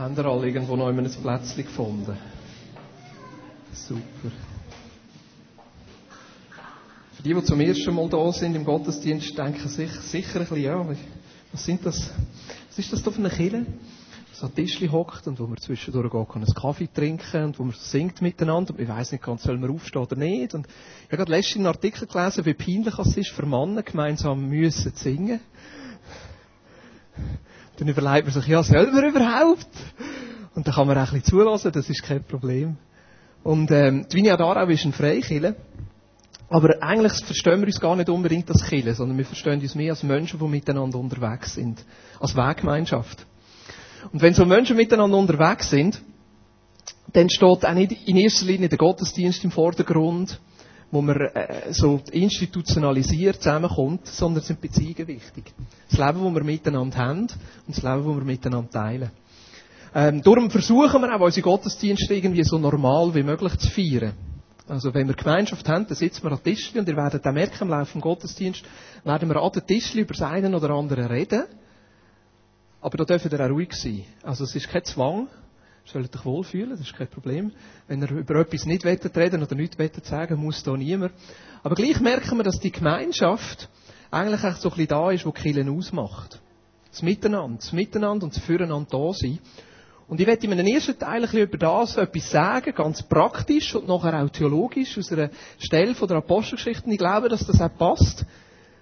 Haben 0.00 0.16
ihr 0.16 0.24
alle 0.24 0.46
irgendwo 0.46 0.76
noch 0.76 0.88
ein 0.88 0.96
Plätzchen 0.96 1.62
gefunden? 1.62 2.16
Super. 3.74 4.32
Für 7.12 7.22
die, 7.22 7.34
die 7.34 7.44
zum 7.44 7.60
ersten 7.60 7.94
Mal 7.94 8.08
da 8.08 8.32
sind 8.32 8.54
im 8.54 8.64
Gottesdienst, 8.64 9.36
denken 9.36 9.68
sich 9.68 9.90
sicher 9.92 10.40
ein 10.40 10.46
bisschen, 10.46 10.62
ja, 10.62 10.86
was 11.52 11.64
sind 11.66 11.84
das, 11.84 12.14
was 12.70 12.78
ist 12.78 12.90
das 12.94 13.02
da 13.02 13.10
für 13.10 13.18
eine 13.18 13.28
Kille? 13.28 13.66
So 14.32 14.46
an 14.46 14.54
Tischli 14.54 14.88
hockt 14.88 15.26
und 15.26 15.38
wo 15.38 15.46
man 15.46 15.58
zwischendurch 15.58 16.10
gehen 16.10 16.26
einen 16.34 16.54
Kaffee 16.54 16.88
trinken 16.90 17.44
und 17.44 17.58
wo 17.58 17.64
man 17.64 17.74
singt 17.78 18.22
miteinander 18.22 18.72
und 18.72 18.80
ich 18.80 18.88
weiss 18.88 19.12
nicht 19.12 19.22
ganz, 19.22 19.42
soll 19.42 19.58
man 19.58 19.68
aufstehen 19.68 20.00
oder 20.00 20.16
nicht. 20.16 20.54
Und 20.54 20.66
ich 20.66 21.12
habe 21.12 21.18
gerade 21.18 21.32
letztens 21.32 21.56
einen 21.56 21.66
Artikel 21.66 22.06
gelesen, 22.06 22.46
wie 22.46 22.54
peinlich 22.54 22.98
es 22.98 23.18
ist, 23.18 23.32
für 23.32 23.44
Männer 23.44 23.82
gemeinsam 23.82 24.48
müssen 24.48 24.92
singen. 24.94 25.40
Dann 27.80 27.88
überlegt 27.88 28.26
man 28.26 28.34
sich, 28.34 28.46
ja, 28.46 28.62
soll 28.62 28.92
man 28.92 29.04
überhaupt? 29.04 29.66
Und 30.54 30.66
dann 30.66 30.74
kann 30.74 30.86
man 30.86 30.98
auch 30.98 31.12
ein 31.12 31.20
bisschen 31.20 31.38
zulassen, 31.38 31.72
das 31.72 31.88
ist 31.88 32.02
kein 32.02 32.22
Problem. 32.22 32.76
Und 33.42 33.70
ähm, 33.70 34.06
die 34.12 34.18
Vinja 34.18 34.36
Darau 34.36 34.66
ist 34.66 34.84
ein 34.84 34.92
Freikiller. 34.92 35.54
Aber 36.50 36.82
eigentlich 36.82 37.12
verstehen 37.24 37.60
wir 37.60 37.66
uns 37.68 37.80
gar 37.80 37.96
nicht 37.96 38.10
unbedingt 38.10 38.50
als 38.50 38.66
Killer, 38.66 38.92
sondern 38.94 39.16
wir 39.16 39.24
verstehen 39.24 39.60
uns 39.60 39.74
mehr 39.74 39.92
als 39.92 40.02
Menschen, 40.02 40.38
die 40.38 40.46
miteinander 40.46 40.98
unterwegs 40.98 41.54
sind. 41.54 41.82
Als 42.18 42.36
Weggemeinschaft. 42.36 43.24
Und 44.12 44.20
wenn 44.20 44.34
so 44.34 44.44
Menschen 44.44 44.76
miteinander 44.76 45.16
unterwegs 45.16 45.70
sind, 45.70 46.02
dann 47.14 47.30
steht 47.30 47.64
auch 47.64 47.72
nicht 47.72 48.06
in 48.06 48.16
erster 48.18 48.44
Linie 48.44 48.68
der 48.68 48.76
Gottesdienst 48.76 49.42
im 49.42 49.52
Vordergrund, 49.52 50.38
wo 50.90 51.00
man 51.02 51.20
äh, 51.20 51.72
so 51.72 52.00
institutionalisiert 52.10 53.36
zusammenkommt, 53.36 54.06
sondern 54.06 54.42
sind 54.42 54.60
Beziehungen 54.60 55.06
wichtig. 55.06 55.52
Das 55.88 55.98
Leben, 55.98 56.24
das 56.24 56.34
wir 56.34 56.44
miteinander 56.44 56.96
haben 56.96 57.20
und 57.20 57.30
das 57.68 57.82
Leben, 57.82 58.04
das 58.06 58.16
wir 58.16 58.24
miteinander 58.24 58.70
teilen. 58.70 59.10
Ähm, 59.94 60.22
darum 60.22 60.50
versuchen 60.50 61.00
wir 61.02 61.14
auch, 61.14 61.20
unsere 61.20 61.42
Gottesdienste 61.42 62.14
irgendwie 62.14 62.44
so 62.44 62.58
normal 62.58 63.14
wie 63.14 63.22
möglich 63.22 63.56
zu 63.58 63.70
feiern. 63.70 64.12
Also 64.68 64.94
wenn 64.94 65.08
wir 65.08 65.14
Gemeinschaft 65.14 65.68
haben, 65.68 65.86
dann 65.86 65.96
sitzen 65.96 66.22
wir 66.22 66.30
an 66.30 66.42
Tischli 66.42 66.78
und 66.78 66.88
ihr 66.88 66.96
werdet 66.96 67.26
auch 67.26 67.32
merken, 67.32 67.62
im 67.62 67.70
Laufe 67.70 67.92
des 67.92 68.02
Gottesdienstes 68.02 68.68
werden 69.02 69.28
wir 69.28 69.36
an 69.42 69.50
den 69.52 69.66
Tischli 69.66 70.02
über 70.02 70.14
das 70.14 70.22
eine 70.22 70.54
oder 70.54 70.70
andere 70.70 71.10
reden. 71.10 71.44
Aber 72.80 72.96
da 72.96 73.04
dürfen 73.04 73.32
ihr 73.32 73.40
auch 73.44 73.50
ruhig 73.50 73.72
sein. 73.72 74.04
Also 74.22 74.44
es 74.44 74.54
ist 74.54 74.68
kein 74.68 74.84
Zwang. 74.84 75.26
Sollt 75.92 76.14
euch 76.14 76.24
wohlfühlen, 76.24 76.70
das 76.70 76.80
ist 76.80 76.94
kein 76.94 77.08
Problem. 77.08 77.50
Wenn 77.88 78.00
ihr 78.00 78.10
über 78.12 78.36
etwas 78.36 78.64
nicht 78.64 78.84
reden 78.84 79.42
oder 79.42 79.54
nichts 79.56 79.76
sagen 80.08 80.36
muss 80.36 80.62
da 80.62 80.76
niemand. 80.76 81.12
Aber 81.64 81.74
gleich 81.74 82.00
merken 82.00 82.36
wir, 82.38 82.44
dass 82.44 82.60
die 82.60 82.70
Gemeinschaft 82.70 83.68
eigentlich 84.10 84.44
auch 84.44 84.56
so 84.56 84.68
ein 84.68 84.76
bisschen 84.76 84.88
da 84.88 85.10
ist, 85.10 85.26
wo 85.26 85.32
Killen 85.32 85.68
ausmacht. 85.68 86.40
Das 86.92 87.02
Miteinander, 87.02 87.56
das 87.56 87.72
Miteinander 87.72 88.24
und 88.24 88.36
das 88.36 88.42
Füreinander 88.42 88.88
da 88.88 89.12
sein. 89.12 89.40
Und 90.06 90.20
ich 90.20 90.26
werde 90.26 90.44
in 90.46 90.52
einem 90.52 90.66
ersten 90.66 90.98
Teil 90.98 91.24
ein 91.24 91.36
über 91.36 91.58
das 91.58 91.96
etwas 91.96 92.30
sagen, 92.30 92.72
ganz 92.74 93.02
praktisch 93.02 93.74
und 93.74 93.88
nachher 93.88 94.22
auch 94.22 94.30
theologisch 94.30 94.96
aus 94.96 95.10
einer 95.10 95.30
Stelle 95.58 95.94
von 95.94 96.06
der 96.06 96.18
Apostelgeschichte. 96.18 96.86
Und 96.86 96.92
ich 96.92 96.98
glaube, 96.98 97.28
dass 97.28 97.46
das 97.46 97.60
auch 97.60 97.76
passt 97.76 98.24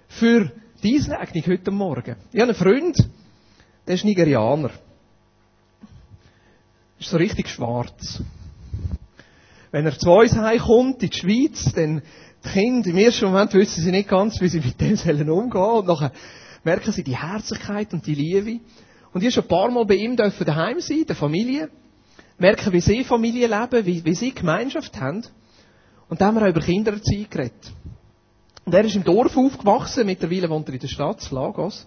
für 0.07 0.51
diese 0.83 1.17
Eignung 1.17 1.43
heute 1.47 1.71
Morgen. 1.71 2.15
Ich 2.31 2.39
habe 2.39 2.51
einen 2.51 2.55
Freund, 2.55 2.97
der 3.87 3.95
ist 3.95 4.05
Nigerianer. 4.05 4.71
Ist 6.99 7.09
so 7.09 7.17
richtig 7.17 7.47
schwarz. 7.47 8.21
Wenn 9.71 9.85
er 9.85 9.97
zu 9.97 10.11
uns 10.11 10.35
heimkommt, 10.35 11.01
in 11.03 11.09
die 11.09 11.17
Schweiz, 11.17 11.71
dann 11.73 12.01
die 12.43 12.49
Kinder 12.49 12.89
im 12.89 12.97
ersten 12.97 13.25
Moment 13.25 13.53
wissen 13.53 13.83
sie 13.83 13.91
nicht 13.91 14.09
ganz, 14.09 14.41
wie 14.41 14.47
sie 14.47 14.59
mit 14.59 14.79
dem 14.81 14.95
sollen 14.95 15.29
umgehen 15.29 15.61
und 15.61 15.87
nachher 15.87 16.11
merken 16.63 16.91
sie 16.91 17.03
die 17.03 17.15
Herzlichkeit 17.15 17.93
und 17.93 18.05
die 18.05 18.15
Liebe. 18.15 18.59
Und 19.13 19.23
ich 19.23 19.33
schon 19.33 19.43
ein 19.43 19.49
paar 19.49 19.71
Mal 19.71 19.85
bei 19.85 19.95
ihm 19.95 20.15
dürfen 20.15 20.45
daheim 20.45 20.79
sein, 20.79 21.05
der 21.07 21.15
Familie, 21.15 21.69
merken, 22.37 22.73
wie 22.73 22.81
sie 22.81 23.03
Familie 23.03 23.47
leben, 23.47 23.85
wie, 23.85 24.03
wie 24.03 24.15
sie 24.15 24.33
Gemeinschaft 24.33 24.99
haben. 24.99 25.23
Und 26.09 26.21
dann 26.21 26.27
haben 26.29 26.35
wir 26.35 26.45
auch 26.45 26.49
über 26.49 26.61
Kindererziehung 26.61 27.29
geredet. 27.29 27.71
Und 28.65 28.73
er 28.73 28.83
ist 28.83 28.95
im 28.95 29.03
Dorf 29.03 29.35
aufgewachsen, 29.37 30.05
mittlerweile 30.05 30.49
wohnt 30.49 30.67
er 30.67 30.73
in 30.73 30.79
der 30.79 30.87
Stadt, 30.87 31.31
Lagos. 31.31 31.85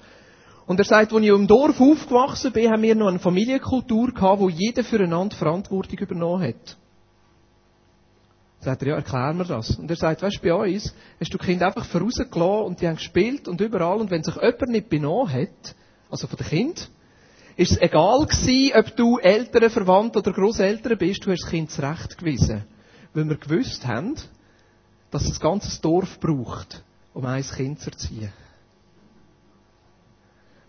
Und 0.66 0.78
er 0.78 0.84
sagt, 0.84 1.12
als 1.12 1.22
ich 1.22 1.28
im 1.28 1.46
Dorf 1.46 1.80
aufgewachsen 1.80 2.52
bin, 2.52 2.70
haben 2.70 2.82
wir 2.82 2.94
noch 2.94 3.08
eine 3.08 3.18
Familienkultur 3.18 4.12
gehabt, 4.12 4.40
wo 4.40 4.48
jeder 4.48 4.84
füreinander 4.84 5.36
Verantwortung 5.36 5.98
übernommen 5.98 6.42
hat. 6.42 6.76
Sagt 8.60 8.82
er, 8.82 8.88
ja, 8.88 8.94
erklär 8.94 9.32
mir 9.32 9.44
das. 9.44 9.76
Und 9.76 9.90
er 9.90 9.96
sagt, 9.96 10.22
weißt 10.22 10.36
du, 10.36 10.48
bei 10.48 10.54
uns 10.54 10.94
hast 11.18 11.34
du 11.34 11.38
die 11.38 11.44
Kinder 11.44 11.66
einfach 11.66 11.84
vorausgelassen 11.86 12.66
und 12.66 12.80
die 12.80 12.86
haben 12.86 12.94
gespielt 12.94 13.48
und 13.48 13.60
überall. 13.60 14.00
Und 14.00 14.10
wenn 14.12 14.22
sich 14.22 14.36
jemand 14.36 14.68
nicht 14.68 14.88
benommen 14.88 15.32
hat, 15.32 15.74
also 16.10 16.28
von 16.28 16.36
den 16.36 16.46
Kind, 16.46 16.88
ist 17.56 17.72
es 17.72 17.80
egal 17.80 18.24
gewesen, 18.24 18.72
ob 18.78 18.96
du 18.96 19.18
Eltern, 19.18 19.68
Verwandte 19.68 20.20
oder 20.20 20.32
Großeltern 20.32 20.96
bist, 20.96 21.26
du 21.26 21.32
hast 21.32 21.42
das 21.42 21.50
Kind 21.50 21.72
zurecht 21.72 22.16
gewiesen. 22.16 22.64
Weil 23.14 23.28
wir 23.28 23.36
gewusst 23.36 23.84
haben, 23.86 24.14
dass 25.10 25.24
es 25.24 25.38
ein 25.38 25.40
ganzes 25.40 25.80
Dorf 25.80 26.20
braucht, 26.20 26.84
um 27.14 27.26
ein 27.26 27.42
Kind 27.42 27.80
zu 27.80 27.90
erziehen. 27.90 28.32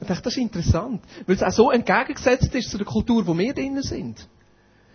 Ich 0.03 0.08
dachte, 0.08 0.24
das 0.24 0.34
ist 0.34 0.41
interessant, 0.41 1.02
weil 1.25 1.36
es 1.36 1.44
auch 1.44 1.52
so 1.52 1.72
entgegengesetzt 1.72 2.53
ist 2.53 2.69
zu 2.69 2.78
der 2.78 2.86
Kultur, 2.86 3.25
wo 3.25 3.38
wir 3.38 3.53
drinnen 3.53 3.81
sind. 3.81 4.28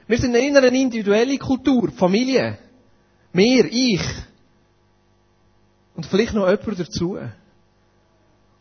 Wir 0.07 0.19
sind 0.19 0.35
in 0.35 0.57
einer 0.57 0.73
individuellen 0.73 1.39
Kultur, 1.39 1.91
Familie. 1.93 2.59
Mir, 3.33 3.65
ich. 3.71 4.03
Und 5.95 6.07
vielleicht 6.07 6.35
noch 6.35 6.47
jemand 6.47 6.79
dazu. 6.79 7.19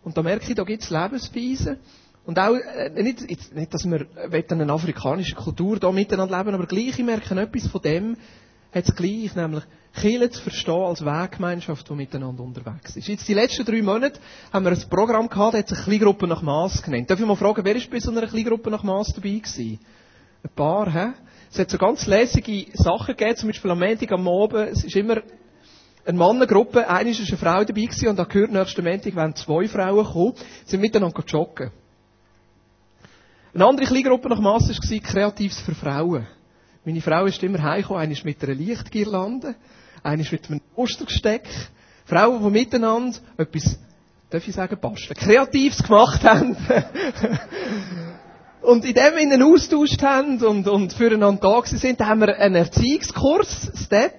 Und 0.04 0.18
da 0.18 0.24
merke 0.24 0.48
ich, 0.48 0.56
da 0.56 0.64
gibt 0.64 0.84
es 0.84 0.90
Lebensweisen. 0.90 1.78
Und 2.26 2.40
auch, 2.40 2.56
äh, 2.56 3.04
nicht, 3.04 3.30
nicht, 3.54 3.74
dass 3.74 3.86
wir 3.86 4.08
eine 4.50 4.72
afrikanische 4.72 5.36
Kultur 5.36 5.80
da 5.80 5.92
miteinander 5.92 6.38
leben, 6.38 6.56
aber 6.56 6.66
gleich, 6.66 6.98
ich 7.00 7.06
merke 7.06 7.40
etwas 7.40 7.68
von 7.68 7.82
dem, 7.82 8.18
hat 8.74 8.88
es 8.88 8.96
gleich, 8.96 9.36
nämlich 9.36 9.64
Kirche 9.94 10.30
zu 10.30 10.42
verstehen 10.42 10.74
als 10.74 11.04
Weggemeinschaft, 11.04 11.90
die 11.90 11.94
miteinander 11.94 12.44
unterwegs 12.44 12.96
ist. 12.96 13.08
Jetzt 13.08 13.28
die 13.28 13.34
letzten 13.34 13.66
drei 13.66 13.82
Monate 13.82 14.20
haben 14.54 14.66
wir 14.66 14.72
ein 14.72 14.90
Programm 14.90 15.28
gehabt, 15.30 15.54
das 15.54 15.60
hat 15.62 15.70
sich 15.70 15.80
Kleingruppe 15.86 16.28
nach 16.28 16.42
Maß 16.42 16.84
genannt. 16.84 17.10
Darf 17.10 17.20
ich 17.20 17.26
mal 17.26 17.36
fragen, 17.36 17.64
wer 17.64 17.76
ist 17.76 17.90
bei 17.90 18.00
so 18.00 18.12
einer 18.12 18.28
Kleingruppe 18.28 18.70
nach 18.70 18.84
Maß 18.84 19.14
dabei 19.14 19.30
gewesen? 19.30 19.80
Ein 20.44 20.50
paar, 20.56 20.92
hä? 20.94 21.14
Es 21.52 21.60
hat 21.60 21.70
so 21.70 21.78
ganz 21.78 22.06
lässige 22.06 22.68
Sachen 22.74 23.16
gegeben, 23.16 23.38
zum 23.38 23.50
Beispiel 23.50 23.72
am 23.72 23.80
Montag 23.80 24.12
am 24.12 24.28
Abend, 24.28 24.70
es 24.70 24.84
ist 24.84 24.96
immer 24.96 25.22
eine 26.06 26.18
Mannengruppe, 26.18 26.88
eine 26.88 27.10
ist 27.10 27.20
eine 27.20 27.38
Frau 27.38 27.64
dabei 27.64 27.82
gewesen, 27.82 28.10
und 28.10 28.18
da 28.18 28.24
gehört 28.26 28.52
nächsten 28.52 28.84
Montag, 28.84 29.16
wenn 29.16 29.36
zwei 29.36 29.68
Frauen 29.68 30.06
kommen, 30.06 30.34
sind 30.66 30.82
miteinander 30.82 31.24
joggen. 31.26 31.72
Eine 33.54 33.66
andere 33.66 33.88
Kleingruppe 33.88 34.30
nach 34.30 34.40
Mass 34.40 34.70
war 34.70 35.00
Kreatives 35.00 35.60
für 35.62 35.74
Frauen. 35.74 36.28
Meine 36.88 37.02
Frau 37.02 37.26
ist 37.26 37.44
immer 37.44 37.62
heimgekommen, 37.62 38.02
eine 38.02 38.14
ist 38.14 38.24
mit 38.24 38.42
einer 38.42 38.56
Lichtgirlande, 38.56 39.56
eine 40.04 40.22
ist 40.22 40.32
mit 40.32 40.50
einem 40.50 40.62
Ostergesteck. 40.74 41.44
Frauen, 42.06 42.42
die 42.42 42.50
miteinander 42.50 43.18
etwas, 43.36 43.78
darf 44.30 44.48
ich 44.48 44.56
sagen, 44.56 44.78
basteln, 44.80 45.18
Kreatives 45.18 45.84
gemacht 45.84 46.24
haben. 46.24 46.56
und 48.62 48.86
in 48.86 48.94
dem 48.94 49.18
in 49.18 49.34
einen 49.34 49.44
austauscht 49.44 50.02
haben 50.02 50.42
und, 50.42 50.66
und 50.70 50.94
füreinander 50.94 51.42
da 51.42 51.62
sind, 51.66 52.00
haben 52.00 52.22
wir 52.22 52.38
einen 52.38 52.56
Erziehungskurs, 52.56 53.70
Step, 53.84 54.14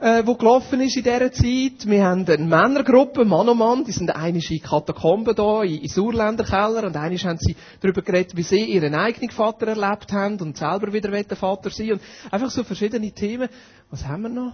äh, 0.00 0.26
wo 0.26 0.34
gelaufen 0.34 0.80
ist 0.80 0.96
in 0.96 1.04
dieser 1.04 1.30
Zeit. 1.30 1.86
Wir 1.86 2.04
haben 2.04 2.26
eine 2.26 2.38
Männergruppe, 2.38 3.24
Mann 3.24 3.48
und 3.48 3.58
Mann, 3.58 3.84
die 3.84 3.92
sind 3.92 4.14
eine 4.14 4.38
in 4.38 4.62
Katakomben 4.62 5.34
da, 5.34 5.62
in, 5.62 5.82
in 5.82 5.88
Surländerkeller, 5.88 6.84
und 6.84 6.96
eine 6.96 7.16
haben 7.18 7.38
sie 7.38 7.54
darüber 7.80 8.00
geredet, 8.00 8.34
wie 8.34 8.42
sie 8.42 8.64
ihren 8.64 8.94
eigenen 8.94 9.30
Vater 9.30 9.68
erlebt 9.68 10.10
haben 10.12 10.40
und 10.40 10.56
selber 10.56 10.92
wieder 10.92 11.36
Vater 11.36 11.70
sein 11.70 11.92
und 11.92 12.00
einfach 12.30 12.50
so 12.50 12.64
verschiedene 12.64 13.12
Themen. 13.12 13.48
Was 13.90 14.06
haben 14.06 14.22
wir 14.22 14.30
noch? 14.30 14.52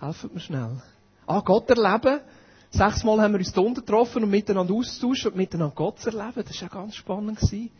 Helfen 0.00 0.30
mir 0.34 0.40
schnell. 0.40 0.82
Ah, 1.26 1.40
Gott 1.44 1.70
erleben. 1.70 2.20
Sechsmal 2.70 3.20
haben 3.20 3.32
wir 3.32 3.38
uns 3.38 3.52
da 3.52 3.62
getroffen 3.62 4.24
und 4.24 4.30
miteinander 4.30 4.74
austauschen 4.74 5.30
und 5.30 5.36
miteinander 5.36 5.74
Gott 5.74 6.04
erleben. 6.04 6.44
Das 6.46 6.60
war 6.60 6.68
ja 6.68 6.68
ganz 6.68 6.96
spannend. 6.96 7.38
Gewesen. 7.38 7.70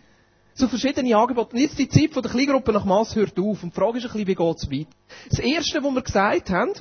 So 0.59 0.67
verschiedene 0.67 1.17
Angebote. 1.17 1.55
Und 1.55 1.63
jetzt 1.63 1.79
die 1.79 1.89
Zeit 1.89 2.17
der 2.17 2.33
Kleingruppe 2.33 2.73
nach 2.73 2.85
Mass 2.85 3.15
hört 3.15 3.39
auf. 3.39 3.63
Und 3.63 3.73
die 3.73 3.79
Frage 3.79 3.99
ist 3.99 4.07
ein 4.07 4.11
bisschen, 4.11 4.27
wie 4.27 4.35
geht 4.35 4.57
es 4.57 4.69
weiter? 4.69 4.91
Das 5.31 5.39
Erste, 5.39 5.85
was 5.85 5.95
wir 5.95 6.03
gesagt 6.03 6.51
haben, 6.51 6.73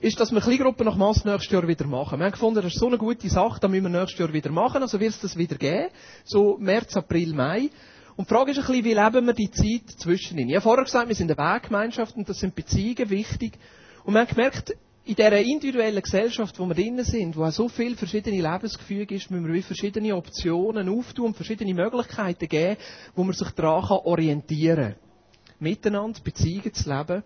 ist, 0.00 0.20
dass 0.20 0.32
wir 0.32 0.40
Kleingruppen 0.42 0.84
nach 0.84 0.96
Mass 0.96 1.24
nächstes 1.24 1.50
Jahr 1.50 1.66
wieder 1.66 1.86
machen. 1.86 2.18
Wir 2.18 2.26
haben 2.26 2.32
gefunden, 2.32 2.60
das 2.60 2.74
ist 2.74 2.78
so 2.78 2.88
eine 2.88 2.98
gute 2.98 3.26
Sache, 3.30 3.58
da 3.58 3.68
müssen 3.68 3.84
wir 3.84 4.00
nächstes 4.00 4.18
Jahr 4.18 4.30
wieder 4.34 4.50
machen. 4.50 4.82
Also 4.82 5.00
wird 5.00 5.14
es 5.14 5.20
das 5.20 5.34
wieder 5.34 5.56
geben. 5.56 5.88
So 6.24 6.58
März, 6.58 6.94
April, 6.94 7.32
Mai. 7.32 7.70
Und 8.16 8.28
die 8.28 8.34
Frage 8.34 8.50
ist 8.50 8.58
ein 8.58 8.66
bisschen, 8.66 8.84
wie 8.84 8.92
leben 8.92 9.26
wir 9.26 9.32
die 9.32 9.50
Zeit 9.50 9.98
zwischen 9.98 10.36
ihnen? 10.36 10.50
Ich 10.50 10.56
habe 10.56 10.64
vorher 10.64 10.84
gesagt, 10.84 11.08
wir 11.08 11.14
sind 11.14 11.32
eine 11.32 11.54
Weggemeinschaft 11.54 12.16
und 12.16 12.28
das 12.28 12.38
sind 12.38 12.54
Beziehungen 12.54 13.08
wichtig. 13.08 13.54
Und 14.04 14.12
wir 14.12 14.20
haben 14.20 14.28
gemerkt, 14.28 14.76
in 15.06 15.14
dieser 15.14 15.38
individuellen 15.40 16.02
Gesellschaft, 16.02 16.58
wo 16.58 16.66
wir 16.66 16.74
drinnen 16.74 17.04
sind, 17.04 17.36
wo 17.36 17.48
so 17.50 17.68
viele 17.68 17.94
verschiedene 17.94 18.42
Lebensgefüge 18.42 19.14
ist, 19.14 19.30
müssen 19.30 19.52
wir 19.52 19.62
verschiedene 19.62 20.16
Optionen 20.16 20.88
auftun 20.88 21.32
verschiedene 21.32 21.72
Möglichkeiten 21.74 22.48
geben, 22.48 22.76
wo 23.14 23.22
man 23.22 23.32
sich 23.32 23.48
daran 23.50 23.98
orientieren 24.04 24.94
kann. 24.94 25.60
Miteinander 25.60 26.18
Beziehungen 26.24 26.74
zu 26.74 26.90
leben, 26.92 27.22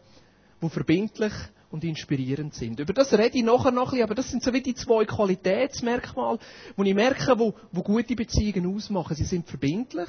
die 0.63 0.69
verbindlich 0.69 1.33
und 1.71 1.83
inspirierend 1.83 2.53
sind. 2.55 2.81
Über 2.81 2.93
das 2.93 3.15
rede 3.15 3.39
ich 3.39 3.45
nachher 3.45 3.71
noch 3.71 3.85
ein 3.87 3.91
bisschen, 3.93 4.03
aber 4.05 4.15
das 4.15 4.31
sind 4.31 4.43
so 4.43 4.53
wie 4.53 4.61
die 4.61 4.75
zwei 4.75 5.07
Qualitätsmerkmale, 5.07 6.39
wo 6.77 6.83
ich 6.83 6.95
merke, 6.95 7.39
wo, 7.39 7.55
wo 7.73 7.83
gute 7.83 8.15
Beziehungen 8.15 8.77
ausmachen. 8.77 9.17
Sie 9.17 9.25
sind 9.25 9.49
verbindlich 9.49 10.09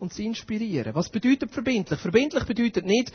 und 0.00 0.12
sie 0.12 0.26
inspirieren. 0.26 0.96
Was 0.96 1.10
bedeutet 1.10 1.52
verbindlich? 1.52 2.00
Verbindlich 2.00 2.44
bedeutet 2.44 2.84
nicht, 2.86 3.12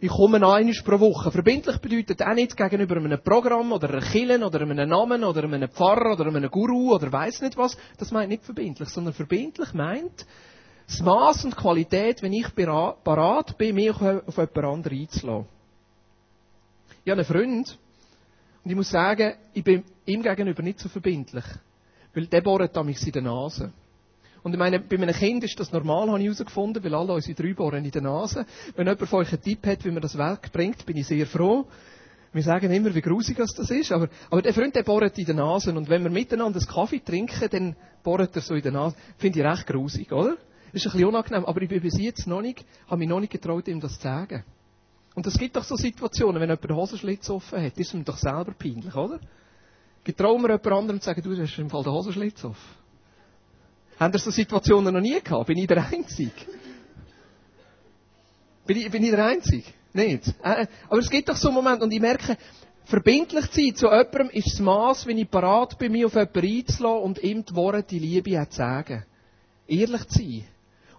ich 0.00 0.10
komme 0.10 0.36
einmal 0.36 0.72
pro 0.84 1.00
Woche. 1.00 1.32
Verbindlich 1.32 1.78
bedeutet 1.78 2.22
auch 2.22 2.34
nicht 2.34 2.56
gegenüber 2.56 2.96
einem 2.96 3.20
Programm 3.20 3.72
oder 3.72 3.88
einer 3.90 4.00
Killen 4.00 4.44
oder 4.44 4.60
einem 4.60 4.88
Namen 4.88 5.24
oder 5.24 5.42
einem 5.42 5.68
Pfarrer 5.68 6.12
oder 6.12 6.26
einem 6.26 6.50
Guru 6.50 6.94
oder 6.94 7.10
weiß 7.10 7.40
nicht 7.40 7.56
was. 7.56 7.76
Das 7.96 8.12
meint 8.12 8.28
nicht 8.28 8.44
verbindlich, 8.44 8.88
sondern 8.90 9.12
verbindlich 9.14 9.72
meint 9.74 10.24
das 10.86 11.00
Maß 11.00 11.44
und 11.44 11.56
Qualität, 11.56 12.22
wenn 12.22 12.32
ich 12.32 12.46
parat 12.54 13.58
bin, 13.58 13.74
mich 13.74 13.90
auf 13.90 14.00
jemand 14.00 14.56
anderen 14.58 14.98
einzulassen. 15.00 15.46
Ich 17.04 17.10
habe 17.10 17.20
einen 17.20 17.24
Freund 17.24 17.78
und 18.64 18.70
ich 18.70 18.76
muss 18.76 18.90
sagen, 18.90 19.34
ich 19.52 19.64
bin 19.64 19.82
ihm 20.06 20.22
gegenüber 20.22 20.62
nicht 20.62 20.78
so 20.78 20.88
verbindlich. 20.88 21.44
Weil 22.14 22.26
der 22.26 22.40
bohrt 22.40 22.84
mich 22.84 23.04
in 23.04 23.12
der 23.12 23.22
Nase. 23.22 23.72
Und 24.42 24.52
ich 24.52 24.58
meine, 24.58 24.80
bei 24.80 24.96
einem 24.96 25.14
Kind 25.14 25.44
ist 25.44 25.58
das 25.58 25.72
normal, 25.72 26.08
habe 26.08 26.18
ich 26.20 26.26
herausgefunden, 26.26 26.82
weil 26.82 26.94
alle 26.94 27.12
unsere 27.12 27.34
drei 27.34 27.54
bohren 27.54 27.84
in 27.84 27.90
der 27.90 28.02
Nase. 28.02 28.46
Wenn 28.76 28.86
jemand 28.86 29.08
von 29.08 29.20
euch 29.20 29.32
einen 29.32 29.42
Tipp 29.42 29.66
hat, 29.66 29.84
wie 29.84 29.90
man 29.90 30.02
das 30.02 30.16
wegbringt, 30.16 30.86
bin 30.86 30.96
ich 30.96 31.06
sehr 31.06 31.26
froh. 31.26 31.66
Wir 32.32 32.42
sagen 32.42 32.70
immer, 32.70 32.94
wie 32.94 33.00
grusig 33.00 33.38
das 33.38 33.70
ist, 33.70 33.90
aber, 33.90 34.08
aber 34.30 34.42
der 34.42 34.52
Freund, 34.52 34.74
der 34.76 34.82
bohrt 34.82 35.18
in 35.18 35.24
der 35.24 35.34
Nase. 35.34 35.72
Und 35.72 35.88
wenn 35.88 36.02
wir 36.02 36.10
miteinander 36.10 36.58
einen 36.58 36.68
Kaffee 36.68 37.00
trinken, 37.00 37.48
dann 37.50 37.76
bohrt 38.02 38.36
er 38.36 38.42
so 38.42 38.54
in 38.54 38.62
der 38.62 38.72
Nase. 38.72 38.96
Finde 39.16 39.40
ich 39.40 39.44
recht 39.44 39.66
grusig, 39.66 40.12
oder? 40.12 40.36
Ist 40.72 40.86
ein 40.86 40.92
bisschen 40.92 41.08
unangenehm, 41.08 41.46
aber 41.46 41.62
ich 41.62 41.68
bin 41.68 41.80
bis 41.80 41.98
jetzt 41.98 42.26
noch 42.26 42.42
nicht, 42.42 42.64
habe 42.86 42.98
mich 42.98 43.08
noch 43.08 43.20
nicht 43.20 43.32
getraut, 43.32 43.66
ihm 43.68 43.80
das 43.80 43.94
zu 43.94 44.02
sagen. 44.02 44.44
Und 45.14 45.26
es 45.26 45.38
gibt 45.38 45.56
doch 45.56 45.64
so 45.64 45.76
Situationen, 45.76 46.40
wenn 46.40 46.48
jemand 46.48 46.64
den 46.64 46.76
Hosenschlitz 46.76 47.30
offen 47.30 47.62
hat, 47.62 47.78
ist 47.78 47.94
ihm 47.94 48.04
doch 48.04 48.18
selber 48.18 48.52
peinlich, 48.52 48.94
oder? 48.94 49.18
Getrauen 50.04 50.42
wir 50.42 50.50
jemand 50.50 50.66
anderem 50.66 51.00
zu 51.00 51.06
sagen, 51.06 51.22
du 51.22 51.36
hast 51.36 51.58
im 51.58 51.70
Fall 51.70 51.82
den 51.82 51.92
Hosenschlitz 51.92 52.44
offen. 52.44 52.78
Haben 53.98 54.14
ihr 54.14 54.18
so 54.18 54.30
Situationen 54.30 54.94
noch 54.94 55.00
nie 55.00 55.20
gehabt? 55.20 55.46
Bin 55.46 55.58
ich 55.58 55.66
der 55.66 55.84
Einzige? 55.86 56.32
Bin 58.66 58.76
ich, 58.76 58.90
bin 58.90 59.02
ich 59.02 59.10
der 59.10 59.24
Einzige? 59.24 59.64
Nicht. 59.92 60.28
Äh, 60.42 60.66
aber 60.88 61.00
es 61.00 61.10
gibt 61.10 61.28
doch 61.28 61.36
so 61.36 61.50
Momente, 61.50 61.84
und 61.84 61.92
ich 61.92 62.00
merke, 62.00 62.36
verbindlich 62.84 63.50
zu 63.50 63.60
sein 63.60 63.74
zu 63.74 63.86
jemandem 63.86 64.30
ist 64.30 64.52
das 64.52 64.60
Maß, 64.60 65.06
wenn 65.06 65.18
ich 65.18 65.30
parat 65.30 65.78
bin, 65.78 65.92
mich 65.92 66.04
auf 66.04 66.14
jemanden 66.14 66.38
einzulassen 66.38 67.02
und 67.02 67.22
ihm 67.22 67.44
die 67.44 67.54
Worte, 67.54 67.82
die 67.82 67.98
Liebe 67.98 68.48
zu 68.48 68.56
sagen. 68.56 69.04
Ehrlich 69.66 70.06
zu 70.08 70.18
sein. 70.18 70.44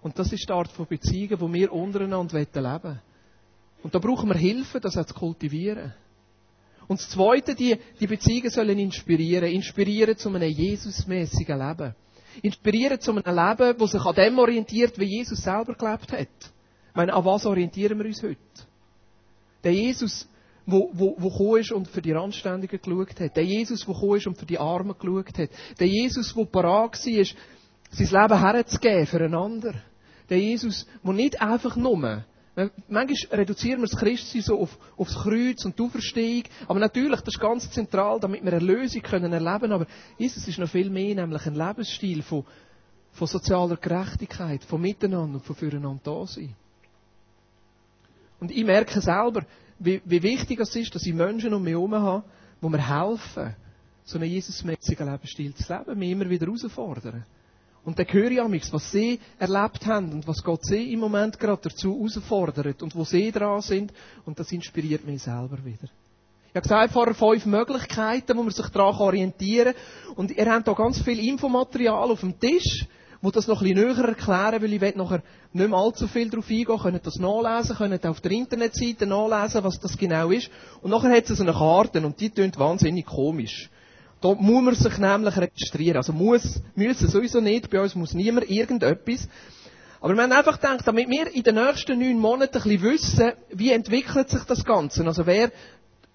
Und 0.01 0.17
das 0.17 0.31
ist 0.33 0.47
die 0.47 0.53
Art 0.53 0.71
von 0.71 0.87
Beziehungen, 0.87 1.53
die 1.53 1.59
wir 1.59 1.71
untereinander 1.71 2.39
leben 2.39 2.63
wollen. 2.63 3.01
Und 3.83 3.95
da 3.95 3.99
brauchen 3.99 4.29
wir 4.29 4.35
Hilfe, 4.35 4.79
das 4.79 4.97
auch 4.97 5.05
zu 5.05 5.13
kultivieren. 5.13 5.93
Und 6.87 6.99
das 6.99 7.09
Zweite, 7.09 7.55
die, 7.55 7.77
die 7.99 8.07
Beziehungen 8.07 8.49
sollen 8.49 8.79
inspirieren. 8.79 9.51
Inspirieren 9.51 10.17
zu 10.17 10.29
einem 10.29 10.49
Jesusmäßigen 10.49 11.59
Leben. 11.59 11.95
Inspirieren 12.41 12.99
zu 12.99 13.11
einem 13.11 13.23
Leben, 13.23 13.77
das 13.77 13.91
sich 13.91 14.01
an 14.01 14.15
dem 14.15 14.39
orientiert, 14.39 14.97
wie 14.99 15.17
Jesus 15.17 15.43
selber 15.43 15.75
gelebt 15.75 16.11
hat. 16.11 16.27
Ich 16.89 16.95
meine, 16.95 17.13
an 17.13 17.25
was 17.25 17.45
orientieren 17.45 17.97
wir 17.97 18.05
uns 18.05 18.21
heute? 18.23 18.37
Der 19.63 19.73
Jesus, 19.73 20.27
wo, 20.65 20.89
wo, 20.93 21.15
wo 21.17 21.29
gekommen 21.29 21.59
ist 21.59 21.71
und 21.71 21.87
für 21.87 22.01
die 22.01 22.11
Randständigen 22.11 22.79
geschaut 22.81 23.19
hat. 23.19 23.35
Der 23.35 23.43
Jesus, 23.43 23.85
der 23.85 23.93
gekommen 23.93 24.17
ist 24.17 24.27
und 24.27 24.37
für 24.37 24.45
die 24.45 24.59
Armen 24.59 24.95
geschaut 24.97 25.37
hat. 25.37 25.49
Der 25.79 25.87
Jesus, 25.87 26.33
der 26.33 26.45
parat 26.45 26.93
war, 26.93 27.25
sein 27.91 28.21
Leben 28.21 28.39
herzugeben 28.39 29.07
füreinander. 29.07 29.73
Der 30.29 30.39
Jesus, 30.39 30.85
der 31.03 31.13
nicht 31.13 31.41
einfach 31.41 31.75
nur 31.75 32.23
Manchmal 32.87 33.39
reduzieren 33.39 33.81
wir 33.81 33.87
das 33.87 33.99
Christsein 33.99 34.41
so 34.41 34.59
auf, 34.59 34.77
aufs 34.97 35.15
Kreuz 35.15 35.63
und 35.65 35.77
die 35.77 35.83
Auferstehung. 35.83 36.43
Aber 36.67 36.79
natürlich, 36.79 37.21
das 37.21 37.35
ist 37.35 37.39
ganz 37.39 37.69
zentral, 37.71 38.19
damit 38.19 38.43
wir 38.43 38.53
Erlösung 38.53 39.01
können 39.01 39.31
erleben 39.31 39.71
Aber 39.71 39.85
Jesus 40.17 40.47
ist 40.47 40.57
noch 40.59 40.69
viel 40.69 40.89
mehr, 40.89 41.15
nämlich 41.15 41.45
ein 41.45 41.55
Lebensstil 41.55 42.21
von, 42.21 42.45
von 43.11 43.27
sozialer 43.27 43.77
Gerechtigkeit, 43.77 44.63
von 44.63 44.81
Miteinander 44.81 45.35
und 45.35 45.45
von 45.45 45.55
Füreinander 45.55 46.01
da 46.03 46.25
sein. 46.25 46.55
Und 48.39 48.51
ich 48.51 48.63
merke 48.63 49.01
selber, 49.01 49.45
wie, 49.79 50.01
wie 50.05 50.23
wichtig 50.23 50.59
es 50.59 50.75
ist, 50.75 50.93
dass 50.95 51.05
ich 51.05 51.13
Menschen 51.13 51.53
um 51.53 51.63
mich 51.63 51.71
herum 51.71 51.95
habe, 51.95 52.23
wo 52.61 52.69
mir 52.69 52.85
helfen, 52.85 53.55
so 54.03 54.17
einen 54.17 54.29
Jesusmäßigen 54.29 55.09
Lebensstil 55.09 55.53
zu 55.53 55.73
leben, 55.73 55.99
mich 55.99 56.11
immer 56.11 56.29
wieder 56.29 56.47
herausfordern. 56.47 57.25
Und 57.89 57.97
dann 57.97 58.05
höre 58.07 58.29
ich 58.29 58.39
amigs, 58.39 58.71
was 58.71 58.91
sie 58.91 59.19
erlebt 59.39 59.87
haben 59.87 60.11
und 60.11 60.27
was 60.27 60.43
Gott 60.43 60.63
sie 60.63 60.93
im 60.93 60.99
Moment 60.99 61.39
gerade 61.39 61.59
dazu 61.63 61.95
herausfordert 61.95 62.83
und 62.83 62.95
wo 62.95 63.03
sie 63.03 63.31
dran 63.31 63.61
sind. 63.61 63.91
Und 64.27 64.39
das 64.39 64.51
inspiriert 64.51 65.07
mich 65.07 65.23
selber 65.23 65.57
wieder. 65.65 65.89
Ich 66.49 66.55
habe 66.55 66.61
gesagt, 66.61 66.93
vorher 66.93 67.15
fünf 67.15 67.47
Möglichkeiten, 67.47 68.37
wo 68.37 68.43
man 68.43 68.51
sich 68.51 68.67
daran 68.67 68.93
orientieren 68.93 69.73
kann. 69.73 70.15
Und 70.17 70.29
ihr 70.29 70.53
habt 70.53 70.67
da 70.67 70.73
ganz 70.73 71.01
viel 71.01 71.17
Infomaterial 71.17 72.11
auf 72.11 72.19
dem 72.19 72.39
Tisch, 72.39 72.85
wo 73.23 73.31
das 73.31 73.47
noch 73.47 73.63
ein 73.63 73.73
bisschen 73.73 73.87
näher 73.87 74.07
erklären, 74.09 74.61
weil 74.61 74.73
ich 74.73 74.81
will 74.81 74.93
nachher 74.95 75.23
nicht 75.51 75.69
mehr 75.69 75.79
allzu 75.79 76.07
viel 76.07 76.29
darauf 76.29 76.47
eingehen, 76.47 76.79
könnt 76.79 77.07
das 77.07 77.17
nachlesen, 77.17 77.75
könnt 77.75 78.05
auf 78.05 78.21
der 78.21 78.31
Internetseite 78.33 79.07
nachlesen, 79.07 79.63
was 79.63 79.79
das 79.79 79.97
genau 79.97 80.29
ist. 80.29 80.51
Und 80.83 80.91
nachher 80.91 81.09
hat 81.09 81.27
es 81.27 81.39
so 81.39 81.43
eine 81.43 81.53
Karte 81.53 82.05
und 82.05 82.21
die 82.21 82.29
tönt 82.29 82.59
wahnsinnig 82.59 83.07
komisch. 83.07 83.67
Da 84.21 84.35
muss 84.35 84.63
man 84.63 84.75
sich 84.75 84.97
nämlich 84.97 85.37
registrieren. 85.37 85.97
Also 85.97 86.13
muss, 86.13 86.61
müssen 86.75 87.07
sowieso 87.07 87.39
nicht, 87.39 87.69
bei 87.69 87.81
uns 87.81 87.95
muss 87.95 88.13
niemand 88.13 88.49
irgendetwas. 88.49 89.27
Aber 90.01 90.15
wir 90.15 90.23
haben 90.23 90.31
einfach 90.31 90.59
gedacht, 90.59 90.85
damit 90.85 91.09
wir 91.09 91.33
in 91.33 91.43
den 91.43 91.55
nächsten 91.55 91.99
neun 91.99 92.17
Monaten 92.19 92.57
ein 92.57 92.63
bisschen 92.63 92.81
wissen, 92.81 93.31
wie 93.49 93.71
entwickelt 93.71 94.29
sich 94.29 94.43
das 94.43 94.63
Ganze. 94.63 95.05
Also 95.05 95.25
wer 95.25 95.51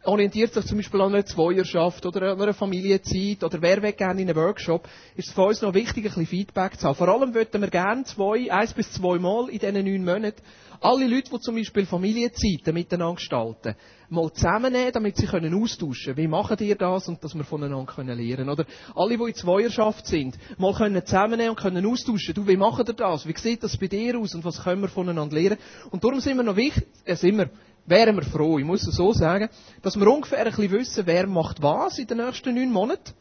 orientiert 0.06 0.54
sich 0.54 0.64
zum 0.66 0.78
Beispiel 0.78 1.00
an 1.00 1.14
einer 1.14 1.24
Zweierschaft 1.24 2.04
oder 2.06 2.32
an 2.32 2.40
einer 2.40 2.54
Familienzeit 2.54 3.42
oder 3.42 3.60
wer 3.60 3.82
will 3.82 3.92
gerne 3.92 4.22
in 4.22 4.28
einen 4.28 4.36
Workshop, 4.36 4.88
ist 5.16 5.28
es 5.28 5.34
für 5.34 5.42
uns 5.42 5.62
noch 5.62 5.74
wichtig, 5.74 6.04
ein 6.04 6.08
bisschen 6.08 6.26
Feedback 6.26 6.78
zu 6.78 6.86
haben. 6.86 6.96
Vor 6.96 7.08
allem 7.08 7.34
würden 7.34 7.60
wir 7.60 7.70
gerne 7.70 8.04
zwei, 8.04 8.50
eins 8.52 8.72
bis 8.74 8.92
zwei 8.92 9.18
Mal 9.18 9.48
in 9.48 9.58
diesen 9.58 9.84
neun 9.84 10.04
Monaten 10.04 10.42
alle 10.84 11.06
Leute, 11.06 11.30
die 11.30 11.40
zum 11.40 11.54
Beispiel 11.54 11.86
Familienzeiten 11.86 12.74
miteinander 12.74 13.14
gestalten, 13.14 13.74
mal 14.10 14.30
zusammennehmen, 14.32 14.92
damit 14.92 15.16
sie 15.16 15.26
können 15.26 15.54
austauschen 15.54 16.14
können. 16.14 16.16
Wie 16.18 16.28
machen 16.28 16.58
ihr 16.60 16.76
das? 16.76 17.08
Und 17.08 17.24
dass 17.24 17.34
wir 17.34 17.44
voneinander 17.44 17.90
können 17.90 18.18
lernen 18.18 18.50
Oder 18.50 18.66
alle, 18.94 19.16
die 19.16 19.24
in 19.24 19.34
Zweierschaft 19.34 20.06
sind, 20.06 20.36
mal 20.58 20.74
können 20.74 21.04
zusammennehmen 21.04 21.50
und 21.50 21.58
können 21.58 21.86
austauschen. 21.86 22.34
Du, 22.34 22.46
wie 22.46 22.58
machen 22.58 22.84
ihr 22.86 22.92
das? 22.92 23.26
Wie 23.26 23.34
sieht 23.34 23.62
das 23.62 23.78
bei 23.78 23.86
dir 23.86 24.18
aus? 24.18 24.34
Und 24.34 24.44
was 24.44 24.62
können 24.62 24.82
wir 24.82 24.88
voneinander 24.88 25.34
lernen? 25.34 25.58
Und 25.90 26.04
darum 26.04 26.20
sind 26.20 26.36
wir 26.36 26.42
noch 26.42 26.56
wichtig, 26.56 26.86
äh, 27.06 27.16
sind 27.16 27.38
wir, 27.38 27.48
wären 27.86 28.16
wir 28.16 28.24
froh, 28.24 28.58
ich 28.58 28.64
muss 28.64 28.86
es 28.86 28.96
so 28.96 29.12
sagen, 29.12 29.48
dass 29.82 29.98
wir 29.98 30.06
ungefähr 30.06 30.38
ein 30.38 30.44
bisschen 30.46 30.70
wissen, 30.70 31.06
wer 31.06 31.26
macht 31.26 31.62
was 31.62 31.98
in 31.98 32.06
den 32.06 32.18
nächsten 32.18 32.54
neun 32.54 32.72
Monaten. 32.72 33.12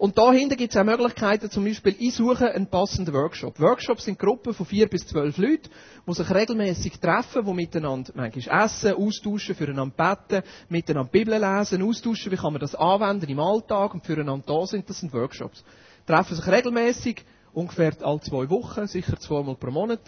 Und 0.00 0.16
dahinter 0.16 0.56
gibt 0.56 0.72
es 0.74 0.80
auch 0.80 0.84
Möglichkeiten, 0.84 1.50
zum 1.50 1.66
Beispiel, 1.66 1.94
ich 1.98 2.14
suche 2.14 2.50
einen 2.52 2.68
passenden 2.68 3.12
Workshop. 3.12 3.60
Workshops 3.60 4.06
sind 4.06 4.18
Gruppen 4.18 4.54
von 4.54 4.64
vier 4.64 4.88
bis 4.88 5.06
zwölf 5.06 5.36
Leuten, 5.36 5.68
die 6.06 6.14
sich 6.14 6.34
regelmäßig 6.34 6.98
treffen, 7.00 7.44
die 7.44 7.52
miteinander 7.52 8.10
manchmal 8.14 8.64
essen, 8.64 8.94
austauschen, 8.94 9.54
füreinander 9.54 9.94
beten, 9.94 10.42
miteinander 10.70 11.10
Bibel 11.10 11.34
lesen, 11.38 11.82
austauschen, 11.82 12.32
wie 12.32 12.36
kann 12.36 12.54
man 12.54 12.60
das 12.60 12.74
anwenden 12.74 13.28
im 13.28 13.40
Alltag 13.40 13.92
und 13.92 14.06
füreinander 14.06 14.46
da 14.46 14.66
sind. 14.66 14.88
Das 14.88 15.00
sind 15.00 15.12
Workshops. 15.12 15.62
Treffen 16.06 16.34
sich 16.34 16.46
regelmäßig, 16.46 17.22
ungefähr 17.52 17.92
alle 18.00 18.20
zwei 18.20 18.48
Wochen, 18.48 18.86
sicher 18.86 19.18
zweimal 19.18 19.56
pro 19.56 19.70
Monat. 19.70 20.00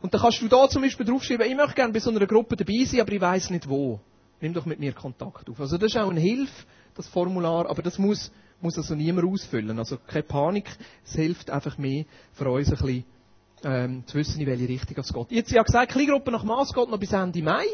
Und 0.00 0.14
dann 0.14 0.20
kannst 0.20 0.40
du 0.40 0.48
da 0.48 0.68
zum 0.68 0.82
Beispiel 0.82 1.06
draufschreiben, 1.06 1.46
ich 1.46 1.56
möchte 1.56 1.74
gerne 1.74 1.92
bei 1.92 2.00
so 2.00 2.10
einer 2.10 2.26
Gruppe 2.26 2.56
dabei 2.56 2.84
sein, 2.84 3.00
aber 3.00 3.12
ich 3.12 3.20
weiß 3.20 3.50
nicht 3.50 3.68
wo. 3.68 4.00
Nimm 4.40 4.54
doch 4.54 4.66
mit 4.66 4.78
mir 4.78 4.92
Kontakt 4.92 5.48
auf. 5.50 5.60
Also 5.60 5.76
das 5.78 5.92
ist 5.92 5.98
auch 5.98 6.10
eine 6.10 6.20
Hilfe, 6.20 6.64
das 6.94 7.08
Formular, 7.08 7.68
aber 7.68 7.82
das 7.82 7.98
muss 7.98 8.30
muss 8.60 8.76
also 8.76 8.94
niemand 8.94 9.28
ausfüllen. 9.28 9.78
Also 9.78 9.98
keine 9.98 10.22
Panik, 10.22 10.66
es 11.04 11.14
hilft 11.14 11.50
einfach 11.50 11.78
mehr 11.78 12.04
für 12.32 12.50
uns 12.50 12.68
ein 12.68 12.78
bisschen 12.78 13.04
ähm, 13.64 14.06
zu 14.06 14.16
wissen, 14.16 14.40
in 14.40 14.46
welche 14.46 14.68
Richtung 14.68 14.96
es 14.98 15.12
geht. 15.12 15.30
Jetzt, 15.30 15.50
ich 15.50 15.58
habe 15.58 15.66
gesagt, 15.66 15.92
Kleingruppe 15.92 16.30
nach 16.30 16.44
Maß 16.44 16.72
geht 16.72 16.88
noch 16.88 16.98
bis 16.98 17.12
Ende 17.12 17.42
Mai. 17.42 17.66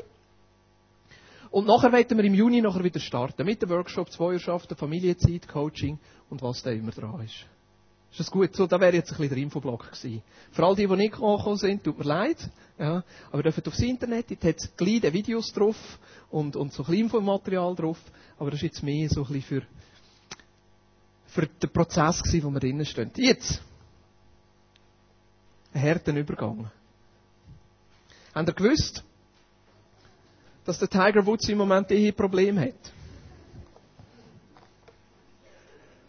Und 1.51 1.67
nachher 1.67 1.93
werden 1.93 2.19
wir 2.19 2.25
im 2.25 2.35
Juni 2.35 2.61
nachher 2.61 2.83
wieder 2.83 3.01
starten. 3.01 3.45
Mit 3.45 3.63
dem 3.63 3.71
Workshop 3.71 4.11
Zweierschaften, 4.11 4.77
Familienzeit, 4.77 5.47
Coaching 5.47 5.99
und 6.29 6.43
was 6.43 6.63
da 6.63 6.71
immer 6.71 6.91
dran 6.91 7.21
ist. 7.21 7.47
Ist 8.15 8.21
das 8.21 8.31
gut? 8.31 8.55
So, 8.55 8.69
da 8.69 8.79
wäre 8.79 8.95
jetzt 8.95 9.11
ein 9.11 9.17
bisschen 9.17 9.35
der 9.35 9.39
Infoblock 9.39 9.91
gewesen. 9.91 10.23
Für 10.53 10.65
all 10.65 10.77
die, 10.77 10.87
die 10.87 10.95
nicht 10.95 11.15
gekommen 11.15 11.57
sind, 11.57 11.83
tut 11.83 11.99
mir 11.99 12.05
leid. 12.05 12.49
Ja, 12.79 13.03
aber 13.33 13.43
dürft 13.43 13.67
aufs 13.67 13.81
Internet, 13.81 14.31
dort 14.31 14.45
hat 14.45 14.57
es 14.57 14.77
gleich 14.77 15.13
Videos 15.13 15.53
drauf 15.53 15.75
und, 16.31 16.55
und 16.55 16.73
so 16.73 16.85
ein 16.85 16.87
bisschen 16.87 17.05
Infomaterial 17.07 17.75
drauf. 17.75 17.99
Aber 18.39 18.53
das 18.53 18.59
ist 18.59 18.67
jetzt 18.67 18.83
mehr 18.85 19.09
so 19.09 19.23
ein 19.23 19.33
bisschen 19.33 19.43
für 19.43 19.67
für 21.27 21.49
den 21.49 21.71
Prozess, 21.71 22.23
gewesen, 22.23 22.45
wo 22.45 22.51
wir 22.51 22.61
drinnen 22.61 22.87
stehen. 22.87 23.11
Jetzt. 23.17 23.61
Ein 25.73 25.83
harten 25.83 26.17
Übergang. 26.17 26.71
Habt 28.33 28.49
ihr 28.49 28.55
gewusst, 28.55 29.03
dass 30.65 30.79
der 30.79 30.89
Tiger 30.89 31.27
Woods 31.27 31.49
im 31.49 31.59
Moment 31.59 31.91
eh 31.91 32.13
Problem 32.13 32.61
hat? 32.61 32.75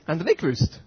Habt 0.06 0.20
ihr 0.22 0.26
nicht 0.26 0.38
gewusst? 0.38 0.80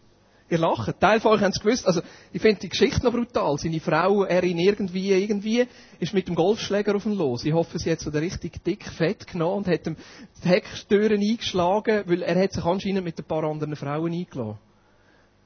Ihr 0.50 0.58
lacht. 0.58 0.98
Teil 0.98 1.20
von 1.20 1.32
euch 1.32 1.42
haben 1.42 1.52
es 1.52 1.60
gewusst. 1.60 1.86
Also, 1.86 2.00
ich 2.32 2.40
finde 2.40 2.60
die 2.60 2.70
Geschichte 2.70 3.04
noch 3.04 3.12
brutal. 3.12 3.58
Seine 3.58 3.80
Frau, 3.80 4.24
er 4.24 4.42
ihn 4.44 4.58
irgendwie, 4.58 5.12
irgendwie, 5.12 5.66
ist 6.00 6.14
mit 6.14 6.26
dem 6.26 6.34
Golfschläger 6.34 6.96
auf 6.96 7.04
ihn 7.04 7.12
los. 7.12 7.44
Ich 7.44 7.52
hoffe, 7.52 7.78
sie 7.78 7.90
hat 7.90 8.00
so 8.00 8.10
den 8.10 8.22
richtig 8.22 8.64
dick 8.64 8.84
Fett 8.84 9.26
genommen 9.26 9.58
und 9.58 9.68
hat 9.68 9.86
ihm 9.86 9.96
die 10.42 10.48
Hecktüren 10.48 11.20
eingeschlagen, 11.20 12.04
weil 12.06 12.22
er 12.22 12.42
hat 12.42 12.52
sich 12.52 12.64
anscheinend 12.64 13.04
mit 13.04 13.18
ein 13.18 13.24
paar 13.24 13.44
anderen 13.44 13.76
Frauen 13.76 14.12
eingeladen. 14.12 14.58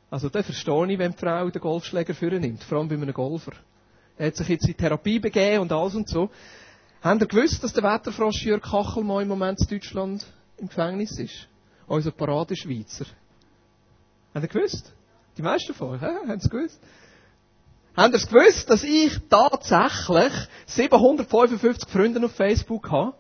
Also 0.08 0.28
da 0.28 0.42
verstehe 0.42 0.92
ich, 0.92 0.98
wenn 0.98 1.12
die 1.12 1.18
Frau 1.18 1.50
den 1.50 1.60
Golfschläger 1.60 2.14
für 2.14 2.30
nimmt, 2.30 2.62
vor 2.62 2.78
allem 2.78 2.88
bei 2.88 2.94
einem 2.94 3.14
Golfer. 3.14 3.52
Er 4.18 4.26
hat 4.26 4.36
sich 4.36 4.48
jetzt 4.48 4.68
in 4.68 4.76
Therapie 4.76 5.18
begeben 5.18 5.62
und 5.62 5.72
alles 5.72 5.94
und 5.94 6.08
so. 6.08 6.30
Habt 7.02 7.22
ihr 7.22 7.26
gewusst, 7.26 7.64
dass 7.64 7.72
der 7.72 7.82
Wetterfrosch 7.82 8.44
Jörg 8.44 8.62
Kachelmann 8.62 9.22
im 9.22 9.28
Moment 9.28 9.58
in 9.62 9.66
Deutschland 9.66 10.24
im 10.58 10.68
Gefängnis 10.68 11.18
ist? 11.18 11.48
Unser 11.88 12.12
Paradeschweizer. 12.12 13.06
Habt 14.34 14.44
ihr 14.44 14.48
gewusst? 14.48 14.92
Die 15.36 15.42
meisten 15.42 15.74
von 15.74 15.90
euch, 15.90 16.02
ja? 16.02 16.08
haben 16.08 16.30
es 16.30 16.48
gewusst? 16.48 16.80
Habt 17.96 18.14
ihr 18.14 18.16
es 18.16 18.26
gewusst, 18.26 18.70
dass 18.70 18.82
ich 18.82 19.18
tatsächlich 19.28 20.32
755 20.66 21.88
Freunde 21.88 22.24
auf 22.24 22.32
Facebook 22.32 22.90
habe 22.90 23.14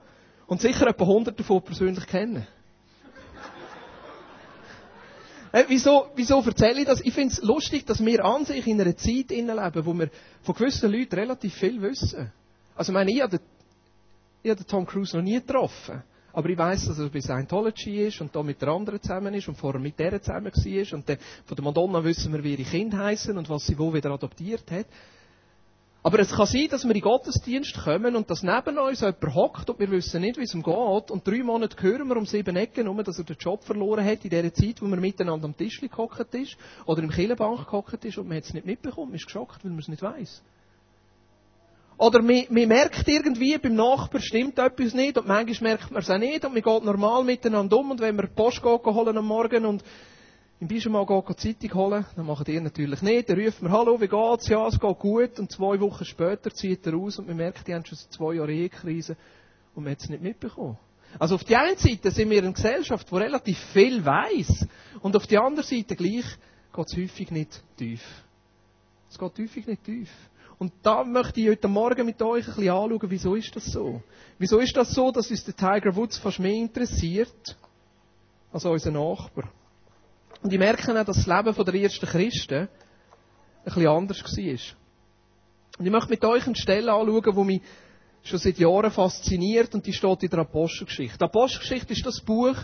und 0.46 0.60
sicher 0.60 0.86
etwa 0.86 1.04
100 1.04 1.38
davon 1.38 1.62
persönlich 1.62 2.06
kenne? 2.06 2.46
Äh, 5.52 5.64
wieso, 5.68 6.06
wieso 6.14 6.40
erzähle 6.40 6.80
ich 6.80 6.86
das? 6.86 7.02
Ich 7.02 7.12
finde 7.12 7.34
es 7.34 7.42
lustig, 7.42 7.84
dass 7.84 8.02
wir 8.02 8.24
an 8.24 8.46
sich 8.46 8.66
in 8.66 8.80
einer 8.80 8.96
Zeit 8.96 9.28
leben, 9.28 9.86
wo 9.86 9.92
wir 9.92 10.08
von 10.42 10.54
gewissen 10.54 10.90
Leuten 10.90 11.14
relativ 11.14 11.54
viel 11.54 11.82
wissen. 11.82 12.32
Also, 12.74 12.90
ich 12.90 12.94
meine, 12.94 13.12
ich 13.12 13.20
habe, 13.20 13.36
den, 13.36 13.46
ich 14.42 14.50
habe 14.50 14.62
den 14.62 14.66
Tom 14.66 14.86
Cruise 14.86 15.14
noch 15.14 15.22
nie 15.22 15.34
getroffen. 15.34 16.02
Aber 16.32 16.48
ich 16.48 16.56
weiß, 16.56 16.86
dass 16.86 16.98
er 16.98 17.10
bei 17.10 17.20
Scientology 17.20 18.06
ist 18.06 18.20
und 18.20 18.34
da 18.34 18.42
mit 18.42 18.60
der 18.62 18.68
anderen 18.68 19.00
zusammen 19.02 19.34
ist 19.34 19.48
und 19.48 19.56
vorher 19.56 19.80
mit 19.80 19.98
der 19.98 20.20
zusammen 20.22 20.52
war. 20.52 20.94
Und 20.94 21.08
dann, 21.08 21.18
von 21.44 21.56
der 21.56 21.64
Madonna 21.64 22.02
wissen 22.02 22.32
wir, 22.32 22.42
wie 22.42 22.54
ihre 22.54 22.68
Kinder 22.68 22.98
heißen 22.98 23.36
und 23.36 23.48
was 23.50 23.66
sie 23.66 23.78
wo 23.78 23.92
wieder 23.92 24.10
adoptiert 24.10 24.70
hat. 24.70 24.86
Aber 26.04 26.18
es 26.18 26.32
kann 26.32 26.46
sein, 26.46 26.66
dass 26.68 26.82
wir 26.82 26.90
in 26.90 26.94
den 26.94 27.02
Gottesdienst 27.02 27.78
kommen 27.84 28.16
und 28.16 28.28
dass 28.28 28.42
neben 28.42 28.76
uns 28.76 29.02
jemand 29.02 29.34
hockt 29.34 29.70
und 29.70 29.78
wir 29.78 29.88
wissen 29.90 30.20
nicht, 30.20 30.36
wie 30.36 30.42
es 30.42 30.54
ihm 30.54 30.62
geht. 30.62 31.10
Und 31.12 31.26
drei 31.26 31.44
Monate 31.44 31.80
hören 31.80 32.08
wir 32.08 32.16
um 32.16 32.26
sieben 32.26 32.56
Ecken 32.56 32.88
um, 32.88 33.02
dass 33.04 33.18
er 33.18 33.24
den 33.24 33.36
Job 33.38 33.62
verloren 33.62 34.04
hat 34.04 34.24
in 34.24 34.30
der 34.30 34.52
Zeit, 34.52 34.82
wo 34.82 34.86
man 34.86 35.00
miteinander 35.00 35.44
am 35.44 35.56
Tisch 35.56 35.80
gehockt 35.80 36.34
ist 36.34 36.56
oder 36.86 37.02
im 37.04 37.10
Killenbank 37.10 37.66
gehockt 37.66 38.04
ist 38.04 38.18
und 38.18 38.26
man 38.26 38.38
hat 38.38 38.44
es 38.44 38.52
nicht 38.52 38.66
mitbekommen, 38.66 39.10
man 39.10 39.16
ist 39.16 39.26
geschockt, 39.26 39.64
weil 39.64 39.70
man 39.70 39.78
es 39.78 39.88
nicht 39.88 40.02
weiß. 40.02 40.42
Oder 42.02 42.20
man, 42.20 42.42
man 42.50 42.66
merkt 42.66 43.06
irgendwie, 43.06 43.56
beim 43.58 43.76
Nachbar 43.76 44.20
stimmt 44.20 44.58
etwas 44.58 44.92
nicht 44.92 45.16
und 45.16 45.28
manchmal 45.28 45.70
merkt 45.74 45.92
man 45.92 46.02
es 46.02 46.10
auch 46.10 46.18
nicht 46.18 46.44
und 46.44 46.52
man 46.52 46.60
geht 46.60 46.84
normal 46.84 47.22
miteinander 47.22 47.76
um 47.76 47.92
und 47.92 48.00
wenn 48.00 48.16
wir 48.16 48.26
Post 48.26 48.60
holen 48.64 49.16
am 49.16 49.24
Morgen 49.24 49.64
und 49.64 49.84
im 50.58 50.66
Pyjama 50.66 51.04
gehen, 51.04 51.22
gehen 51.24 51.36
Zeitung 51.36 51.74
holen, 51.78 52.04
dann 52.16 52.26
macht 52.26 52.48
ihr 52.48 52.60
natürlich 52.60 53.02
nicht. 53.02 53.28
Dann 53.28 53.40
ruft 53.40 53.62
man, 53.62 53.70
hallo, 53.70 54.00
wie 54.00 54.08
geht's? 54.08 54.48
Ja, 54.48 54.66
es 54.66 54.80
geht 54.80 54.98
gut. 54.98 55.38
Und 55.38 55.52
zwei 55.52 55.78
Wochen 55.78 56.04
später 56.04 56.50
zieht 56.50 56.84
er 56.88 56.96
aus 56.96 57.20
und 57.20 57.28
man 57.28 57.36
merkt, 57.36 57.68
die 57.68 57.72
haben 57.72 57.84
schon 57.84 57.96
zwei 58.10 58.34
Jahre 58.34 58.52
Ehekrise 58.52 59.16
und 59.76 59.84
man 59.84 59.92
hat 59.92 60.00
es 60.00 60.08
nicht 60.08 60.24
mitbekommen. 60.24 60.78
Also 61.20 61.36
auf 61.36 61.44
der 61.44 61.60
einen 61.60 61.76
Seite 61.76 62.10
sind 62.10 62.30
wir 62.30 62.38
in 62.38 62.46
einer 62.46 62.52
Gesellschaft, 62.52 63.08
die 63.08 63.14
relativ 63.14 63.60
viel 63.72 64.04
weiß 64.04 64.66
und 65.02 65.14
auf 65.14 65.28
der 65.28 65.40
anderen 65.40 65.68
Seite 65.68 65.94
gleich 65.94 66.24
geht 66.74 66.86
es 66.88 66.96
häufig 66.96 67.30
nicht 67.30 67.62
tief. 67.76 68.02
Es 69.08 69.16
geht 69.16 69.38
häufig 69.38 69.68
nicht 69.68 69.84
tief. 69.84 70.10
Und 70.62 70.74
da 70.84 71.02
möchte 71.02 71.40
ich 71.40 71.48
heute 71.48 71.66
Morgen 71.66 72.06
mit 72.06 72.22
euch 72.22 72.46
ein 72.46 72.54
bisschen 72.54 72.70
anschauen, 72.70 73.10
wieso 73.10 73.34
ist 73.34 73.56
das 73.56 73.64
so? 73.64 74.00
Wieso 74.38 74.60
ist 74.60 74.76
das 74.76 74.92
so, 74.92 75.10
dass 75.10 75.28
uns 75.28 75.42
der 75.42 75.56
Tiger 75.56 75.96
Woods 75.96 76.18
fast 76.18 76.38
mehr 76.38 76.54
interessiert 76.54 77.56
als 78.52 78.64
unser 78.64 78.92
Nachbar? 78.92 79.50
Und 80.40 80.52
ich 80.52 80.60
merke 80.60 80.88
auch, 80.88 81.04
dass 81.04 81.16
das 81.16 81.26
Leben 81.26 81.64
der 81.64 81.74
ersten 81.74 82.06
Christen 82.06 82.60
ein 82.60 82.68
bisschen 83.64 83.88
anders 83.88 84.22
war. 84.22 84.76
Und 85.80 85.86
ich 85.86 85.90
möchte 85.90 86.10
mit 86.10 86.24
euch 86.24 86.46
eine 86.46 86.54
Stelle 86.54 86.92
anschauen, 86.92 87.34
die 87.34 87.44
mich 87.44 87.62
schon 88.22 88.38
seit 88.38 88.58
Jahren 88.58 88.92
fasziniert 88.92 89.74
und 89.74 89.84
die 89.84 89.92
steht 89.92 90.22
in 90.22 90.30
der 90.30 90.38
Apostelgeschichte. 90.38 91.18
Die 91.18 91.24
Apostelgeschichte 91.24 91.92
ist 91.92 92.06
das 92.06 92.20
Buch, 92.20 92.54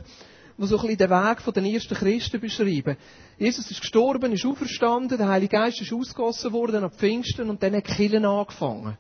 das 0.59 0.71
so 0.71 0.77
ein 0.77 0.83
bisschen 0.83 0.99
den 0.99 1.11
Weg 1.11 1.55
der 1.55 1.65
ersten 1.65 1.95
Christen 1.95 2.41
beschreibt. 2.41 3.01
Jesus 3.39 3.71
ist 3.71 3.81
gestorben, 3.81 4.33
ist 4.33 4.45
auferstanden, 4.45 5.17
der 5.17 5.29
Heilige 5.29 5.57
Geist 5.57 5.81
ist 5.81 5.93
ausgegossen 5.93 6.53
worden 6.53 6.85
ab 6.85 6.95
Pfingsten 6.97 7.49
und 7.49 7.63
dann 7.63 7.77
hat 7.77 7.85
Killen 7.85 8.25
angefangen. 8.25 8.99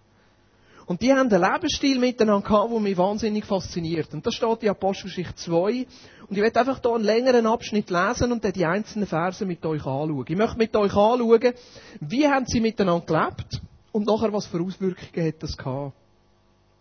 Und 0.87 1.03
die 1.03 1.13
haben 1.13 1.31
einen 1.31 1.43
Lebensstil 1.43 1.99
miteinander 1.99 2.49
gehabt, 2.49 2.73
der 2.73 2.81
mich 2.81 2.97
wahnsinnig 2.97 3.45
fasziniert. 3.45 4.15
Und 4.15 4.25
das 4.25 4.35
steht 4.35 4.63
in 4.63 4.71
Apostelgeschichte 4.71 5.35
2. 5.35 5.87
Und 6.29 6.37
ich 6.37 6.43
werde 6.43 6.61
einfach 6.61 6.81
hier 6.81 6.95
einen 6.95 7.05
längeren 7.05 7.47
Abschnitt 7.47 7.91
lesen 7.91 8.33
und 8.33 8.43
dann 8.43 8.53
die 8.55 8.65
einzelnen 8.65 9.07
Verse 9.07 9.45
mit 9.45 9.67
euch 9.67 9.85
anschauen. 9.85 10.25
Ich 10.27 10.37
möchte 10.37 10.57
mit 10.57 10.75
euch 10.75 10.95
anschauen, 10.95 11.53
wie 12.01 12.27
haben 12.27 12.47
sie 12.47 12.61
miteinander 12.61 13.05
gelebt 13.05 13.61
und 13.93 14.07
nachher, 14.07 14.33
was 14.33 14.47
für 14.47 14.63
Auswirkungen 14.63 15.27
hat 15.27 15.43
das 15.43 15.59
gehabt. 15.59 15.93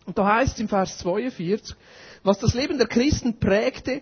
Und 0.06 0.18
da 0.18 0.36
heißt 0.36 0.54
es 0.54 0.60
im 0.62 0.70
Vers 0.70 0.98
42, 1.00 1.76
was 2.24 2.40
das 2.40 2.54
Leben 2.54 2.78
der 2.78 2.88
Christen 2.88 3.38
prägte, 3.40 4.02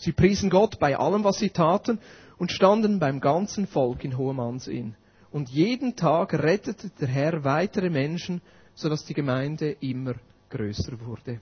Sie 0.00 0.12
priesen 0.12 0.48
Gott 0.48 0.78
bei 0.78 0.96
allem, 0.96 1.24
was 1.24 1.38
sie 1.38 1.50
taten 1.50 1.98
und 2.38 2.50
standen 2.50 2.98
beim 2.98 3.20
ganzen 3.20 3.66
Volk 3.66 4.02
in 4.02 4.16
hohem 4.16 4.40
Ansehen. 4.40 4.96
Und 5.30 5.50
jeden 5.50 5.94
Tag 5.94 6.32
rettete 6.32 6.90
der 6.98 7.06
Herr 7.06 7.44
weitere 7.44 7.90
Menschen, 7.90 8.40
sodass 8.74 9.04
die 9.04 9.12
Gemeinde 9.12 9.76
immer 9.80 10.14
größer 10.48 10.98
wurde. 11.04 11.40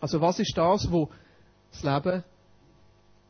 Also 0.00 0.20
was 0.20 0.38
ist 0.38 0.56
das, 0.56 0.92
wo 0.92 1.10
das 1.72 1.82
Leben 1.82 2.22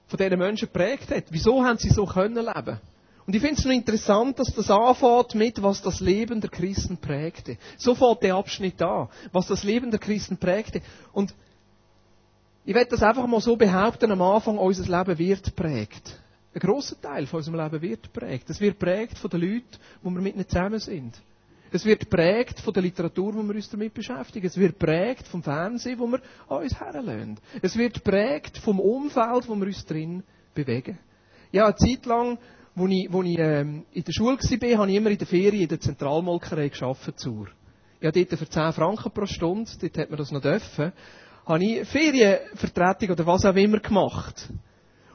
von 0.06 0.18
diesen 0.18 0.38
Menschen 0.38 0.68
geprägt 0.68 1.10
hat? 1.10 1.24
Wieso 1.30 1.64
haben 1.64 1.78
sie 1.78 1.88
so 1.88 2.04
können 2.04 2.44
leben? 2.44 2.78
Und 3.26 3.34
ich 3.34 3.40
finde 3.40 3.58
es 3.58 3.64
noch 3.64 3.72
interessant, 3.72 4.38
dass 4.38 4.54
das 4.54 4.70
anfängt 4.70 5.34
mit, 5.34 5.62
was 5.62 5.80
das 5.80 6.00
Leben 6.00 6.42
der 6.42 6.50
Christen 6.50 6.98
prägte. 6.98 7.56
So 7.78 7.94
fängt 7.94 8.22
der 8.22 8.34
Abschnitt 8.34 8.82
an, 8.82 9.08
was 9.32 9.46
das 9.46 9.62
Leben 9.62 9.90
der 9.90 10.00
Christen 10.00 10.36
prägte. 10.36 10.82
Und 11.14 11.34
ich 12.64 12.74
werde 12.74 12.90
das 12.90 13.02
einfach 13.02 13.26
mal 13.26 13.40
so 13.40 13.56
behaupten, 13.56 14.10
am 14.12 14.22
Anfang, 14.22 14.58
unser 14.58 14.84
Leben 14.84 15.18
wird 15.18 15.56
prägt. 15.56 16.18
Ein 16.54 16.60
grosser 16.60 17.00
Teil 17.00 17.26
von 17.26 17.38
unserem 17.38 17.58
Leben 17.58 17.82
wird 17.82 18.12
prägt. 18.12 18.50
Es 18.50 18.60
wird 18.60 18.78
prägt 18.78 19.18
von 19.18 19.30
den 19.30 19.40
Leuten, 19.40 19.78
wo 20.02 20.10
wir 20.10 20.20
mit 20.20 20.34
ihnen 20.34 20.48
zusammen 20.48 20.78
sind. 20.78 21.20
Es 21.74 21.86
wird 21.86 22.10
prägt 22.10 22.60
von 22.60 22.74
der 22.74 22.82
Literatur, 22.82 23.34
wo 23.34 23.42
wir 23.42 23.54
uns 23.54 23.70
damit 23.70 23.94
beschäftigen. 23.94 24.46
Es 24.46 24.58
wird 24.58 24.78
prägt 24.78 25.26
vom 25.26 25.42
Fernsehen, 25.42 25.98
wo 25.98 26.06
wir 26.06 26.20
an 26.48 26.62
uns 26.62 26.78
herlösen. 26.78 27.38
Es 27.62 27.76
wird 27.76 28.04
prägt 28.04 28.58
vom 28.58 28.78
Umfeld, 28.78 29.48
wo 29.48 29.56
wir 29.56 29.66
uns 29.66 29.84
drin 29.86 30.22
bewegen. 30.54 30.98
Ja, 31.50 31.64
eine 31.64 31.76
Zeit 31.76 32.04
lang, 32.04 32.38
wo 32.74 32.86
ich, 32.86 33.10
wo 33.10 33.22
ich 33.22 33.38
ähm, 33.38 33.84
in 33.92 34.04
der 34.04 34.12
Schule 34.12 34.36
war, 34.36 34.78
habe 34.78 34.90
ich 34.90 34.96
immer 34.96 35.10
in 35.10 35.18
der 35.18 35.26
Ferien 35.26 35.62
in 35.62 35.68
der 35.68 35.80
Zentralmolkerei 35.80 36.68
gearbeitet. 36.68 37.18
Zur. 37.18 37.48
Habe 38.02 38.24
dort 38.24 38.38
für 38.38 38.48
10 38.48 38.72
Franken 38.72 39.10
pro 39.12 39.26
Stunde, 39.26 39.70
dort 39.80 39.98
hat 39.98 40.10
man 40.10 40.18
das 40.18 40.30
noch 40.30 40.42
dürfen, 40.42 40.92
habe 41.44 41.64
ich 41.64 41.88
Ferienvertretung 41.88 43.10
oder 43.10 43.26
was 43.26 43.44
auch 43.44 43.54
immer 43.54 43.80
gemacht. 43.80 44.48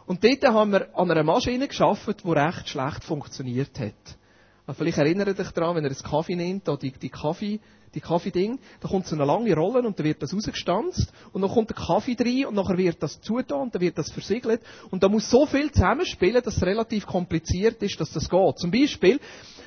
Und 0.06 0.24
dort 0.24 0.44
haben 0.44 0.72
wir 0.72 0.98
an 0.98 1.12
einer 1.12 1.24
Maschine 1.24 1.68
geschafft, 1.68 2.24
die 2.24 2.32
recht 2.32 2.70
schlecht 2.70 3.04
funktioniert 3.04 3.78
hat. 3.80 4.18
Also 4.66 4.80
vielleicht 4.80 4.98
erinnert 4.98 5.40
euch 5.40 5.52
daran, 5.52 5.76
wenn 5.76 5.86
ihr 5.86 5.92
einen 5.92 6.00
Kaffee 6.00 6.36
nehmt, 6.36 6.68
da 6.68 6.76
die, 6.76 6.92
die 6.92 7.10
Kaffee, 7.10 7.60
die 7.98 8.02
Kaffee-Ding, 8.02 8.60
da 8.80 8.88
kommt 8.88 9.08
so 9.08 9.16
eine 9.16 9.26
lange 9.26 9.54
Rolle 9.56 9.80
und 9.80 9.98
dann 9.98 10.06
wird 10.06 10.22
das 10.22 10.34
rausgestanzt 10.34 11.12
und 11.34 11.42
dann 11.42 11.52
kommt 11.52 11.70
der 11.70 11.76
Kaffee 11.76 12.16
rein 12.20 12.46
und 12.46 12.56
nachher 12.56 12.78
wird 12.78 13.02
das 13.02 13.20
zugetan 13.22 13.62
und 13.62 13.76
dann 13.76 13.82
wird 13.82 13.98
das 13.98 14.12
versiegelt 14.12 14.62
und 14.92 15.04
da 15.04 15.10
muss 15.10 15.30
so 15.30 15.46
viel 15.46 15.72
zusammenspielen, 15.72 16.42
dass 16.44 16.58
es 16.58 16.64
relativ 16.64 17.06
kompliziert 17.06 17.82
ist, 17.82 18.00
dass 18.00 18.12
das 18.12 18.30
geht. 18.30 18.60
Zum 18.60 18.72
Beispiel, 18.72 19.20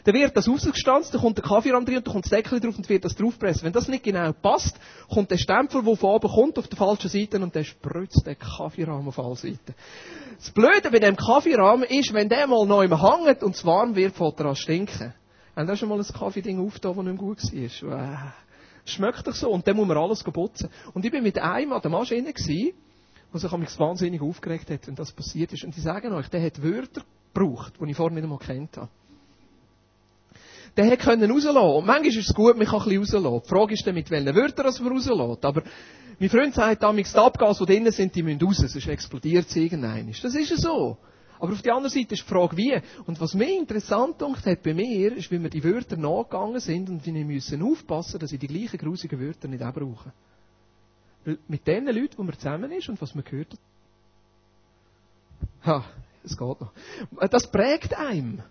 dann 0.05 0.15
wird 0.15 0.37
das 0.37 0.49
rausgestanzt, 0.49 1.13
dann 1.13 1.21
kommt 1.21 1.37
der 1.37 1.45
Kaffeerahm 1.45 1.85
drin 1.85 1.99
und 1.99 2.07
dann 2.07 2.13
kommt 2.13 2.25
das 2.25 2.31
Deckel 2.31 2.61
drauf 2.61 2.77
und 2.77 2.89
wird 2.89 3.05
das 3.05 3.15
draufpressen. 3.15 3.65
Wenn 3.65 3.73
das 3.73 3.89
nicht 3.89 4.05
genau 4.05 4.33
passt, 4.33 4.79
kommt 5.13 5.31
der 5.31 5.37
Stempel, 5.37 5.83
der 5.83 5.97
von 5.97 6.11
oben 6.11 6.29
kommt, 6.29 6.59
auf 6.59 6.69
der 6.69 6.79
falschen 6.79 7.11
Seite 7.11 7.39
und 7.41 7.55
dann 7.55 7.65
spritzt 7.65 8.27
der 8.27 8.37
Kaffeerahm 8.37 9.09
auf 9.09 9.19
alle 9.19 9.37
Seiten. 9.37 9.75
Das 10.39 10.51
Blöde 10.53 10.91
bei 10.91 11.01
dem 11.01 11.17
Kaffeerahmen 11.17 11.85
ist, 11.85 12.15
wenn 12.15 12.29
der 12.29 12.47
mal 12.47 12.67
neu 12.67 12.89
hängt 12.89 13.43
und 13.43 13.55
es 13.55 13.65
warm 13.65 13.95
wird, 13.95 14.15
fällt 14.15 14.41
er 14.41 14.47
an 14.47 14.57
stinken. 14.57 15.15
Haben 15.61 15.71
auch 15.71 15.77
schon 15.77 15.89
mal 15.91 15.99
ein 15.99 16.07
Kaffee-Ding 16.07 16.59
aufgetan, 16.59 16.97
das 16.97 17.05
nicht 17.05 17.19
gut 17.19 17.43
war? 17.43 18.03
Äh, 18.03 18.89
schmeckt 18.91 19.27
doch 19.27 19.35
so. 19.35 19.51
Und 19.51 19.69
dann 19.69 19.77
muss 19.77 19.87
man 19.87 19.99
alles 19.99 20.25
putzen. 20.25 20.71
Und 20.95 21.05
ich 21.05 21.11
bin 21.11 21.23
mit 21.23 21.39
einem 21.39 21.75
an 21.75 21.83
der 21.83 21.91
Maschine 21.91 22.33
gewesen, 22.33 22.73
der 23.31 23.41
sich 23.41 23.53
mich 23.53 23.79
wahnsinnig 23.79 24.23
aufgeregt 24.23 24.71
hat, 24.71 24.87
wenn 24.87 24.95
das 24.95 25.13
passiert 25.13 25.53
ist. 25.53 25.63
Und 25.65 25.77
die 25.77 25.81
sagen 25.81 26.15
euch, 26.15 26.29
der 26.29 26.43
hat 26.43 26.63
Wörter 26.63 27.03
gebraucht, 27.35 27.75
die 27.79 27.91
ich 27.91 27.97
vorher 27.97 28.15
nicht 28.15 28.25
einmal 28.25 28.39
kennt 28.39 28.75
habe. 28.79 28.89
Der 30.79 30.87
hätte 30.87 31.05
können 31.05 31.31
rauslassen. 31.31 31.59
Und 31.59 31.87
manchmal 31.87 32.07
ist 32.07 32.29
es 32.29 32.35
gut, 32.35 32.57
man 32.57 32.67
kann 32.67 32.81
ein 32.81 33.01
bisschen 33.01 33.27
rauslassen. 33.27 33.43
Die 33.45 33.49
Frage 33.51 33.75
ist 33.75 33.87
dann, 33.87 33.95
mit 33.95 34.11
welchen 34.11 34.35
Wörtern 34.35 34.75
man 34.83 34.93
rauslässt. 34.93 35.45
Aber 35.45 35.63
mein 36.19 36.31
Freund 36.31 36.55
sagt 36.55 36.83
damals, 36.83 37.13
die 37.13 37.19
Abgase, 37.19 37.67
die 37.67 37.73
drinnen 37.75 37.93
sind, 37.93 38.15
die 38.15 38.23
müssen 38.23 38.41
raus, 38.41 38.57
sonst 38.57 38.89
explodiert 38.89 39.47
es 39.47 39.57
irgendwann. 39.57 40.11
Das 40.23 40.35
ist 40.35 40.51
ja 40.51 40.57
so. 40.57 40.97
Aber 41.41 41.53
auf 41.53 41.63
der 41.63 41.75
anderen 41.75 41.93
Seite 41.93 42.15
ist 42.15 42.23
die 42.23 42.29
Frage, 42.29 42.57
wie. 42.57 42.79
Und 43.07 43.21
was 43.21 43.35
mir 43.35 43.59
interessant 43.59 44.19
gemacht 44.19 44.45
hat 44.45 44.63
bei 44.63 44.75
mir, 44.75 45.17
ist, 45.17 45.31
wie 45.31 45.43
wir 45.43 45.51
die 45.51 45.65
Wörter 45.65 45.97
nachgegangen 45.97 46.61
sind 46.61 46.89
und 46.91 47.05
wie 47.07 47.15
wir 47.15 47.25
müssen 47.25 47.63
aufpassen, 47.63 48.21
dass 48.21 48.31
sie 48.31 48.39
die 48.39 48.47
gleichen 48.47 48.79
grusigen 48.79 49.19
Wörter 49.19 49.49
nicht 49.49 49.63
auch 49.63 49.73
brauchen. 49.73 50.13
Weil 51.25 51.39
mit 51.49 51.67
den 51.67 51.87
Leuten, 51.87 52.19
wo 52.19 52.23
man 52.23 52.35
zusammen 52.35 52.71
ist 52.73 52.89
und 52.89 53.01
was 53.01 53.15
man 53.15 53.25
gehört 53.25 53.57
ha, 55.65 55.85
es 56.23 56.37
geht 56.37 56.61
noch. 56.61 56.73
Das 57.31 57.51
prägt 57.51 57.95
einem. 57.95 58.43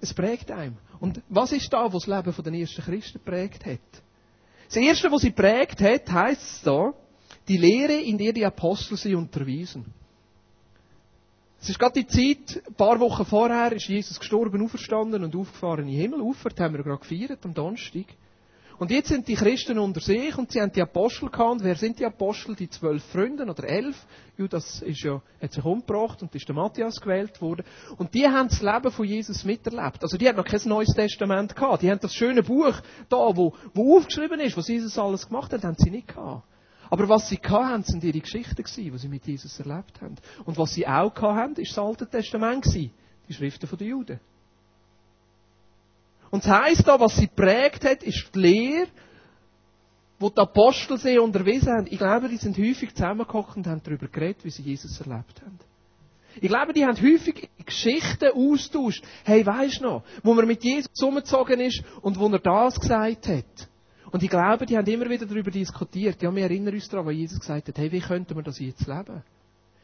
Es 0.00 0.14
prägt 0.14 0.50
einem. 0.50 0.76
Und 1.00 1.20
was 1.28 1.52
ist 1.52 1.72
da, 1.72 1.92
was 1.92 2.04
das 2.04 2.24
Leben 2.24 2.42
der 2.44 2.60
ersten 2.60 2.82
Christen 2.82 3.20
prägt 3.24 3.64
hat? 3.66 3.80
Das 4.66 4.76
erste, 4.76 5.10
was 5.10 5.22
sie 5.22 5.30
prägt 5.30 5.80
hat, 5.80 6.10
heißt 6.10 6.42
es 6.42 6.62
da, 6.62 6.92
die 7.48 7.56
Lehre, 7.56 7.94
in 7.94 8.18
der 8.18 8.32
die 8.32 8.44
Apostel 8.44 8.96
sie 8.96 9.14
unterwiesen. 9.14 9.86
Es 11.60 11.68
ist 11.68 11.78
gerade 11.78 12.04
die 12.04 12.06
Zeit, 12.06 12.62
ein 12.68 12.74
paar 12.74 13.00
Wochen 13.00 13.24
vorher 13.24 13.72
ist 13.72 13.88
Jesus 13.88 14.18
gestorben, 14.18 14.62
auferstanden 14.62 15.24
und 15.24 15.34
aufgefahren 15.34 15.88
in 15.88 15.92
den 15.92 16.00
Himmel. 16.00 16.22
Auffahrt 16.22 16.60
haben 16.60 16.74
wir 16.74 16.84
gerade 16.84 17.00
gefeiert, 17.00 17.44
am 17.44 17.52
Donnerstag. 17.52 18.06
Und 18.78 18.92
jetzt 18.92 19.08
sind 19.08 19.26
die 19.26 19.34
Christen 19.34 19.76
unter 19.76 20.00
sich 20.00 20.38
und 20.38 20.52
sie 20.52 20.60
haben 20.60 20.70
die 20.70 20.80
Apostel 20.80 21.28
gehabt. 21.28 21.64
Wer 21.64 21.74
sind 21.74 21.98
die 21.98 22.06
Apostel? 22.06 22.54
Die 22.54 22.70
zwölf 22.70 23.02
Freunde 23.06 23.44
oder 23.44 23.64
elf? 23.64 23.96
Judas 24.36 24.82
ist 24.82 25.02
ja, 25.02 25.20
hat 25.42 25.52
sich 25.52 25.64
umgebracht 25.64 26.22
und 26.22 26.32
ist 26.32 26.46
der 26.46 26.54
Matthias 26.54 27.00
gewählt 27.00 27.42
worden. 27.42 27.64
Und 27.96 28.14
die 28.14 28.24
haben 28.24 28.48
das 28.48 28.62
Leben 28.62 28.92
von 28.92 29.04
Jesus 29.04 29.44
miterlebt. 29.44 30.04
Also 30.04 30.16
die 30.16 30.28
haben 30.28 30.36
noch 30.36 30.44
kein 30.44 30.60
neues 30.64 30.94
Testament 30.94 31.56
gehabt. 31.56 31.82
Die 31.82 31.90
haben 31.90 31.98
das 31.98 32.14
schöne 32.14 32.44
Buch 32.44 32.74
da, 33.08 33.36
wo, 33.36 33.52
wo 33.74 33.96
aufgeschrieben 33.96 34.38
ist, 34.38 34.56
was 34.56 34.68
Jesus 34.68 34.96
alles 34.96 35.26
gemacht 35.26 35.52
hat, 35.52 35.64
haben 35.64 35.76
sie 35.76 35.90
nicht 35.90 36.06
gehabt. 36.06 36.44
Aber 36.90 37.08
was 37.08 37.28
sie 37.28 37.36
hatten, 37.36 37.82
sind 37.82 38.04
ihre 38.04 38.20
Geschichten 38.20 38.56
gewesen, 38.56 38.92
die 38.92 38.98
sie 38.98 39.08
mit 39.08 39.26
Jesus 39.26 39.58
erlebt 39.60 40.00
haben. 40.00 40.16
Und 40.44 40.56
was 40.56 40.74
sie 40.74 40.86
auch 40.86 41.14
hatten, 41.20 41.60
ist 41.60 41.70
das 41.70 41.78
Alte 41.78 42.08
Testament 42.08 42.64
gewesen. 42.64 42.92
Die 43.28 43.34
Schriften 43.34 43.68
der 43.76 43.86
Juden. 43.86 44.20
Und 46.30 46.44
es 46.44 46.50
heisst 46.50 46.86
da, 46.86 46.98
was 47.00 47.16
sie 47.16 47.26
prägt 47.26 47.84
hat, 47.84 48.02
ist 48.02 48.30
die 48.34 48.38
Lehre, 48.38 48.88
wo 50.18 50.28
die 50.30 50.40
Apostel 50.40 50.98
sie 50.98 51.18
unterwiesen 51.18 51.72
haben. 51.72 51.86
Ich 51.88 51.98
glaube, 51.98 52.28
die 52.28 52.36
sind 52.36 52.58
häufig 52.58 52.94
zusammengekocht 52.94 53.56
und 53.56 53.66
haben 53.66 53.82
darüber 53.82 54.08
geredet, 54.08 54.44
wie 54.44 54.50
sie 54.50 54.62
Jesus 54.62 55.00
erlebt 55.00 55.40
haben. 55.42 55.58
Ich 56.40 56.48
glaube, 56.48 56.72
die 56.72 56.84
haben 56.84 57.00
häufig 57.00 57.48
Geschichten 57.64 58.30
austauscht. 58.34 59.04
Hey, 59.24 59.44
weisst 59.44 59.80
noch, 59.80 60.04
wo 60.22 60.34
man 60.34 60.46
mit 60.46 60.62
Jesus 60.62 60.92
zusammengezogen 60.92 61.60
ist 61.60 61.82
und 62.02 62.18
wo 62.18 62.28
er 62.28 62.38
das 62.38 62.78
gesagt 62.78 63.28
hat. 63.28 63.67
Und 64.10 64.22
ich 64.22 64.30
glaube, 64.30 64.64
die 64.66 64.76
haben 64.76 64.86
immer 64.86 65.08
wieder 65.08 65.26
darüber 65.26 65.50
diskutiert. 65.50 66.22
Ja, 66.22 66.34
wir 66.34 66.42
erinnern 66.42 66.74
uns 66.74 66.88
daran, 66.88 67.06
wo 67.06 67.10
Jesus 67.10 67.38
gesagt 67.38 67.68
hat, 67.68 67.78
hey, 67.78 67.92
wie 67.92 68.00
könnten 68.00 68.34
wir 68.34 68.42
das 68.42 68.58
jetzt 68.58 68.86
leben? 68.86 69.22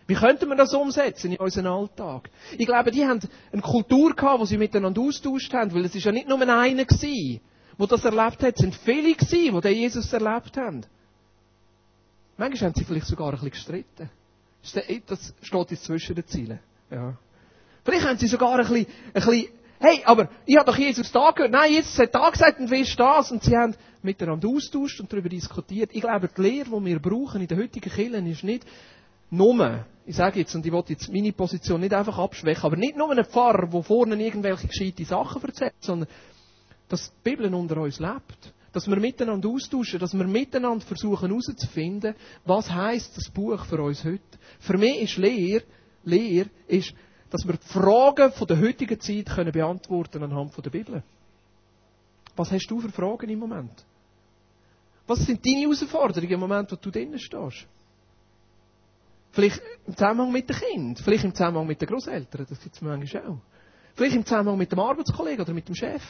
Wie 0.06 0.14
könnten 0.14 0.48
wir 0.48 0.56
das 0.56 0.74
umsetzen 0.74 1.32
in 1.32 1.38
unseren 1.38 1.66
Alltag? 1.66 2.30
Ich 2.58 2.66
glaube, 2.66 2.90
die 2.90 3.06
haben 3.06 3.20
eine 3.52 3.62
Kultur 3.62 4.14
gehabt, 4.14 4.40
wo 4.40 4.44
sie 4.44 4.58
miteinander 4.58 5.00
austauscht 5.00 5.52
haben, 5.52 5.72
weil 5.74 5.84
es 5.84 5.94
ist 5.94 6.04
ja 6.04 6.12
nicht 6.12 6.28
nur 6.28 6.40
einer 6.40 6.84
gewesen, 6.84 7.40
der 7.78 7.86
das 7.86 8.04
erlebt 8.04 8.42
hat, 8.42 8.54
es 8.54 8.60
sind 8.60 8.74
viele 8.74 9.14
gewesen, 9.14 9.60
die 9.60 9.68
Jesus 9.68 10.12
erlebt 10.12 10.56
haben. 10.56 10.84
Manchmal 12.36 12.70
haben 12.70 12.74
sie 12.74 12.84
vielleicht 12.84 13.06
sogar 13.06 13.28
ein 13.28 13.32
bisschen 13.32 13.50
gestritten. 13.50 14.10
Das 15.06 15.34
steht 15.42 15.70
jetzt 15.70 15.84
zwischen 15.84 16.14
den 16.14 16.26
Zielen. 16.26 16.58
Ja. 16.90 17.16
Vielleicht 17.84 18.06
haben 18.06 18.18
sie 18.18 18.26
sogar 18.26 18.58
ein 18.58 18.66
bisschen, 18.66 18.86
ein 18.86 19.12
bisschen 19.12 19.48
hey, 19.84 20.02
aber 20.04 20.28
ich 20.46 20.56
habe 20.56 20.70
doch 20.70 20.78
Jesus 20.78 21.12
da 21.12 21.30
gehört. 21.30 21.52
Nein, 21.52 21.72
Jesus 21.72 21.98
hat 21.98 22.14
da 22.14 22.30
gesagt 22.30 22.58
und 22.58 22.70
wie 22.70 22.80
ist 22.80 22.98
das? 22.98 23.30
Und 23.30 23.42
sie 23.42 23.56
haben 23.56 23.74
miteinander 24.02 24.48
austauscht 24.48 25.00
und 25.00 25.12
darüber 25.12 25.28
diskutiert. 25.28 25.90
Ich 25.92 26.00
glaube, 26.00 26.28
die 26.28 26.42
Lehre, 26.42 26.70
die 26.70 26.84
wir 26.86 26.98
brauchen 26.98 27.40
in 27.40 27.48
der 27.48 27.58
heutigen 27.58 27.90
Kirche, 27.90 28.16
ist 28.16 28.44
nicht 28.44 28.64
nur, 29.30 29.84
ich 30.06 30.16
sage 30.16 30.40
jetzt, 30.40 30.54
und 30.54 30.64
ich 30.64 30.72
wollte 30.72 30.92
jetzt 30.92 31.12
meine 31.12 31.32
Position 31.32 31.80
nicht 31.80 31.92
einfach 31.92 32.18
abschwächen, 32.18 32.64
aber 32.64 32.76
nicht 32.76 32.96
nur 32.96 33.10
ein 33.10 33.24
Pfarrer, 33.24 33.66
der 33.66 33.82
vorne 33.82 34.22
irgendwelche 34.22 34.68
gescheite 34.68 35.04
Sachen 35.04 35.42
erzählt, 35.42 35.74
sondern 35.80 36.08
dass 36.88 37.10
die 37.10 37.30
Bibel 37.30 37.52
unter 37.52 37.78
uns 37.78 37.98
lebt. 37.98 38.52
Dass 38.72 38.88
wir 38.88 38.96
miteinander 38.96 39.48
austauschen, 39.48 40.00
dass 40.00 40.14
wir 40.14 40.26
miteinander 40.26 40.84
versuchen 40.84 41.28
herauszufinden, 41.28 42.14
was 42.44 42.70
heißt 42.70 43.16
das 43.16 43.30
Buch 43.30 43.64
für 43.66 43.80
uns 43.80 44.04
heute. 44.04 44.20
Für 44.58 44.76
mich 44.76 45.02
ist 45.02 45.16
Lehre, 45.16 45.62
Lehre 46.02 46.50
ist, 46.66 46.92
dass 47.34 47.44
wir 47.48 47.54
die 47.54 47.66
Fragen 47.66 48.30
von 48.30 48.46
der 48.46 48.60
heutigen 48.60 49.00
Zeit 49.00 49.26
können 49.26 49.50
beantworten 49.50 50.22
anhand 50.22 50.52
von 50.52 50.62
der 50.62 50.70
Bibel. 50.70 51.02
Was 52.36 52.52
hast 52.52 52.68
du 52.68 52.80
für 52.80 52.90
Fragen 52.90 53.28
im 53.28 53.40
Moment? 53.40 53.84
Was 55.08 55.26
sind 55.26 55.44
deine 55.44 55.62
Herausforderungen 55.62 56.30
im 56.30 56.38
Moment, 56.38 56.70
wo 56.70 56.76
du 56.76 56.92
drinnen 56.92 57.18
stehst? 57.18 57.66
Vielleicht 59.32 59.60
im 59.84 59.96
Zusammenhang 59.96 60.30
mit 60.30 60.48
den 60.48 60.56
Kindern, 60.56 61.02
vielleicht 61.02 61.24
im 61.24 61.34
Zusammenhang 61.34 61.66
mit 61.66 61.80
den 61.80 61.88
Großeltern, 61.88 62.46
das 62.48 62.60
gibt 62.60 62.76
es 62.76 62.80
manchmal 62.80 63.26
auch. 63.26 63.38
Vielleicht 63.96 64.14
im 64.14 64.24
Zusammenhang 64.24 64.56
mit 64.58 64.70
dem 64.70 64.78
Arbeitskollegen 64.78 65.44
oder 65.44 65.54
mit 65.54 65.66
dem 65.66 65.74
Chef. 65.74 66.04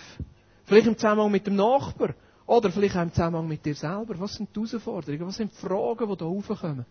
Vielleicht 0.67 0.89
im 0.89 0.99
Zusammenhang 0.99 1.33
mit 1.33 1.47
dem 1.47 1.57
Nachbar. 1.57 2.15
Oder 2.45 2.71
vielleicht 2.71 2.97
auch 2.99 3.03
im 3.03 3.15
Zusammenhang 3.15 3.49
mit 3.49 3.65
dir 3.65 3.75
selber. 3.75 4.21
Was 4.21 4.35
sind 4.35 4.55
die 4.55 4.61
Herausforderungen? 4.61 5.27
Was 5.27 5.37
sind 5.37 5.53
die 5.53 5.57
Fragen, 5.57 6.07
die 6.07 6.17
da 6.19 6.25
raufkommen? 6.27 6.85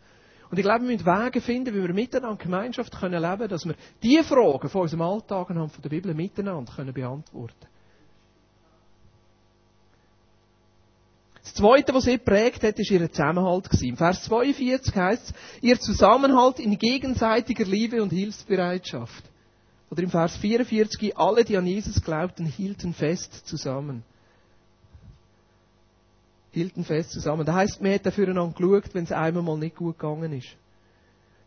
Und 0.54 0.60
ich 0.60 0.66
glaube, 0.66 0.86
wir 0.86 0.92
müssen 0.92 1.08
Wege 1.08 1.42
finden, 1.42 1.74
wie 1.74 1.82
wir 1.82 1.94
miteinander 1.96 2.38
Gemeinschaft 2.38 2.94
leben 3.02 3.20
können, 3.24 3.50
dass 3.50 3.66
wir 3.66 3.74
diese 4.04 4.24
Fragen 4.24 4.70
von 4.70 4.84
unserem 4.84 5.02
Alltag 5.02 5.50
anhand 5.50 5.72
von 5.72 5.82
der 5.82 5.90
Bibel 5.90 6.14
miteinander 6.14 6.72
können 6.72 6.94
beantworten 6.94 7.56
können. 7.60 7.72
Das 11.42 11.56
Zweite, 11.56 11.92
was 11.96 12.04
sie 12.04 12.20
prägt 12.20 12.62
hat, 12.62 12.78
ist 12.78 12.92
ihr 12.92 13.12
Zusammenhalt 13.12 13.68
Im 13.82 13.98
Vers 13.98 14.26
42 14.26 14.96
heißt 14.96 15.30
es, 15.30 15.34
ihr 15.64 15.80
Zusammenhalt 15.80 16.60
in 16.60 16.78
gegenseitiger 16.78 17.66
Liebe 17.66 18.04
und 18.04 18.12
Hilfsbereitschaft. 18.12 19.24
Oder 19.90 20.04
im 20.04 20.12
Vers 20.12 20.38
44, 20.38 21.18
alle, 21.18 21.46
die 21.46 21.58
an 21.58 21.66
Jesus 21.66 22.00
glaubten, 22.00 22.46
hielten 22.46 22.94
fest 22.94 23.48
zusammen. 23.48 24.04
Hielten 26.54 26.84
fest 26.84 27.12
zusammen. 27.12 27.46
Das 27.46 27.56
heisst, 27.56 27.82
man 27.82 27.94
hat 27.94 28.14
füreinander 28.14 28.54
geschaut, 28.56 28.94
wenn 28.94 29.06
es 29.06 29.12
einmal 29.12 29.42
mal 29.42 29.58
nicht 29.58 29.76
gut 29.76 29.98
gegangen 29.98 30.32
ist. 30.34 30.56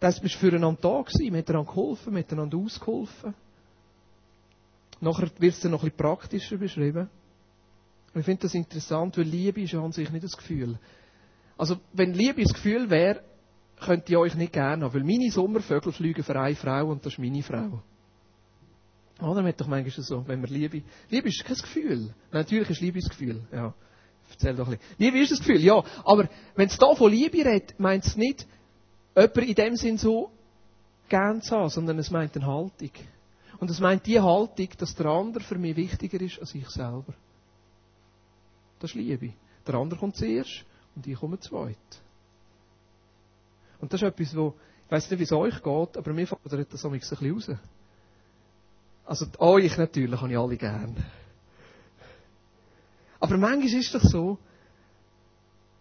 Das 0.01 0.17
heißt, 0.17 0.25
man 0.25 0.33
war 0.33 0.39
füreinander 0.39 0.81
da 0.83 1.03
gewesen, 1.03 1.33
miteinander 1.33 1.71
geholfen, 1.71 2.13
miteinander 2.13 2.59
ausgeholfen. 2.59 3.35
Nachher 5.01 5.31
wird 5.39 5.55
es 5.55 5.61
dann 5.61 5.71
noch 5.71 5.83
ein 5.83 5.91
bisschen 5.91 5.97
praktischer 5.97 6.57
beschrieben. 6.57 7.09
Und 8.13 8.21
ich 8.21 8.25
finde 8.25 8.43
das 8.43 8.55
interessant, 8.55 9.17
weil 9.17 9.25
Liebe 9.25 9.61
ist 9.61 9.73
ja 9.73 9.81
an 9.81 9.93
sich 9.93 10.11
nicht 10.11 10.25
das 10.25 10.37
Gefühl. 10.37 10.79
Also, 11.57 11.77
wenn 11.93 12.13
Liebe 12.13 12.43
das 12.43 12.53
Gefühl 12.53 12.91
wäre, 12.91 13.23
könnte 13.81 14.13
ich 14.13 14.17
euch 14.17 14.35
nicht 14.35 14.53
gerne 14.53 14.85
haben, 14.85 14.95
weil 14.95 15.05
meine 15.05 15.31
Sommervögel 15.31 15.93
fliegen 15.93 16.25
für 16.25 16.39
eine 16.39 16.57
Frau 16.57 16.87
und 16.87 17.05
das 17.05 17.13
ist 17.13 17.19
meine 17.19 17.43
Frau. 17.43 17.83
Oder? 19.21 19.35
Man 19.35 19.47
hat 19.47 19.61
doch 19.61 19.67
manchmal 19.67 20.05
so, 20.05 20.27
wenn 20.27 20.41
man 20.41 20.51
Liebe, 20.51 20.83
Liebe 21.11 21.29
ist 21.29 21.45
kein 21.45 21.57
Gefühl. 21.57 22.15
Natürlich 22.33 22.71
ist 22.71 22.81
Liebe 22.81 22.99
das 22.99 23.09
Gefühl, 23.09 23.43
ja. 23.53 23.73
Erzähl 24.31 24.55
doch 24.55 24.67
ein 24.67 24.77
bisschen. 24.77 24.95
Liebe 24.99 25.19
ist 25.19 25.33
das 25.33 25.39
Gefühl, 25.39 25.63
ja. 25.63 25.83
Aber 26.05 26.29
wenn 26.55 26.69
es 26.69 26.79
da 26.79 26.95
von 26.95 27.11
Liebe 27.11 27.39
redet, 27.39 27.79
meint 27.79 28.05
es 28.05 28.17
nicht, 28.17 28.47
jemand 29.15 29.37
in 29.37 29.55
dem 29.55 29.77
Sinn 29.77 29.99
so 29.99 30.31
gern 31.09 31.43
zu 31.43 31.57
haben, 31.57 31.71
sondern 31.71 31.99
es 31.99 32.11
meint 32.11 32.37
eine 32.37 32.47
Haltung. 32.47 32.91
Und 33.59 33.71
es 33.71 33.81
meint 33.81 34.07
die 34.07 34.21
Haltung, 34.21 34.69
dass 34.79 34.95
der 34.95 35.07
andere 35.07 35.43
für 35.43 35.59
mich 35.59 35.77
wichtiger 35.77 36.21
ist 36.21 36.39
als 36.39 36.55
ich 36.55 36.69
selber. 36.69 37.15
Das 38.81 38.91
ist 38.91 38.97
Liebe. 38.97 39.33
Der 39.67 39.75
andere 39.75 39.99
kommt 39.99 40.17
zuerst 40.17 40.65
und 40.95 41.07
ich 41.07 41.19
komme 41.19 41.41
zweit. 41.41 41.77
Und 43.81 43.93
das 43.93 44.03
ist 44.03 44.09
etwas, 44.09 44.37
wo, 44.37 44.55
ich 44.85 44.91
weiß 44.91 45.11
nicht, 45.11 45.21
wie 45.21 45.25
es 45.25 45.33
euch 45.33 45.63
geht, 45.63 45.97
aber 45.97 46.13
mir 46.13 46.27
fordert 46.27 46.73
das 46.73 46.85
ein 46.85 46.93
bisschen 46.93 47.33
raus. 47.33 47.51
Also, 49.05 49.27
euch 49.39 49.77
natürlich 49.77 50.21
habe 50.21 50.33
ich 50.33 50.39
alle 50.39 50.57
gern. 50.57 50.97
Aber 53.27 53.39
manchmal 53.39 53.67
ist 53.67 53.75
es 53.75 53.91
doch 53.91 54.09
so, 54.09 54.39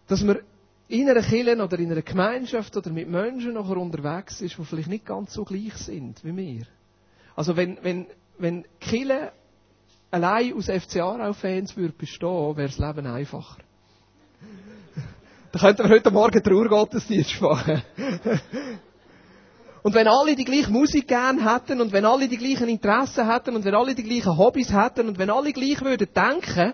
dass 0.08 0.20
man 0.22 0.40
in 0.88 1.08
einer 1.08 1.22
Kirche 1.22 1.62
oder 1.62 1.78
in 1.78 1.92
einer 1.92 2.02
Gemeinschaft 2.02 2.76
oder 2.76 2.90
mit 2.90 3.08
Menschen 3.08 3.54
nachher 3.54 3.76
unterwegs 3.76 4.40
ist, 4.40 4.58
die 4.58 4.64
vielleicht 4.64 4.88
nicht 4.88 5.06
ganz 5.06 5.32
so 5.32 5.44
gleich 5.44 5.74
sind 5.76 6.24
wie 6.24 6.36
wir. 6.36 6.66
Also 7.36 7.56
wenn, 7.56 7.78
wenn, 7.82 8.06
wenn 8.38 8.64
Kirche 8.80 9.30
allein 10.10 10.54
aus 10.54 10.66
FC 10.66 10.96
Aarau-Fans 10.96 11.76
würde 11.76 11.94
bestehen, 11.96 12.56
wäre 12.56 12.68
das 12.68 12.78
Leben 12.78 13.06
einfacher. 13.06 13.58
da 15.52 15.58
könnten 15.60 15.84
wir 15.84 15.90
heute 15.90 16.10
Morgen 16.10 16.42
Trauergottesdienst 16.42 17.40
machen. 17.40 17.80
Und 19.84 19.94
wenn 19.94 20.08
alle 20.08 20.34
die 20.34 20.44
gleiche 20.44 20.72
Musik 20.72 21.06
gern 21.06 21.48
hätten 21.48 21.80
und 21.80 21.92
wenn 21.92 22.04
alle 22.04 22.26
die 22.26 22.38
gleichen 22.38 22.68
Interessen 22.68 23.30
hätten 23.30 23.54
und 23.54 23.64
wenn 23.64 23.76
alle 23.76 23.94
die 23.94 24.02
gleichen 24.02 24.36
Hobbys 24.36 24.72
hätten 24.72 25.08
und 25.08 25.16
wenn 25.16 25.30
alle 25.30 25.52
gleich 25.52 25.80
würden 25.80 26.08
denken, 26.12 26.72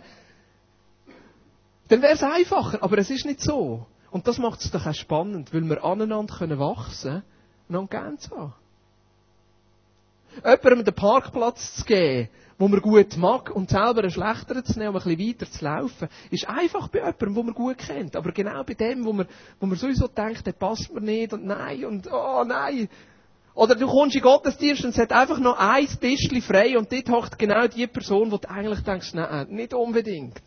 dann 1.92 2.00
wäre 2.00 2.14
es 2.14 2.22
einfacher. 2.22 2.83
Aber 2.83 2.96
es 2.98 3.11
ist 3.11 3.26
nicht 3.26 3.40
so. 3.40 3.87
Und 4.11 4.26
das 4.26 4.38
macht 4.38 4.61
es 4.61 4.70
doch 4.70 4.87
auch 4.87 4.94
spannend, 4.94 5.52
weil 5.52 5.62
wir 5.62 5.85
aneinander 5.85 6.35
können 6.35 6.59
wachsen 6.59 7.22
und 7.68 7.76
an 7.76 7.88
gern 7.88 8.18
zu 8.18 8.31
haben. 8.31 8.55
Jemandem 10.37 10.85
den 10.85 10.94
Parkplatz 10.94 11.76
zu 11.76 11.85
geben, 11.85 12.31
wo 12.59 12.68
man 12.68 12.81
gut 12.81 13.16
mag, 13.18 13.50
und 13.50 13.68
selber 13.68 14.00
einen 14.00 14.11
schlechteren 14.11 14.64
zu 14.64 14.78
nehmen, 14.78 14.90
um 14.90 14.96
ein 14.96 15.02
bisschen 15.02 15.28
weiter 15.28 15.50
zu 15.50 15.64
laufen, 15.64 16.09
ist 16.31 16.48
einfach 16.48 16.88
bei 16.88 17.00
jemandem, 17.00 17.37
wo 17.37 17.42
man 17.42 17.55
gut 17.55 17.78
kennt. 17.78 18.16
Aber 18.16 18.33
genau 18.33 18.62
bei 18.64 18.74
dem, 18.74 19.05
wo 19.05 19.12
man, 19.12 19.26
wo 19.61 19.66
man 19.66 19.76
sowieso 19.76 20.09
denkt, 20.09 20.46
der 20.46 20.52
passt 20.52 20.92
mir 20.92 21.00
nicht, 21.00 21.35
und 21.35 21.44
nein, 21.44 21.85
und 21.85 22.11
oh 22.11 22.44
nein. 22.46 22.88
Oder 23.55 23.74
du 23.74 23.87
kommst 23.87 24.16
in 24.16 24.22
Gottesdienst 24.22 24.85
und 24.85 24.90
es 24.90 24.98
hat 24.98 25.12
einfach 25.12 25.38
noch 25.38 25.59
ein 25.59 25.87
Tischchen 25.87 26.40
frei, 26.40 26.78
und 26.78 26.90
dort 26.90 27.11
hockt 27.11 27.38
genau 27.38 27.66
die 27.66 27.87
Person, 27.87 28.31
wo 28.33 28.38
du 28.38 28.48
eigentlich 28.48 28.81
denkst, 28.81 29.12
nein, 29.12 29.48
nicht 29.50 29.74
unbedingt. 29.74 30.40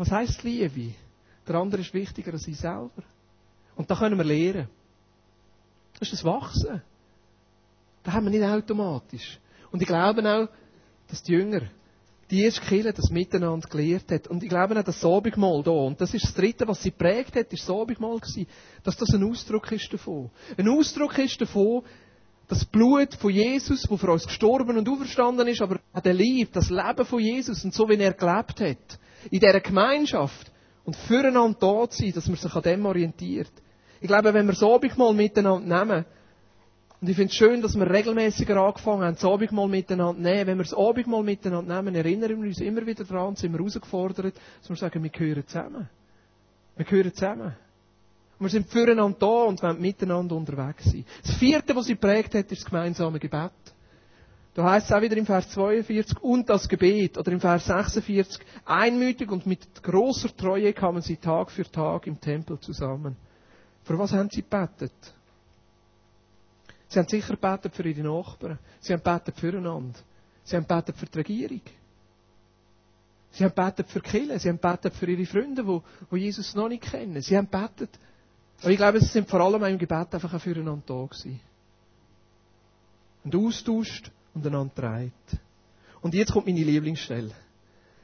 Was 0.00 0.10
heisst 0.10 0.42
Liebe? 0.44 0.94
Der 1.46 1.56
andere 1.56 1.82
ist 1.82 1.92
wichtiger 1.92 2.32
als 2.32 2.48
ich 2.48 2.56
selber. 2.56 3.02
Und 3.76 3.90
da 3.90 3.94
können 3.94 4.16
wir 4.16 4.24
lernen. 4.24 4.66
Das 5.98 6.08
ist 6.08 6.14
das 6.14 6.24
Wachsen. 6.24 6.80
Das 8.02 8.14
haben 8.14 8.24
wir 8.24 8.30
nicht 8.30 8.42
automatisch. 8.42 9.38
Und 9.70 9.82
ich 9.82 9.86
glaube 9.86 10.22
auch, 10.26 10.48
dass 11.06 11.22
die 11.22 11.32
Jünger, 11.32 11.68
die 12.30 12.44
erste 12.44 12.62
Kirche 12.62 12.94
das 12.94 13.10
miteinander 13.10 13.68
gelehrt 13.68 14.10
hat. 14.10 14.26
Und 14.28 14.42
ich 14.42 14.48
glaube 14.48 14.78
auch, 14.80 14.82
das 14.82 15.04
Abendmahl 15.04 15.62
da, 15.62 15.70
und 15.70 16.00
das 16.00 16.14
ist 16.14 16.24
das 16.24 16.32
Dritte, 16.32 16.66
was 16.66 16.82
sie 16.82 16.92
prägt 16.92 17.36
hat, 17.36 17.52
ist 17.52 17.68
das 17.68 17.76
Abendmahl 17.76 18.20
gewesen, 18.20 18.46
dass 18.82 18.96
das 18.96 19.12
ein 19.12 19.22
Ausdruck 19.22 19.70
ist 19.70 19.92
davon. 19.92 20.30
Ein 20.56 20.68
Ausdruck 20.70 21.18
ist 21.18 21.38
davon, 21.38 21.82
das 22.48 22.64
Blut 22.64 23.16
von 23.16 23.30
Jesus, 23.30 23.84
wo 23.90 23.98
für 23.98 24.10
uns 24.10 24.26
gestorben 24.26 24.78
und 24.78 24.88
auferstanden 24.88 25.46
ist, 25.46 25.60
aber 25.60 25.78
der 26.02 26.14
Liebe, 26.14 26.50
das 26.50 26.70
Leben 26.70 27.04
von 27.04 27.20
Jesus 27.20 27.62
und 27.66 27.74
so, 27.74 27.86
wie 27.86 27.96
er 27.96 28.14
gelebt 28.14 28.60
hat, 28.62 28.98
in 29.30 29.40
dieser 29.40 29.60
Gemeinschaft 29.60 30.50
und 30.84 30.96
füreinander 30.96 31.58
da 31.60 31.88
zu 31.90 32.02
sein, 32.02 32.12
dass 32.12 32.26
man 32.26 32.36
sich 32.36 32.54
an 32.54 32.62
dem 32.62 32.86
orientiert. 32.86 33.50
Ich 34.00 34.08
glaube, 34.08 34.32
wenn 34.32 34.46
wir 34.46 34.52
das 34.52 34.62
Abendmahl 34.62 35.12
miteinander 35.14 35.84
nehmen, 35.84 36.04
und 37.00 37.08
ich 37.08 37.16
finde 37.16 37.30
es 37.30 37.36
schön, 37.36 37.62
dass 37.62 37.78
wir 37.78 37.90
regelmäßiger 37.90 38.56
angefangen 38.58 39.02
haben, 39.04 39.14
das 39.14 39.24
Abendmahl 39.24 39.68
miteinander 39.68 40.20
nehmen. 40.20 40.46
Wenn 40.48 40.58
wir 40.58 40.64
das 40.64 40.74
Abendmahl 40.74 41.22
miteinander 41.22 41.82
nehmen, 41.82 41.94
erinnern 41.94 42.28
wir 42.28 42.48
uns 42.48 42.60
immer 42.60 42.84
wieder 42.84 43.04
daran, 43.04 43.36
sind 43.36 43.52
wir 43.52 43.58
herausgefordert, 43.58 44.34
dass 44.60 44.68
wir 44.68 44.76
sagen, 44.76 45.02
wir 45.02 45.10
gehören 45.10 45.46
zusammen. 45.46 45.88
Wir 46.76 46.84
gehören 46.84 47.14
zusammen. 47.14 47.56
Wir 48.38 48.48
sind 48.50 48.68
füreinander 48.68 49.16
da 49.18 49.44
und 49.44 49.62
wollen 49.62 49.80
miteinander 49.80 50.34
unterwegs 50.36 50.84
sein. 50.84 51.04
Das 51.22 51.34
vierte, 51.36 51.74
was 51.74 51.86
sie 51.86 51.94
prägt 51.94 52.34
hat, 52.34 52.50
ist 52.52 52.62
das 52.62 52.70
gemeinsame 52.70 53.18
Gebet. 53.18 53.50
Da 54.54 54.64
heißt 54.64 54.86
es 54.86 54.92
auch 54.92 55.00
wieder 55.00 55.16
im 55.16 55.26
Vers 55.26 55.48
42, 55.50 56.22
und 56.22 56.48
das 56.48 56.68
Gebet, 56.68 57.16
oder 57.16 57.30
im 57.30 57.40
Vers 57.40 57.66
46, 57.66 58.40
einmütig 58.64 59.30
und 59.30 59.46
mit 59.46 59.82
großer 59.82 60.36
Treue 60.36 60.72
kamen 60.72 61.02
sie 61.02 61.16
Tag 61.16 61.50
für 61.52 61.70
Tag 61.70 62.06
im 62.08 62.20
Tempel 62.20 62.58
zusammen. 62.58 63.16
Für 63.84 63.98
was 63.98 64.12
haben 64.12 64.28
sie 64.30 64.42
gebetet? 64.42 64.92
Sie 66.88 66.98
haben 66.98 67.08
sicher 67.08 67.34
gebetet 67.36 67.74
für 67.74 67.88
ihre 67.88 68.02
Nachbarn. 68.02 68.58
Sie 68.80 68.92
haben 68.92 69.02
gebetet 69.02 69.38
füreinander. 69.38 69.98
Sie 70.42 70.56
haben 70.56 70.66
gebetet 70.66 70.96
für 70.96 71.06
die 71.06 71.18
Regierung. 71.18 71.60
Sie 73.30 73.44
haben 73.44 73.54
gebetet 73.54 73.88
für 73.88 74.00
Kirche. 74.00 74.38
Sie 74.40 74.48
haben 74.48 74.60
gebetet 74.60 74.94
für 74.94 75.06
ihre 75.08 75.26
Freunde, 75.26 75.62
die, 75.62 75.80
die 76.10 76.16
Jesus 76.16 76.56
noch 76.56 76.68
nicht 76.68 76.82
kennen. 76.82 77.22
Sie 77.22 77.36
haben 77.36 77.48
gebetet. 77.48 77.90
Aber 78.60 78.70
ich 78.70 78.76
glaube, 78.76 78.98
sie 79.00 79.06
sind 79.06 79.28
vor 79.30 79.40
allem 79.40 79.62
im 79.62 79.78
Gebet 79.78 80.12
einfach 80.12 80.34
auch 80.34 80.40
füreinander 80.40 80.82
da 80.84 81.04
gewesen. 81.06 81.40
Und 83.22 83.36
austauscht 83.36 84.10
und 84.34 84.46
einander 84.46 84.74
trägt. 84.74 85.40
Und 86.00 86.14
jetzt 86.14 86.32
kommt 86.32 86.46
meine 86.46 86.62
Lieblingsstelle. 86.62 87.32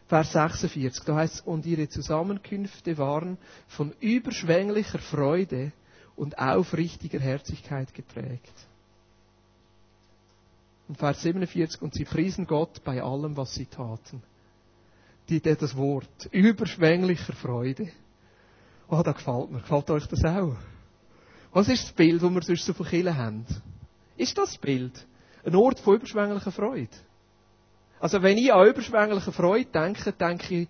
Vers 0.08 0.32
46, 0.32 1.04
da 1.04 1.16
heißt 1.16 1.34
es, 1.34 1.40
und 1.40 1.66
ihre 1.66 1.88
Zusammenkünfte 1.88 2.96
waren 2.98 3.38
von 3.66 3.92
überschwänglicher 4.00 5.00
Freude 5.00 5.72
und 6.14 6.38
aufrichtiger 6.38 7.18
Herzlichkeit 7.18 7.92
geprägt. 7.92 8.52
Und 10.88 10.98
Vers 10.98 11.22
47, 11.22 11.82
und 11.82 11.94
sie 11.94 12.04
priesen 12.04 12.46
Gott 12.46 12.84
bei 12.84 13.02
allem, 13.02 13.36
was 13.36 13.54
sie 13.54 13.66
taten. 13.66 14.22
Die, 15.28 15.40
die 15.40 15.56
das 15.56 15.76
Wort, 15.76 16.28
überschwänglicher 16.30 17.32
Freude. 17.32 17.90
Oh, 18.88 19.02
das 19.02 19.16
gefällt 19.16 19.50
mir. 19.50 19.60
Gefällt 19.60 19.90
euch 19.90 20.06
das 20.06 20.24
auch? 20.24 20.54
Was 21.52 21.68
ist 21.68 21.82
das 21.82 21.92
Bild, 21.92 22.22
das 22.22 22.30
wir 22.30 22.42
sonst 22.42 22.64
so 22.64 22.74
von 22.74 22.86
Kirchen 22.86 23.16
haben? 23.16 23.46
Ist 24.16 24.38
das 24.38 24.56
Bild 24.56 25.04
ein 25.46 25.54
Ort 25.54 25.80
von 25.80 25.96
überschwänglicher 25.96 26.52
Freude? 26.52 26.88
Also, 28.00 28.22
wenn 28.22 28.36
ich 28.36 28.52
an 28.52 28.68
überschwängliche 28.68 29.32
Freude 29.32 29.70
denke, 29.72 30.12
denke 30.12 30.54
ich 30.54 30.68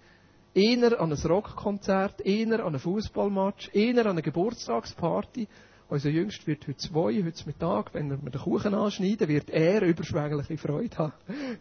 eher 0.55 1.01
an 1.01 1.13
ein 1.13 1.19
Rockkonzert, 1.19 2.21
eher 2.21 2.61
an 2.61 2.67
einen 2.67 2.79
Fußballmatch, 2.79 3.71
eher 3.73 3.99
an 4.07 4.13
eine 4.13 4.23
Geburtstagsparty 4.23 5.49
unser 5.89 6.11
Jüngst 6.11 6.47
wird 6.47 6.67
heute 6.67 6.77
zwei, 6.79 7.23
heute 7.23 7.47
Mittag, 7.47 7.95
wenn 7.95 8.11
wir 8.11 8.31
den 8.31 8.41
Kuchen 8.41 8.75
anschneiden, 8.75 9.29
wird 9.29 9.51
er 9.51 9.83
überschwängliche 9.83 10.59
Freude 10.59 10.99
haben. 10.99 11.13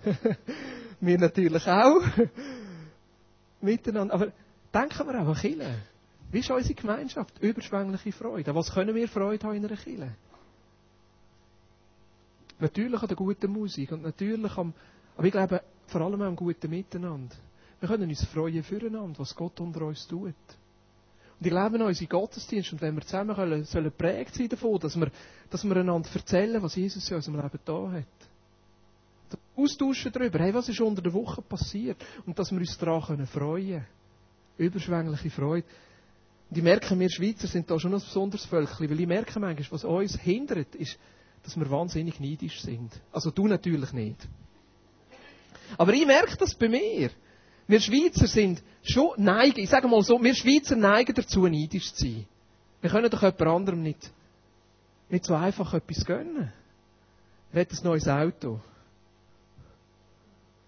wir 0.99 1.19
natürlich 1.19 1.67
auch. 1.67 2.01
Miteinander. 3.62 4.13
Aber 4.15 4.32
denken 4.73 5.08
wir 5.08 5.21
auch 5.21 5.28
an 5.28 5.36
Kirche. 5.36 5.75
Wie 6.32 6.39
ist 6.39 6.49
unsere 6.49 6.73
Gemeinschaft? 6.73 7.39
Überschwängliche 7.39 8.12
Freude. 8.12 8.49
An 8.49 8.56
was 8.56 8.73
können 8.73 8.95
wir 8.95 9.08
Freude 9.08 9.45
haben 9.45 9.58
in 9.58 9.65
einer 9.65 9.78
Kirche? 9.78 10.15
Natürlich 12.59 13.01
an 13.01 13.07
der 13.07 13.17
guten 13.17 13.51
Musik 13.51 13.91
und 13.91 14.03
natürlich 14.03 14.57
am, 14.57 14.73
aber 15.17 15.27
ich 15.27 15.31
glaube 15.31 15.61
vor 15.87 16.01
allem 16.01 16.21
am 16.21 16.35
guten 16.35 16.69
Miteinander. 16.69 17.35
Wir 17.79 17.89
können 17.89 18.09
uns 18.09 18.23
freuen 18.25 18.63
füreinander, 18.63 19.19
was 19.19 19.35
Gott 19.35 19.59
unter 19.59 19.81
uns 19.81 20.07
tut. 20.07 20.33
Und 21.39 21.45
ich 21.45 21.49
glaube 21.49 21.75
an 21.75 21.81
unsere 21.81 22.07
Gottesdienste. 22.07 22.75
Und 22.75 22.81
wenn 22.81 22.95
wir 22.95 23.01
zusammen 23.01 23.35
können, 23.35 23.65
sollen 23.65 23.91
prägt 23.91 24.35
sein 24.35 24.47
davon, 24.47 24.79
dass 24.79 24.95
wir, 24.95 25.11
dass 25.49 25.63
wir 25.63 25.75
einander 25.75 26.09
erzählen, 26.13 26.63
was 26.63 26.75
Jesus 26.75 27.09
in 27.09 27.17
unserem 27.17 27.41
Leben 27.41 27.59
da 27.65 27.91
hat. 27.91 28.05
Austauschen 29.57 30.11
darüber, 30.11 30.39
hey, 30.39 30.53
was 30.53 30.69
ist 30.69 30.81
unter 30.81 31.01
der 31.01 31.13
Woche 31.13 31.41
passiert? 31.41 31.97
Und 32.25 32.37
dass 32.37 32.51
wir 32.51 32.59
uns 32.59 32.77
daran 32.77 33.25
freuen 33.27 33.67
können. 33.67 33.85
Überschwängliche 34.57 35.29
Freude. 35.29 35.67
Und 36.49 36.57
ich 36.57 36.63
merke, 36.63 36.97
wir 36.97 37.09
Schweizer 37.09 37.47
sind 37.47 37.69
da 37.69 37.79
schon 37.79 37.93
ein 37.93 37.99
besonderes 37.99 38.45
Völkchen, 38.45 38.89
weil 38.89 38.99
ich 38.99 39.07
merke 39.07 39.39
manchmal, 39.39 39.71
was 39.71 39.83
uns 39.83 40.19
hindert, 40.19 40.75
ist, 40.75 40.97
dass 41.45 41.58
wir 41.58 41.69
wahnsinnig 41.69 42.19
neidisch 42.19 42.62
sind. 42.62 42.91
Also 43.12 43.31
du 43.31 43.47
natürlich 43.47 43.93
nicht. 43.93 44.17
Aber 45.77 45.93
ich 45.93 46.05
merke 46.05 46.36
das 46.38 46.55
bei 46.55 46.67
mir. 46.67 47.12
Wir 47.67 47.79
Schweizer 47.79 48.27
sind 48.27 48.62
schon 48.84 49.12
neigen, 49.17 49.60
ich 49.60 49.69
sage 49.69 49.88
mal 49.88 50.01
so, 50.03 50.21
wir 50.21 50.36
Schweizer 50.36 50.75
neigen 50.75 51.13
dazu, 51.15 51.47
neidisch 51.47 51.93
zu 51.93 52.03
sein. 52.03 52.25
Wir 52.81 52.89
können 52.89 53.10
doch 53.10 53.21
jemand 53.21 53.41
anderem 53.41 53.81
nicht, 53.81 54.12
nicht 55.10 55.25
so 55.25 55.34
einfach 55.34 55.73
etwas 55.73 56.05
gönnen. 56.05 56.51
Er 57.51 57.62
hat 57.62 57.71
ein 57.71 57.84
neues 57.84 58.08
Auto. 58.08 58.60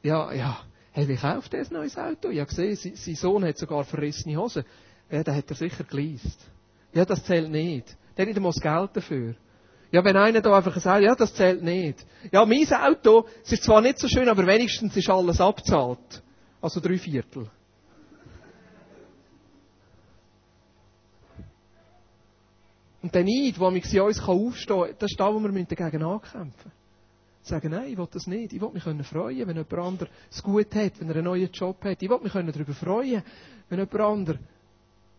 Ja, 0.02 0.32
ja. 0.32 0.60
Hey, 0.94 1.08
wie 1.08 1.16
kauft 1.16 1.54
er 1.54 1.62
ein 1.62 1.74
neues 1.74 1.98
Auto? 1.98 2.30
Ich 2.30 2.40
habe 2.40 2.50
gesehen, 2.50 2.96
sein 2.96 3.16
Sohn 3.16 3.46
hat 3.46 3.58
sogar 3.58 3.84
verrissene 3.84 4.38
Hosen. 4.38 4.64
Ja, 5.12 5.24
da 5.24 5.36
hat 5.36 5.50
er 5.50 5.56
sicher 5.56 5.84
geleast. 5.84 6.40
Ja, 6.94 7.06
das 7.06 7.24
zählt 7.24 7.52
nicht. 7.52 7.96
Der 8.16 8.24
hat 8.24 8.28
nicht 8.28 8.38
einmal 8.38 8.54
das 8.54 8.62
Geld 8.62 8.90
dafür. 8.96 9.36
Ja, 9.98 10.04
wenn 10.04 10.16
einer 10.16 10.42
da 10.42 10.56
einfach 10.56 10.80
sagt, 10.80 11.02
ja, 11.02 11.16
das 11.16 11.34
zählt 11.34 11.64
nicht. 11.64 12.06
Ja, 12.32 12.46
mein 12.46 12.72
Auto, 12.72 13.26
es 13.44 13.54
ist 13.54 13.64
zwar 13.64 13.82
nicht 13.82 13.98
so 13.98 14.08
schön, 14.08 14.30
aber 14.30 14.46
wenigstens 14.46 14.96
ist 14.96 15.10
alles 15.10 15.42
abzahlt. 15.42 16.22
Also 16.62 16.80
drei 16.80 17.00
Viertel. 17.00 17.50
Und 23.02 23.16
der 23.16 23.24
Neid, 23.24 23.60
der 23.60 23.72
mich 23.72 23.92
in 23.92 24.02
uns 24.02 24.20
aufstehen 24.20 24.94
das 25.00 25.10
ist 25.10 25.20
da, 25.20 25.34
wo 25.34 25.40
wir 25.40 25.66
dagegen 25.66 26.04
ankämpfen 26.04 26.44
müssen. 26.44 26.72
Sagen, 27.42 27.72
nein, 27.72 27.90
ich 27.94 27.98
will 27.98 28.08
das 28.12 28.28
nicht. 28.28 28.54
Ich 28.54 28.62
will 28.62 28.70
mich 28.70 29.08
freuen, 29.08 29.48
wenn 29.48 29.56
jemand 29.56 29.74
anderes 29.74 30.14
es 30.30 30.44
gut 30.44 30.76
hat, 30.76 31.00
wenn 31.00 31.10
er 31.10 31.16
einen 31.16 31.26
neuen 31.26 31.52
Job 31.52 31.84
hat. 31.84 32.04
Ich 32.04 32.08
will 32.08 32.20
mich 32.22 32.34
darüber 32.34 32.74
freuen, 32.74 33.24
wenn 33.68 33.80
jemand 33.80 34.00
anderes 34.00 34.40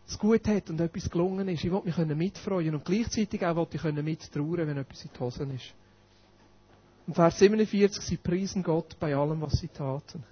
es 0.08 0.18
gut 0.18 0.48
hat 0.48 0.70
und 0.70 0.80
etwas 0.80 1.10
gelungen 1.10 1.48
ist. 1.48 1.64
Ich 1.64 1.70
will 1.70 1.82
mich 1.84 1.96
mitfreuen 2.16 2.74
und 2.74 2.84
gleichzeitig 2.84 3.44
auch 3.44 3.56
will 3.56 3.66
ich 3.70 3.82
mittrauern, 3.82 4.66
wenn 4.66 4.78
etwas 4.78 5.04
in 5.04 5.10
die 5.14 5.20
Hosen 5.20 5.54
ist. 5.54 5.74
Und 7.06 7.14
Vers 7.14 7.38
47, 7.38 8.02
sie 8.02 8.16
priesen 8.16 8.62
Gott 8.62 8.98
bei 8.98 9.14
allem, 9.14 9.40
was 9.40 9.52
sie 9.58 9.68
taten. 9.68 10.24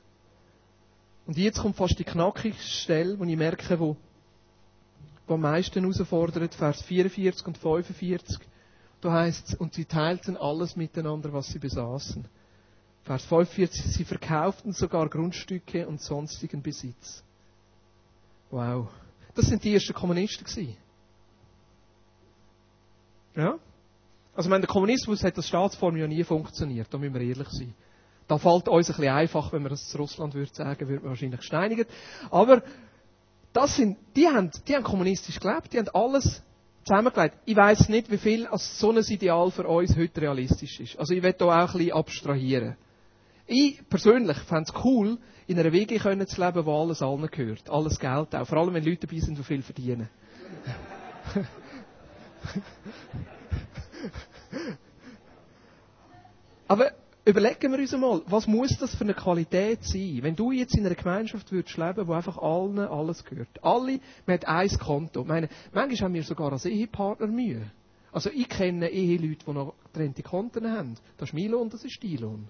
Und 1.26 1.36
jetzt 1.36 1.58
kommt 1.58 1.76
fast 1.76 1.98
die 1.98 2.04
knackigste 2.04 2.62
Stelle, 2.62 3.18
wo 3.18 3.24
ich 3.24 3.36
merke, 3.36 3.78
wo, 3.80 3.96
wo 5.26 5.34
am 5.34 5.40
meisten 5.40 5.80
herausfordert, 5.80 6.54
Vers 6.54 6.82
44 6.82 7.46
und 7.46 7.58
45. 7.58 8.38
Da 9.00 9.12
heißt 9.12 9.48
es, 9.48 9.54
und 9.54 9.74
sie 9.74 9.84
teilten 9.84 10.36
alles 10.36 10.76
miteinander, 10.76 11.32
was 11.32 11.48
sie 11.48 11.58
besaßen. 11.58 12.26
Vers 13.04 13.24
45, 13.24 13.92
sie 13.92 14.04
verkauften 14.04 14.72
sogar 14.72 15.08
Grundstücke 15.08 15.86
und 15.86 16.00
sonstigen 16.00 16.62
Besitz. 16.62 17.22
Wow. 18.50 18.88
Das 19.36 19.46
sind 19.46 19.62
die 19.62 19.74
ersten 19.74 19.94
Kommunisten 19.94 20.44
gewesen. 20.44 20.76
Ja? 23.36 23.58
Also, 24.34 24.50
wenn 24.50 24.60
der 24.60 24.68
Kommunismus 24.68 25.22
hat 25.22 25.38
das 25.38 25.46
Staatsform 25.46 25.96
ja 25.96 26.06
nie 26.06 26.24
funktioniert, 26.24 26.88
da 26.90 26.98
müssen 26.98 27.14
wir 27.14 27.20
ehrlich 27.20 27.48
sein. 27.50 27.74
Da 28.28 28.38
fällt 28.38 28.68
uns 28.68 28.90
ein 28.90 28.96
bisschen 28.96 29.14
einfach, 29.14 29.52
wenn 29.52 29.62
man 29.62 29.70
das 29.70 29.88
zu 29.88 29.98
Russland 29.98 30.34
würde 30.34 30.52
sagen, 30.52 30.88
würde 30.88 31.02
man 31.02 31.10
wahrscheinlich 31.10 31.42
steinigt. 31.42 31.88
Aber 32.30 32.62
das 33.52 33.76
sind, 33.76 33.98
die 34.16 34.26
haben, 34.26 34.50
die 34.66 34.74
haben 34.74 34.82
kommunistisch 34.82 35.38
gelebt, 35.38 35.72
die 35.72 35.78
haben 35.78 35.88
alles 35.92 36.42
zusammengelegt. 36.84 37.36
Ich 37.44 37.56
weiß 37.56 37.88
nicht, 37.88 38.10
wie 38.10 38.18
viel 38.18 38.46
als 38.46 38.78
so 38.78 38.90
ein 38.90 38.98
Ideal 38.98 39.50
für 39.50 39.66
uns 39.66 39.96
heute 39.96 40.22
realistisch 40.22 40.80
ist. 40.80 40.98
Also 40.98 41.14
ich 41.14 41.22
werde 41.22 41.38
da 41.38 41.46
auch 41.46 41.74
ein 41.74 41.78
bisschen 41.78 41.92
abstrahieren. 41.92 42.76
Ich 43.46 43.88
persönlich 43.88 44.38
fände 44.38 44.64
es 44.64 44.84
cool, 44.84 45.18
in 45.46 45.58
einer 45.58 45.70
können 45.70 46.26
zu 46.26 46.44
leben, 46.44 46.66
wo 46.66 46.82
alles 46.82 47.00
allen 47.02 47.30
gehört. 47.30 47.70
Alles 47.70 48.00
Geld 48.00 48.34
auch. 48.34 48.46
Vor 48.46 48.58
allem, 48.58 48.74
wenn 48.74 48.84
Leute 48.84 49.06
dabei 49.06 49.20
sind, 49.20 49.38
die 49.38 49.44
viel 49.44 49.62
verdienen. 49.62 50.08
Aber 56.68 56.90
überlegen 57.24 57.70
wir 57.72 57.78
uns 57.78 57.94
einmal, 57.94 58.22
was 58.26 58.48
muss 58.48 58.76
das 58.78 58.94
für 58.96 59.04
eine 59.04 59.14
Qualität 59.14 59.84
sein? 59.84 60.18
Wenn 60.22 60.34
du 60.34 60.50
jetzt 60.50 60.76
in 60.76 60.84
einer 60.84 60.96
Gemeinschaft 60.96 61.52
würdest 61.52 61.76
leben, 61.76 62.08
wo 62.08 62.12
einfach 62.12 62.38
allen 62.38 62.80
alles 62.80 63.24
gehört. 63.24 63.62
Alle, 63.62 64.00
man 64.26 64.34
hat 64.34 64.48
ein 64.48 64.68
Konto. 64.78 65.20
Ich 65.20 65.28
meine, 65.28 65.48
manchmal 65.72 66.08
haben 66.08 66.14
wir 66.14 66.24
sogar 66.24 66.50
als 66.52 66.64
Ehepartner 66.64 67.28
Mühe. 67.28 67.70
Also 68.10 68.30
ich 68.30 68.48
kenne 68.48 68.88
Eheleute, 68.88 69.44
die 69.46 69.52
noch 69.52 69.74
getrennte 69.84 70.24
Konten 70.24 70.72
haben. 70.72 70.96
Das 71.18 71.28
ist 71.28 71.34
mein 71.34 71.48
Lohn, 71.48 71.70
das 71.70 71.84
ist 71.84 72.02
dein 72.02 72.16
Lohn. 72.16 72.48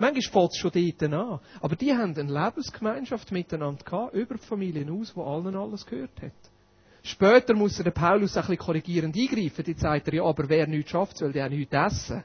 Manchmal 0.00 0.32
fällt 0.32 0.52
es 0.52 0.56
schon 0.56 0.70
dort 0.72 1.12
an. 1.12 1.40
Aber 1.60 1.76
die 1.76 1.92
haben 1.92 2.16
eine 2.16 2.32
Lebensgemeinschaft 2.32 3.30
miteinander 3.32 3.84
gehabt, 3.84 4.14
über 4.14 4.36
die 4.36 4.46
Familien 4.46 4.88
aus, 4.90 5.14
wo 5.14 5.24
allen 5.24 5.54
alles 5.54 5.84
gehört 5.84 6.22
hat. 6.22 6.32
Später 7.02 7.54
muss 7.54 7.76
der 7.76 7.90
Paulus 7.90 8.34
ein 8.34 8.40
bisschen 8.40 8.56
korrigierend 8.56 9.14
eingreifen. 9.14 9.62
Die 9.62 9.74
sagt 9.74 10.08
er, 10.08 10.14
ja, 10.14 10.24
aber 10.24 10.48
wer 10.48 10.66
nichts 10.66 10.90
schafft, 10.90 11.18
soll 11.18 11.32
der 11.32 11.46
auch 11.46 11.50
nichts 11.50 11.74
essen. 11.74 12.24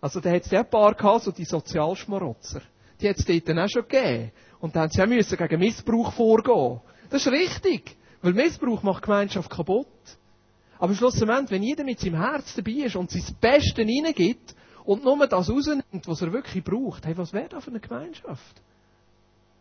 Also 0.00 0.20
da 0.20 0.30
hat 0.30 0.46
es 0.46 0.50
ja 0.50 0.60
ein 0.60 0.70
paar 0.70 0.94
gehabt, 0.94 1.24
so 1.24 1.32
die 1.32 1.44
Sozialschmarotzer. 1.44 2.62
Die 2.98 3.08
hat 3.10 3.16
es 3.18 3.26
dort 3.26 3.58
auch 3.58 3.68
schon 3.68 3.86
gegeben. 3.86 4.32
Und 4.60 4.74
dann 4.74 4.84
haben 4.84 4.90
sie 4.90 5.02
auch 5.02 5.06
müssen 5.06 5.36
gegen 5.36 5.60
Missbrauch 5.60 6.14
vorgehen. 6.14 6.80
Das 7.10 7.26
ist 7.26 7.32
richtig. 7.32 7.94
Weil 8.22 8.32
Missbrauch 8.32 8.82
macht 8.82 9.02
Gemeinschaft 9.02 9.50
kaputt. 9.50 9.86
Aber 10.78 10.94
schlussendlich, 10.94 11.50
wenn 11.50 11.62
jeder 11.62 11.84
mit 11.84 12.00
seinem 12.00 12.16
Herz 12.16 12.54
dabei 12.54 12.72
ist 12.72 12.96
und 12.96 13.10
sein 13.10 13.36
Bestes 13.38 13.84
hineingibt 13.84 14.54
und 14.90 15.04
nur 15.04 15.24
das 15.24 15.48
rausnimmt, 15.48 16.08
was 16.08 16.20
er 16.20 16.32
wirklich 16.32 16.64
braucht, 16.64 17.06
hey, 17.06 17.16
was 17.16 17.32
wäre 17.32 17.48
das 17.48 17.62
für 17.62 17.70
eine 17.70 17.78
Gemeinschaft? 17.78 18.60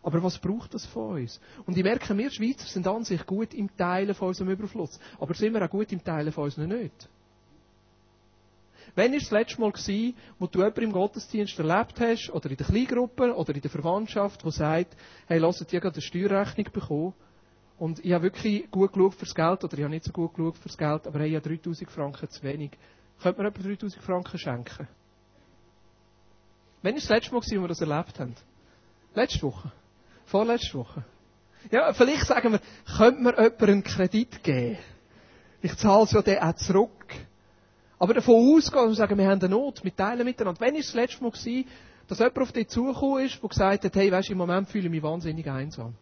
Aber 0.02 0.24
was 0.24 0.40
braucht 0.40 0.74
das 0.74 0.88
von 0.88 1.22
uns? 1.22 1.40
Und 1.68 1.78
ich 1.78 1.84
merke, 1.84 2.18
wir 2.18 2.32
Schweizer 2.32 2.66
sind 2.66 2.88
an 2.88 3.04
sich 3.04 3.24
gut 3.28 3.54
im 3.54 3.70
Teilen 3.78 4.16
von 4.16 4.30
unserem 4.30 4.50
Überfluss. 4.50 5.00
Aber 5.20 5.36
sind 5.36 5.54
wir 5.54 5.64
auch 5.64 5.70
gut 5.70 5.92
im 5.92 6.04
Teilen 6.04 6.32
von 6.32 6.46
unseren 6.46 6.70
nicht? 6.70 7.08
Wann 8.96 9.12
war 9.12 9.20
das 9.20 9.30
letzte 9.30 9.62
Mal, 9.62 9.72
gewesen, 9.72 10.16
wo 10.40 10.48
du 10.48 10.60
jemanden 10.62 10.82
im 10.82 10.92
Gottesdienst 10.94 11.60
erlebt 11.60 12.00
hast, 12.00 12.32
oder 12.32 12.50
in 12.50 12.58
der 12.58 12.66
Kleingruppe, 12.66 13.36
oder 13.36 13.54
in 13.54 13.62
der 13.62 13.70
Verwandtschaft, 13.70 14.44
der 14.44 14.52
sagt, 14.52 14.98
hey, 15.28 15.38
lasst 15.38 15.72
ihr 15.72 15.80
gerade 15.80 15.94
eine 15.94 16.02
Steuerrechnung 16.02 16.72
bekommen, 16.74 17.14
und 17.78 18.04
ich 18.04 18.14
habe 18.14 18.24
wirklich 18.24 18.72
gut 18.72 18.94
geschaut 18.94 19.14
fürs 19.14 19.36
Geld, 19.36 19.64
oder 19.64 19.78
ich 19.78 19.84
habe 19.84 19.94
nicht 19.94 20.06
so 20.06 20.12
gut 20.12 20.34
geschaut 20.34 20.58
fürs 20.58 20.76
Geld, 20.76 21.06
aber 21.06 21.20
ich 21.20 21.36
habe 21.36 21.48
3000 21.48 21.92
Franken 21.92 22.30
zu 22.30 22.42
wenig. 22.42 22.72
Könnte 23.22 23.44
mir 23.44 23.50
etwa 23.50 23.62
3000 23.62 24.04
Franken 24.04 24.40
schenken? 24.40 24.88
Wann 26.82 26.94
war 26.94 27.00
das 27.00 27.10
letzte 27.10 27.34
Mal, 27.34 27.42
wo 27.42 27.62
wir 27.62 27.68
das 27.68 27.82
erlebt 27.82 28.20
haben? 28.20 28.36
Letzte 29.14 29.42
Woche? 29.44 29.72
Vorletzte 30.26 30.78
Woche? 30.78 31.04
Ja, 31.72 31.92
vielleicht 31.94 32.26
sagen 32.26 32.54
wir, 32.54 32.62
könnte 32.98 33.22
mir 33.22 33.32
jemand 33.36 33.62
einen 33.62 33.84
Kredit 33.84 34.44
geben? 34.44 34.78
Ich 35.62 35.76
zahle 35.76 36.04
es 36.04 36.12
ja 36.12 36.22
dann 36.22 36.38
auch 36.38 36.56
zurück. 36.56 37.16
Aber 37.98 38.14
davon 38.14 38.56
ausgehen 38.56 38.88
und 38.88 38.96
sagen, 38.96 39.18
wir 39.18 39.28
haben 39.28 39.42
eine 39.42 39.50
Not, 39.50 39.84
wir 39.84 39.94
teilen 39.94 40.24
miteinander. 40.24 40.62
Wann 40.62 40.74
war 40.74 40.80
das 40.80 40.94
letzte 40.94 41.22
Mal, 41.22 41.32
gewesen, 41.32 41.66
dass 42.08 42.20
jemand 42.20 42.40
auf 42.40 42.52
dich 42.54 42.70
zugekommen 42.70 43.26
ist, 43.26 43.42
der 43.42 43.50
gesagt 43.50 43.84
hat, 43.84 43.96
hey, 43.96 44.12
weißt, 44.12 44.30
im 44.30 44.38
Moment 44.38 44.70
fühle 44.70 44.86
ich 44.86 44.92
mich 44.92 45.04
wahnsinnig 45.04 45.50
einsam. 45.50 45.94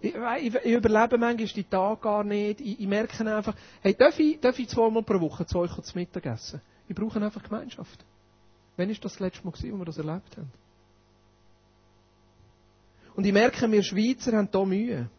Ich, 0.00 0.14
ich, 0.14 0.54
ich 0.54 0.72
überlebe 0.72 1.18
manchmal 1.18 1.46
die 1.46 1.64
Tage 1.64 2.00
gar 2.00 2.24
nicht. 2.24 2.60
Ich, 2.60 2.80
ich 2.80 2.86
merke 2.86 3.36
einfach, 3.36 3.54
hey, 3.80 3.94
darf 3.94 4.18
ich, 4.18 4.40
darf 4.40 4.58
ich 4.58 4.68
zweimal 4.68 5.02
pro 5.02 5.20
Woche 5.20 5.46
zu 5.46 5.58
euch 5.60 5.72
zu 5.80 5.96
Mittag 5.96 6.26
essen? 6.26 6.60
Ich 6.88 6.96
brauche 6.96 7.22
einfach 7.22 7.42
Gemeinschaft. 7.42 8.04
Wann 8.76 8.88
war 8.88 8.94
das, 8.94 9.12
das 9.12 9.20
letzte 9.20 9.44
Mal, 9.44 9.52
gewesen, 9.52 9.72
wo 9.74 9.78
wir 9.78 9.84
das 9.84 9.98
erlebt 9.98 10.36
haben? 10.36 10.50
Und 13.14 13.26
ich 13.26 13.32
merke, 13.32 13.70
wir 13.70 13.82
Schweizer 13.82 14.36
haben 14.36 14.48
hier 14.50 14.66
Mühe. 14.66 15.10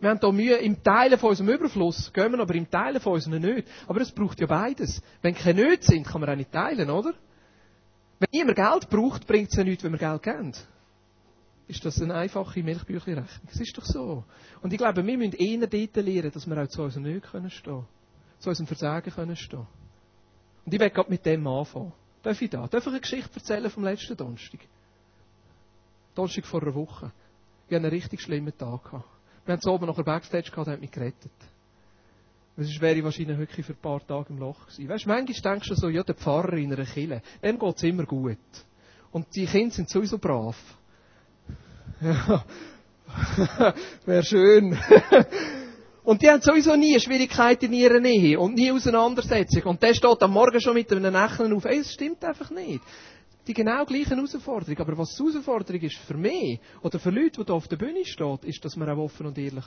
Wir 0.00 0.10
haben 0.10 0.20
hier 0.20 0.32
Mühe, 0.32 0.56
im 0.56 0.82
Teilen 0.82 1.18
von 1.18 1.30
unserem 1.30 1.50
Überfluss 1.50 2.12
gehen 2.12 2.32
wir, 2.32 2.40
aber 2.40 2.54
im 2.54 2.70
Teilen 2.70 3.00
von 3.00 3.14
unserem 3.14 3.40
nicht. 3.40 3.66
Aber 3.86 4.00
es 4.00 4.12
braucht 4.12 4.40
ja 4.40 4.46
beides. 4.46 5.02
Wenn 5.22 5.34
keine 5.34 5.62
Nöte 5.62 5.84
sind, 5.84 6.06
kann 6.06 6.20
man 6.20 6.30
auch 6.30 6.36
nicht 6.36 6.52
teilen, 6.52 6.90
oder? 6.90 7.14
Wenn 8.18 8.28
niemand 8.32 8.56
Geld 8.56 8.90
braucht, 8.90 9.26
bringt 9.26 9.50
es 9.50 9.56
ja 9.56 9.64
nichts, 9.64 9.84
wenn 9.84 9.92
wir 9.92 9.98
Geld 9.98 10.22
geben. 10.22 10.52
Ist 11.68 11.84
das 11.84 12.00
eine 12.00 12.14
einfache 12.14 12.62
Milchbüchlerechnung? 12.62 13.46
Das 13.46 13.60
ist 13.60 13.76
doch 13.76 13.84
so. 13.84 14.24
Und 14.62 14.72
ich 14.72 14.78
glaube, 14.78 15.04
wir 15.04 15.16
müssen 15.16 15.32
eher 15.34 15.66
dort 15.66 15.96
lernen, 15.96 16.30
dass 16.32 16.46
wir 16.46 16.62
auch 16.62 16.68
zu 16.68 16.82
unserem 16.82 17.02
Nicht 17.04 17.26
stehen 17.26 17.50
können. 17.52 17.86
Zu 18.38 18.48
unserem 18.48 18.66
Versagen 18.66 19.12
können 19.12 19.36
stehen. 19.36 19.66
Und 20.64 20.72
ich 20.72 20.80
werde 20.80 20.94
gerade 20.94 21.10
mit 21.10 21.26
dem 21.26 21.46
anfangen. 21.46 21.92
Darf 22.22 22.42
ich 22.42 22.50
da? 22.50 22.66
Darf 22.66 22.82
ich 22.84 22.88
eine 22.88 23.00
Geschichte 23.00 23.30
erzählen 23.34 23.70
vom 23.70 23.84
letzten 23.84 24.16
Donnerstag? 24.16 24.60
Donnerstag 26.14 26.46
vor 26.46 26.62
einer 26.62 26.74
Woche. 26.74 27.12
Ich 27.68 27.74
hatte 27.74 27.86
einen 27.86 27.90
richtig 27.90 28.20
schlimmen 28.20 28.56
Tag. 28.56 28.92
Wir 28.92 29.52
haben 29.52 29.60
es 29.60 29.66
oben 29.66 29.86
nachher 29.86 30.04
Backstage 30.04 30.50
gehabt, 30.50 30.68
hat 30.68 30.80
mich 30.80 30.90
gerettet. 30.90 31.32
Sonst 32.56 32.80
wäre 32.80 32.96
ich 32.96 33.04
wahrscheinlich 33.04 33.38
wirklich 33.38 33.64
für 33.64 33.72
ein 33.72 33.80
paar 33.80 34.04
Tage 34.04 34.30
im 34.30 34.38
Loch 34.38 34.66
gewesen. 34.66 34.88
Weißt 34.88 35.04
du, 35.04 35.08
manchmal 35.08 35.52
denkst 35.54 35.68
du 35.68 35.74
so, 35.76 35.88
ja, 35.88 36.02
der 36.02 36.16
Pfarrer 36.16 36.54
in 36.54 36.72
einer 36.72 36.84
Kille, 36.84 37.22
dem 37.40 37.58
geht 37.58 37.76
es 37.76 37.82
immer 37.84 38.04
gut. 38.04 38.36
Und 39.12 39.26
die 39.34 39.46
Kinder 39.46 39.74
sind 39.74 39.88
sowieso 39.88 40.18
brav. 40.18 40.56
Ja. 42.00 42.44
wäre 44.04 44.22
schön. 44.22 44.78
und 46.08 46.22
die 46.22 46.30
haben 46.30 46.40
sowieso 46.40 46.74
nie 46.74 46.98
Schwierigkeiten 46.98 47.66
in 47.66 47.74
ihrer 47.74 48.00
Nähe 48.00 48.40
und 48.40 48.54
nie 48.54 48.72
Auseinandersetzung. 48.72 49.64
Und 49.64 49.82
der 49.82 49.92
steht 49.92 50.22
am 50.22 50.32
Morgen 50.32 50.58
schon 50.58 50.72
mit 50.72 50.90
einem 50.90 51.12
Lächeln 51.12 51.52
auf. 51.52 51.66
Ey, 51.66 51.80
das 51.80 51.92
stimmt 51.92 52.24
einfach 52.24 52.48
nicht 52.50 52.82
die 53.46 53.52
genau 53.52 53.84
gleichen 53.84 54.14
Herausforderungen. 54.14 54.80
Aber 54.80 54.96
was 54.96 55.14
die 55.14 55.22
Herausforderung 55.22 55.82
ist 55.82 55.98
für 55.98 56.16
mich 56.16 56.60
oder 56.80 56.98
für 56.98 57.10
Leute, 57.10 57.40
die 57.40 57.44
hier 57.44 57.54
auf 57.54 57.68
der 57.68 57.76
Bühne 57.76 58.06
stehen, 58.06 58.38
ist, 58.44 58.64
dass 58.64 58.74
man 58.76 58.88
auch 58.88 58.96
offen 58.96 59.26
und 59.26 59.36
ehrlich 59.36 59.66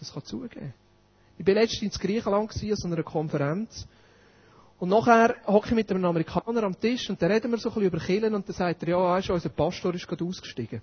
das 0.00 0.14
kann 0.14 0.24
zugeben 0.24 0.72
Ich 1.36 1.46
war 1.46 1.54
letztens 1.54 1.96
in 1.96 2.00
Griechenland 2.00 2.50
an 2.50 2.76
so 2.76 2.88
einer 2.88 3.02
Konferenz. 3.02 3.86
Und 4.78 4.88
nachher 4.88 5.36
hocke 5.46 5.68
ich 5.68 5.74
mit 5.74 5.90
einem 5.90 6.06
Amerikaner 6.06 6.62
am 6.62 6.80
Tisch 6.80 7.10
und 7.10 7.20
dann 7.20 7.30
reden 7.30 7.50
wir 7.50 7.58
so 7.58 7.68
ein 7.68 7.74
bisschen 7.74 7.88
über 7.88 7.98
Killen 7.98 8.34
und 8.34 8.48
dann 8.48 8.54
sagt 8.54 8.82
er, 8.82 8.88
ja, 8.88 8.98
weißt 8.98 9.28
du, 9.28 9.34
unser 9.34 9.50
Pastor 9.50 9.92
ist 9.94 10.08
gerade 10.08 10.24
ausgestiegen. 10.24 10.80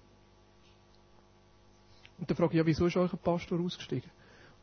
Und 2.20 2.30
dann 2.30 2.38
frage 2.38 2.54
ich, 2.54 2.58
ja, 2.60 2.66
wieso 2.68 2.86
ist 2.86 2.96
euer 2.96 3.10
Pastor 3.10 3.60
ausgestiegen? 3.60 4.12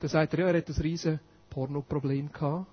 Dann 0.02 0.08
sagt 0.08 0.34
er, 0.34 0.40
ja, 0.40 0.46
er 0.48 0.58
hat 0.58 0.68
ein 0.68 0.82
riesen 0.82 1.20
Pornoproblem 1.48 2.32
gehabt. 2.32 2.66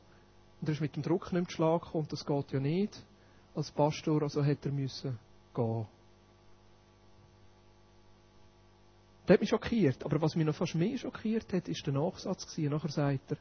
Und 0.59 0.67
er 0.67 0.73
ist 0.73 0.81
mit 0.81 0.95
dem 0.95 1.03
Druck 1.03 1.31
nicht 1.31 1.45
geschlagen 1.45 1.87
und 1.93 2.11
das 2.11 2.25
geht 2.25 2.51
ja 2.51 2.59
nicht 2.59 3.05
als 3.53 3.69
Pastor, 3.69 4.23
also 4.23 4.43
hätte 4.43 4.69
er 4.69 4.73
müssen 4.73 5.19
gehen. 5.53 5.85
Das 9.27 9.35
hat 9.35 9.41
mich 9.41 9.49
schockiert. 9.49 10.03
Aber 10.03 10.19
was 10.21 10.35
mich 10.35 10.45
noch 10.45 10.55
fast 10.55 10.73
mehr 10.73 10.97
schockiert 10.97 11.53
hat, 11.53 11.67
ist 11.67 11.85
der 11.85 11.93
Nachsatz 11.93 12.47
gewesen. 12.47 12.71
Nachher 12.71 12.89
sagt 12.89 13.31
er, 13.31 13.37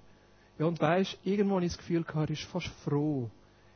ja, 0.59 0.67
und 0.67 0.79
weisst, 0.83 1.17
irgendwo 1.25 1.55
habe 1.55 1.65
ich 1.65 1.73
das 1.73 1.79
Gefühl 1.79 2.05
gehabt, 2.05 2.29
er 2.29 2.35
ist 2.35 2.45
fast 2.45 2.69
froh, 2.85 3.31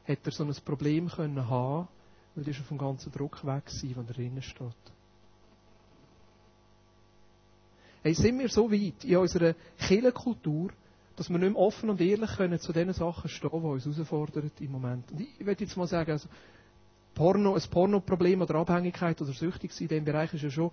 hätte 0.04 0.28
er 0.28 0.32
so 0.32 0.44
ein 0.44 0.54
Problem 0.62 1.08
können 1.08 1.48
haben, 1.48 1.88
weil 2.34 2.46
er 2.46 2.52
schon 2.52 2.66
vom 2.66 2.76
ganzen 2.76 3.10
Druck 3.12 3.42
weg 3.46 3.64
war, 3.64 3.96
wenn 3.96 4.08
er 4.08 4.12
drinnen 4.12 4.42
steht. 4.42 4.92
Hey, 8.02 8.14
sind 8.14 8.38
wir 8.38 8.48
so 8.48 8.70
weit 8.70 9.04
in 9.04 9.16
unserer 9.16 9.54
Kirchenkultur, 9.78 10.70
dass 11.16 11.30
wir 11.30 11.38
nicht 11.38 11.52
mehr 11.52 11.60
offen 11.60 11.88
und 11.90 12.00
ehrlich 12.00 12.30
können 12.36 12.58
zu 12.58 12.72
den 12.72 12.92
Sachen 12.92 13.28
stehen, 13.28 13.50
die 13.50 13.56
uns 13.56 13.84
herausfordern 13.84 14.50
im 14.58 14.72
Moment. 14.72 15.10
Und 15.12 15.20
ich 15.20 15.46
würde 15.46 15.62
jetzt 15.64 15.76
mal 15.76 15.86
sagen, 15.86 16.10
also 16.10 16.28
Porno, 17.14 17.54
ein 17.54 17.62
Pornoproblem 17.70 18.42
oder 18.42 18.56
Abhängigkeit 18.56 19.20
oder 19.20 19.32
süchtig 19.32 19.72
sein 19.72 19.82
in 19.82 19.88
diesem 19.88 20.04
Bereich 20.04 20.32
ist 20.34 20.42
ja 20.42 20.50
schon, 20.50 20.70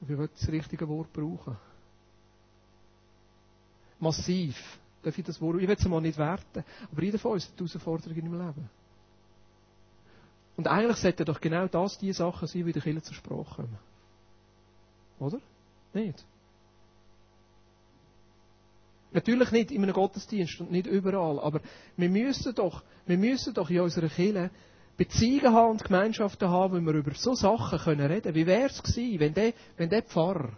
wie 0.00 0.16
will 0.16 0.30
das 0.32 0.48
richtige 0.48 0.88
Wort 0.88 1.12
brauchen? 1.12 1.56
Massiv. 3.98 4.56
Darf 5.02 5.18
ich 5.18 5.24
das 5.24 5.40
Wort, 5.40 5.60
ich 5.60 5.68
will 5.68 5.76
es 5.78 5.84
mal 5.84 6.00
nicht 6.00 6.16
werten, 6.16 6.64
aber 6.90 7.02
jeder 7.02 7.18
von 7.18 7.32
uns 7.32 7.46
hat 7.46 7.58
Herausforderungen 7.58 8.24
im 8.24 8.32
Leben. 8.32 8.70
Und 10.56 10.66
eigentlich 10.66 10.96
sollten 10.96 11.26
doch 11.26 11.40
genau 11.40 11.66
das 11.66 11.98
die 11.98 12.12
Sachen 12.12 12.48
sein, 12.48 12.62
die 12.62 12.68
in 12.68 12.72
der 12.72 12.82
Kirche 12.82 13.02
zur 13.02 13.14
Sprache 13.14 13.56
kommen. 13.56 13.78
Oder? 15.18 15.38
Nicht? 15.92 16.24
Natürlich 19.12 19.52
nicht 19.52 19.70
in 19.70 19.82
einem 19.82 19.92
Gottesdienst 19.92 20.60
und 20.60 20.72
nicht 20.72 20.86
überall, 20.86 21.38
aber 21.38 21.60
wir 21.96 22.08
müssen 22.08 22.54
doch, 22.54 22.82
wir 23.06 23.16
müssen 23.16 23.54
doch 23.54 23.70
in 23.70 23.80
unserer 23.80 24.08
Kirche 24.08 24.50
Beziehungen 24.96 25.52
haben 25.52 25.70
und 25.72 25.84
Gemeinschaften 25.84 26.48
haben, 26.48 26.82
wo 26.82 26.92
wir 26.92 26.98
über 26.98 27.14
so 27.14 27.34
Sachen 27.34 27.78
können 27.78 28.06
reden. 28.06 28.34
Wie 28.34 28.46
wäre 28.46 28.66
es 28.66 28.82
gewesen, 28.82 29.20
wenn 29.20 29.34
der, 29.34 29.52
wenn 29.76 29.88
der 29.88 30.02
Pfarrer 30.02 30.56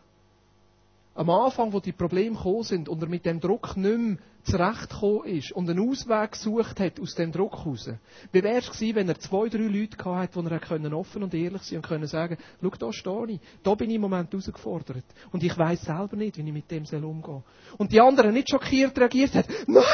am 1.17 1.31
Anfang, 1.31 1.73
wo 1.73 1.81
die 1.81 1.93
Probleme 1.93 2.37
gekommen 2.37 2.63
sind 2.63 2.89
und 2.89 3.03
er 3.03 3.09
mit 3.09 3.25
dem 3.25 3.41
Druck 3.41 3.77
nicht 3.77 3.99
mehr 3.99 4.19
zurechtgekommen 4.45 5.25
ist 5.25 5.51
und 5.53 5.69
einen 5.69 5.91
Ausweg 5.91 6.33
gesucht 6.33 6.79
hat 6.79 7.01
aus 7.01 7.15
dem 7.15 7.33
Druck 7.33 7.65
raus. 7.65 7.91
Wie 8.31 8.43
wäre 8.43 8.59
es 8.59 8.71
gewesen, 8.71 8.95
wenn 8.95 9.09
er 9.09 9.19
zwei, 9.19 9.49
drei 9.49 9.65
Leute 9.65 9.97
gehabt 9.97 10.37
hätte, 10.37 10.79
die 10.79 10.85
er 10.85 10.93
offen 10.93 11.23
und 11.23 11.35
ehrlich 11.35 11.63
sein 11.63 11.79
und 11.79 11.87
können 11.87 12.07
sagen, 12.07 12.37
schau, 12.63 12.71
da 12.79 12.93
stehe 12.93 13.27
ich, 13.31 13.41
da 13.63 13.75
bin 13.75 13.91
ich 13.91 13.97
im 13.97 14.03
Moment 14.03 14.31
herausgefordert 14.31 15.05
und 15.33 15.43
ich 15.43 15.57
weiß 15.57 15.83
selber 15.83 16.17
nicht, 16.17 16.37
wie 16.37 16.43
ich 16.43 16.53
mit 16.53 16.71
dem 16.71 16.85
soll 16.85 17.05
umgehen 17.05 17.43
Und 17.79 17.93
die 17.93 18.01
anderen 18.01 18.35
nicht 18.35 18.51
schockiert 18.51 18.97
reagiert 18.99 19.35
hat, 19.35 19.49
nein, 19.67 19.85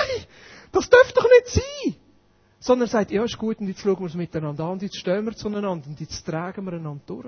das 0.73 0.91
darf 0.91 1.13
doch 1.13 1.25
nicht 1.25 1.47
sein! 1.47 1.95
Sondern 2.59 2.89
sagt, 2.89 3.11
ja, 3.11 3.25
ist 3.25 3.39
gut, 3.39 3.59
und 3.59 3.69
jetzt 3.69 3.81
schauen 3.81 3.99
wir 3.99 4.07
es 4.07 4.15
miteinander 4.15 4.65
an, 4.65 4.73
und 4.73 4.83
jetzt 4.83 4.97
stehen 4.97 5.25
wir 5.25 5.35
zueinander, 5.35 5.73
und 5.73 5.99
jetzt 5.99 6.25
tragen 6.25 6.65
wir 6.65 6.75
einander 6.75 7.03
durch. 7.07 7.27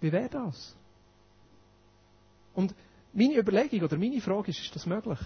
Wie 0.00 0.10
wäre 0.10 0.30
das? 0.30 0.74
Und 2.54 2.74
meine 3.16 3.38
Überlegung 3.38 3.82
oder 3.82 3.96
meine 3.96 4.20
Frage 4.20 4.50
ist, 4.50 4.60
ist 4.60 4.74
das 4.76 4.86
möglich? 4.86 5.18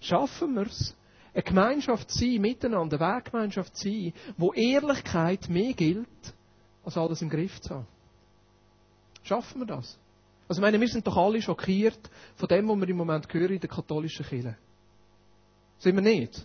Schaffen 0.00 0.54
wir 0.54 0.66
es, 0.66 0.94
eine 1.32 1.42
Gemeinschaft 1.42 2.10
zu 2.10 2.18
sein, 2.18 2.40
miteinander, 2.40 3.00
eine 3.00 3.16
Weggemeinschaft 3.16 3.76
zu 3.76 3.88
sein, 3.88 4.12
wo 4.36 4.52
Ehrlichkeit 4.52 5.48
mehr 5.48 5.72
gilt, 5.72 6.34
als 6.84 6.96
alles 6.96 7.22
im 7.22 7.30
Griff 7.30 7.60
zu 7.60 7.74
haben? 7.74 7.86
Schaffen 9.22 9.60
wir 9.60 9.66
das? 9.66 9.98
Also 10.48 10.60
ich 10.60 10.62
meine, 10.62 10.80
wir 10.80 10.88
sind 10.88 11.06
doch 11.06 11.16
alle 11.16 11.40
schockiert 11.40 12.10
von 12.34 12.48
dem, 12.48 12.68
was 12.68 12.76
wir 12.78 12.88
im 12.88 12.96
Moment 12.96 13.32
hören 13.32 13.54
in 13.54 13.60
der 13.60 13.70
katholischen 13.70 14.26
Kirche. 14.26 14.56
Sind 15.78 15.94
wir 15.94 16.02
nicht? 16.02 16.44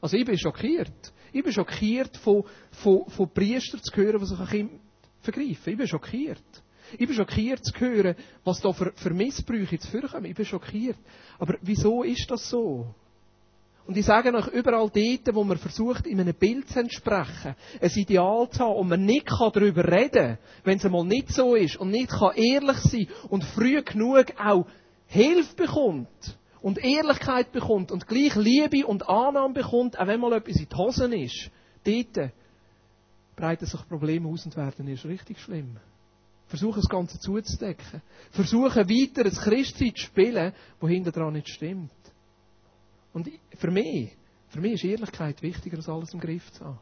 Also 0.00 0.16
ich 0.16 0.24
bin 0.24 0.38
schockiert. 0.38 1.12
Ich 1.32 1.44
bin 1.44 1.52
schockiert 1.52 2.16
von, 2.16 2.44
von, 2.70 3.08
von 3.10 3.28
Priestern 3.28 3.82
zu 3.82 3.94
hören, 3.94 4.18
die 4.18 4.26
sich 4.26 4.38
an 4.38 4.48
Kind 4.48 4.80
vergreifen. 5.20 5.72
Ich 5.72 5.76
bin 5.76 5.86
schockiert. 5.86 6.62
Ich 6.92 7.06
bin 7.06 7.14
schockiert 7.14 7.64
zu 7.64 7.78
hören, 7.78 8.16
was 8.44 8.60
da 8.60 8.72
für, 8.72 8.92
für 8.94 9.10
Missbrüche 9.10 9.78
zu 9.78 9.88
vorkommen. 9.88 10.26
Ich 10.26 10.34
bin 10.34 10.46
schockiert. 10.46 10.96
Aber 11.38 11.56
wieso 11.62 12.02
ist 12.02 12.30
das 12.30 12.48
so? 12.48 12.86
Und 13.88 13.96
ich 13.96 14.04
sage 14.04 14.34
euch, 14.34 14.48
überall 14.48 14.90
dort, 14.90 15.34
wo 15.34 15.44
man 15.44 15.56
versucht, 15.56 16.06
in 16.06 16.20
einem 16.20 16.34
Bild 16.34 16.68
zu 16.68 16.78
entsprechen, 16.78 17.56
ein 17.80 17.90
Ideal 17.94 18.50
zu 18.50 18.60
haben 18.60 18.76
und 18.76 18.88
man 18.88 19.06
nicht 19.06 19.30
darüber 19.30 19.82
reden 19.82 20.10
kann, 20.12 20.38
wenn 20.62 20.76
es 20.76 20.84
einmal 20.84 21.06
nicht 21.06 21.32
so 21.32 21.54
ist 21.54 21.78
und 21.78 21.90
nicht 21.90 22.10
kann 22.10 22.36
ehrlich 22.36 22.76
sein 22.78 23.08
und 23.30 23.44
früh 23.44 23.82
genug 23.82 24.26
auch 24.38 24.66
Hilfe 25.06 25.56
bekommt 25.56 26.36
und 26.60 26.84
Ehrlichkeit 26.84 27.50
bekommt 27.50 27.90
und 27.90 28.06
gleich 28.06 28.36
Liebe 28.36 28.86
und 28.86 29.08
Annahme 29.08 29.54
bekommt, 29.54 29.98
auch 29.98 30.06
wenn 30.06 30.20
mal 30.20 30.34
etwas 30.34 30.56
in 30.56 30.68
die 30.68 30.76
Hosen 30.76 31.12
ist, 31.14 31.50
dort 31.82 32.30
breiten 33.36 33.64
sich 33.64 33.88
Probleme 33.88 34.28
aus 34.28 34.44
und 34.44 34.54
werden 34.54 34.86
erst 34.86 35.06
richtig 35.06 35.40
schlimm. 35.40 35.78
Versuchen 36.48 36.80
das 36.80 36.88
Ganze 36.88 37.18
zuzudecken. 37.20 38.02
Versuchen 38.30 38.88
weiter 38.88 39.24
ein 39.24 39.32
Christsein 39.32 39.94
zu 39.94 40.02
spielen, 40.02 40.52
wo 40.80 40.88
hinter 40.88 41.12
dran 41.12 41.34
nicht 41.34 41.48
stimmt. 41.48 41.92
Und 43.12 43.30
für 43.56 43.70
mich, 43.70 44.16
für 44.48 44.60
mich 44.60 44.72
ist 44.74 44.84
Ehrlichkeit 44.84 45.42
wichtiger 45.42 45.76
als 45.76 45.88
alles 45.88 46.14
im 46.14 46.20
Griff 46.20 46.50
zu 46.52 46.64
haben. 46.64 46.78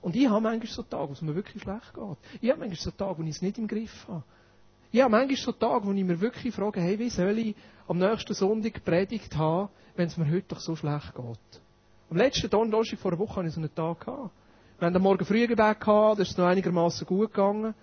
Und 0.00 0.16
ich 0.16 0.28
habe 0.28 0.40
manchmal 0.40 0.66
so 0.66 0.82
Tage, 0.82 1.10
wo 1.10 1.12
es 1.12 1.22
mir 1.22 1.34
wirklich 1.34 1.62
schlecht 1.62 1.94
geht. 1.94 2.16
Ich 2.40 2.50
habe 2.50 2.58
manchmal 2.58 2.80
so 2.80 2.90
Tage, 2.90 3.18
wo 3.18 3.22
ich 3.22 3.30
es 3.30 3.42
nicht 3.42 3.58
im 3.58 3.68
Griff 3.68 4.06
habe. 4.08 4.24
Ich 4.90 5.00
habe 5.00 5.10
manchmal 5.10 5.36
so 5.36 5.52
Tage, 5.52 5.86
wo 5.86 5.92
ich 5.92 6.04
mir 6.04 6.20
wirklich 6.20 6.52
frage, 6.54 6.80
hey, 6.80 6.98
wie 6.98 7.08
soll 7.08 7.38
ich 7.38 7.54
am 7.86 7.98
nächsten 7.98 8.34
Sonntag 8.34 8.84
Predigt 8.84 9.36
haben, 9.36 9.68
wenn 9.94 10.08
es 10.08 10.16
mir 10.16 10.28
heute 10.28 10.48
doch 10.48 10.60
so 10.60 10.74
schlecht 10.74 11.14
geht? 11.14 11.60
Am 12.10 12.16
letzten 12.16 12.50
Donnerstag 12.50 12.98
vor 12.98 13.12
einer 13.12 13.20
Woche 13.20 13.36
hatte 13.36 13.48
ich 13.48 13.54
so 13.54 13.60
einen 13.60 13.74
Tag 13.74 14.00
gehabt. 14.00 14.30
Wir 14.78 14.86
haben 14.86 14.96
am 14.96 15.02
Morgen 15.02 15.24
früh 15.24 15.46
Gebet 15.46 15.80
gehabt, 15.80 16.18
das 16.18 16.30
ist 16.30 16.36
noch 16.36 16.46
einigermaßen 16.46 17.06
gut 17.06 17.32
gegangen. 17.32 17.74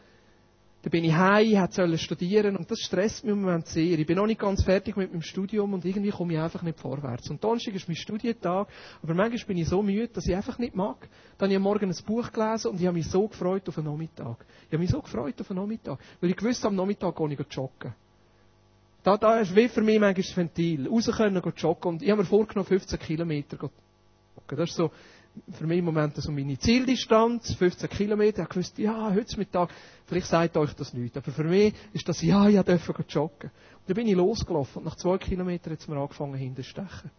Dann 0.89 1.01
bin 1.01 1.03
ich 1.03 1.13
heim, 1.13 1.67
sollte 1.69 1.99
studieren 1.99 2.57
und 2.57 2.71
das 2.71 2.79
stresst 2.79 3.23
mich 3.23 3.31
im 3.33 3.41
Moment 3.41 3.67
sehr. 3.67 3.99
Ich 3.99 4.07
bin 4.07 4.15
noch 4.15 4.25
nicht 4.25 4.39
ganz 4.39 4.63
fertig 4.63 4.97
mit 4.97 5.11
meinem 5.11 5.21
Studium 5.21 5.71
und 5.75 5.85
irgendwie 5.85 6.09
komme 6.09 6.33
ich 6.33 6.39
einfach 6.39 6.63
nicht 6.63 6.79
vorwärts. 6.79 7.29
Und 7.29 7.43
Donnerstag 7.43 7.75
ist 7.75 7.87
mein 7.87 7.95
Studientag, 7.95 8.67
aber 9.03 9.13
manchmal 9.13 9.45
bin 9.45 9.57
ich 9.57 9.69
so 9.69 9.83
müde, 9.83 10.07
dass 10.07 10.25
ich 10.25 10.35
einfach 10.35 10.57
nicht 10.57 10.73
mag. 10.73 10.97
Dann 11.37 11.45
habe 11.45 11.51
ich 11.51 11.57
am 11.57 11.61
Morgen 11.61 11.91
ein 11.91 12.05
Buch 12.07 12.31
gelesen 12.31 12.71
und 12.71 12.81
ich 12.81 12.87
habe 12.87 12.97
mich 12.97 13.07
so 13.07 13.27
gefreut 13.27 13.69
auf 13.69 13.75
den 13.75 13.83
Nachmittag. 13.83 14.37
Ich 14.65 14.73
habe 14.73 14.79
mich 14.79 14.89
so 14.89 14.99
gefreut 14.99 15.39
auf 15.39 15.47
den 15.47 15.57
Nachmittag, 15.57 15.99
weil 16.21 16.31
ich 16.31 16.35
gewusst 16.35 16.65
am 16.65 16.75
Nachmittag 16.75 17.15
gehe 17.15 17.33
ich 17.33 17.55
joggen. 17.55 17.93
Da, 19.03 19.15
da 19.15 19.41
ist 19.41 19.55
wie 19.55 19.67
für 19.67 19.81
mich 19.81 19.99
manchmal 19.99 20.23
das 20.23 20.35
Ventil. 20.35 20.87
Raus 20.87 21.11
können 21.15 21.53
joggen 21.55 21.89
und 21.89 22.01
ich 22.01 22.09
habe 22.09 22.23
mir 22.23 22.27
vorgenommen, 22.27 22.65
15 22.65 22.97
Kilometer 22.97 23.59
zu 23.59 23.65
joggen. 23.67 24.57
Das 24.57 24.69
ist 24.71 24.75
so, 24.75 24.89
für 25.51 25.67
mich 25.67 25.79
im 25.79 25.85
Moment 25.85 26.15
so 26.15 26.31
meine 26.31 26.57
Zieldistanz, 26.57 27.53
15 27.53 27.89
Kilometer. 27.89 28.43
Ich 28.43 28.49
gewusst, 28.49 28.77
ja, 28.77 29.11
heute 29.13 29.37
Mittag, 29.37 29.69
vielleicht 30.05 30.27
sagt 30.27 30.57
euch 30.57 30.73
das 30.73 30.93
nicht. 30.93 31.15
Aber 31.17 31.31
für 31.31 31.43
mich 31.43 31.73
ist 31.93 32.07
das, 32.07 32.21
ja, 32.21 32.47
ich 32.47 32.59
durfte 32.61 33.05
joggen. 33.07 33.49
Und 33.51 33.89
dann 33.89 33.95
bin 33.95 34.07
ich 34.07 34.15
losgelaufen 34.15 34.79
und 34.79 34.85
nach 34.85 34.95
zwei 34.95 35.17
Kilometern 35.17 35.73
hat 35.73 35.79
es 35.79 35.87
mir 35.87 35.97
angefangen 35.97 36.35
hinterstechen. 36.35 37.11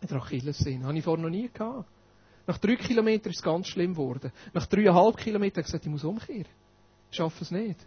In 0.00 0.08
der 0.08 0.18
Achillessehne. 0.18 0.84
Habe 0.84 0.96
ich 0.96 1.04
vorher 1.04 1.22
noch 1.22 1.30
nie 1.30 1.50
gehabt. 1.52 1.88
Nach 2.46 2.58
drei 2.58 2.76
Kilometern 2.76 3.30
ist 3.30 3.38
es 3.38 3.42
ganz 3.42 3.66
schlimm 3.66 3.92
geworden. 3.92 4.32
Nach 4.54 4.66
dreieinhalb 4.66 5.16
Kilometern 5.16 5.56
habe 5.56 5.60
ich 5.60 5.66
gesagt, 5.66 5.84
ich 5.84 5.90
muss 5.90 6.04
umkehren. 6.04 6.46
Ich 7.10 7.16
schaffe 7.16 7.42
es 7.42 7.50
nicht. 7.50 7.78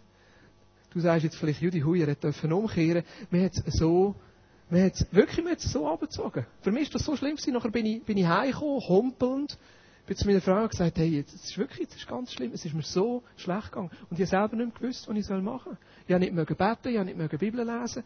Du 0.92 1.00
sagst 1.00 1.24
jetzt 1.24 1.36
vielleicht, 1.36 1.60
Judy 1.62 1.80
Huyer 1.80 2.06
hätte 2.06 2.32
umkehren. 2.54 3.02
Mir 3.30 3.44
hat 3.44 3.52
es 3.52 3.74
so 3.74 4.14
wir 4.72 4.84
haben 4.84 4.92
wirklich 5.10 5.44
wir 5.44 5.58
so 5.58 5.86
abgezogen. 5.86 6.46
Für 6.62 6.72
mich 6.72 6.84
ist 6.84 6.94
das 6.94 7.04
so 7.04 7.14
schlimm 7.14 7.36
gewesen. 7.36 7.52
Nachher 7.52 7.70
bin 7.70 7.84
ich, 7.84 8.02
bin 8.04 8.16
ich 8.16 8.26
heimgekommen, 8.26 8.80
humpelnd. 8.88 9.58
Bin 10.06 10.16
zu 10.16 10.26
meiner 10.26 10.40
Frau 10.40 10.66
gesagt, 10.66 10.96
hey, 10.96 11.08
jetzt, 11.08 11.34
das 11.34 11.44
ist 11.44 11.58
wirklich, 11.58 11.88
das 11.88 11.98
ist 11.98 12.08
ganz 12.08 12.32
schlimm. 12.32 12.52
Es 12.54 12.64
ist 12.64 12.72
mir 12.72 12.82
so 12.82 13.22
schlecht 13.36 13.70
gegangen. 13.70 13.90
Und 14.08 14.18
ich 14.18 14.32
habe 14.32 14.48
selber 14.48 14.56
nicht 14.56 14.74
gewusst, 14.74 15.06
was 15.06 15.16
ich 15.16 15.28
machen 15.28 15.60
soll. 15.64 15.76
Ich 16.06 16.14
habe 16.14 16.24
nicht 16.24 16.32
mehr 16.32 16.46
beten, 16.46 16.88
ich 16.88 16.96
habe 16.96 17.04
nicht 17.04 17.18
mehr 17.18 17.28
Bibel 17.28 17.66
lesen. 17.66 18.02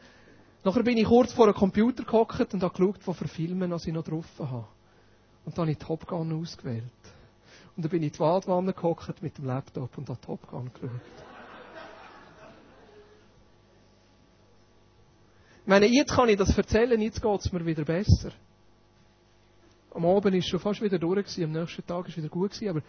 Nachher 0.64 0.82
bin 0.82 0.98
ich 0.98 1.06
kurz 1.06 1.32
vor 1.32 1.44
einem 1.44 1.54
Computer 1.54 2.02
gehockt 2.02 2.52
und 2.52 2.62
habe 2.64 2.76
geschaut, 2.76 2.98
was 3.06 3.16
für 3.16 3.28
Filme 3.28 3.72
ich 3.76 3.92
noch 3.92 4.02
drauf 4.02 4.26
habe. 4.40 4.66
Und 5.44 5.56
dann 5.56 5.62
habe 5.62 5.70
ich 5.70 5.78
Top 5.78 6.04
Gun 6.08 6.32
ausgewählt. 6.32 6.82
Und 7.76 7.84
dann 7.84 7.90
bin 7.90 8.02
ich 8.02 8.08
in 8.08 8.12
die 8.14 8.18
Waldwanne 8.18 8.72
gehockt 8.72 9.22
mit 9.22 9.38
dem 9.38 9.44
Laptop 9.44 9.96
und 9.96 10.08
habe 10.08 10.20
Top 10.20 10.44
Gun 10.50 10.72
geschaut. 10.74 11.35
Ich 15.66 15.68
meine, 15.68 15.86
jetzt 15.86 16.12
kann 16.12 16.28
ich 16.28 16.36
das 16.36 16.56
erzählen, 16.56 17.00
jetzt 17.00 17.20
geht 17.20 17.40
es 17.40 17.52
mir 17.52 17.66
wieder 17.66 17.84
besser. 17.84 18.30
Am 19.92 20.06
Abend 20.06 20.26
war 20.26 20.32
es 20.32 20.46
schon 20.46 20.60
fast 20.60 20.80
wieder 20.80 20.96
durch, 20.96 21.24
gewesen, 21.24 21.42
am 21.42 21.50
nächsten 21.50 21.84
Tag 21.84 22.04
war 22.04 22.08
es 22.08 22.16
wieder 22.16 22.28
gut, 22.28 22.52
gewesen, 22.52 22.68
aber 22.68 22.82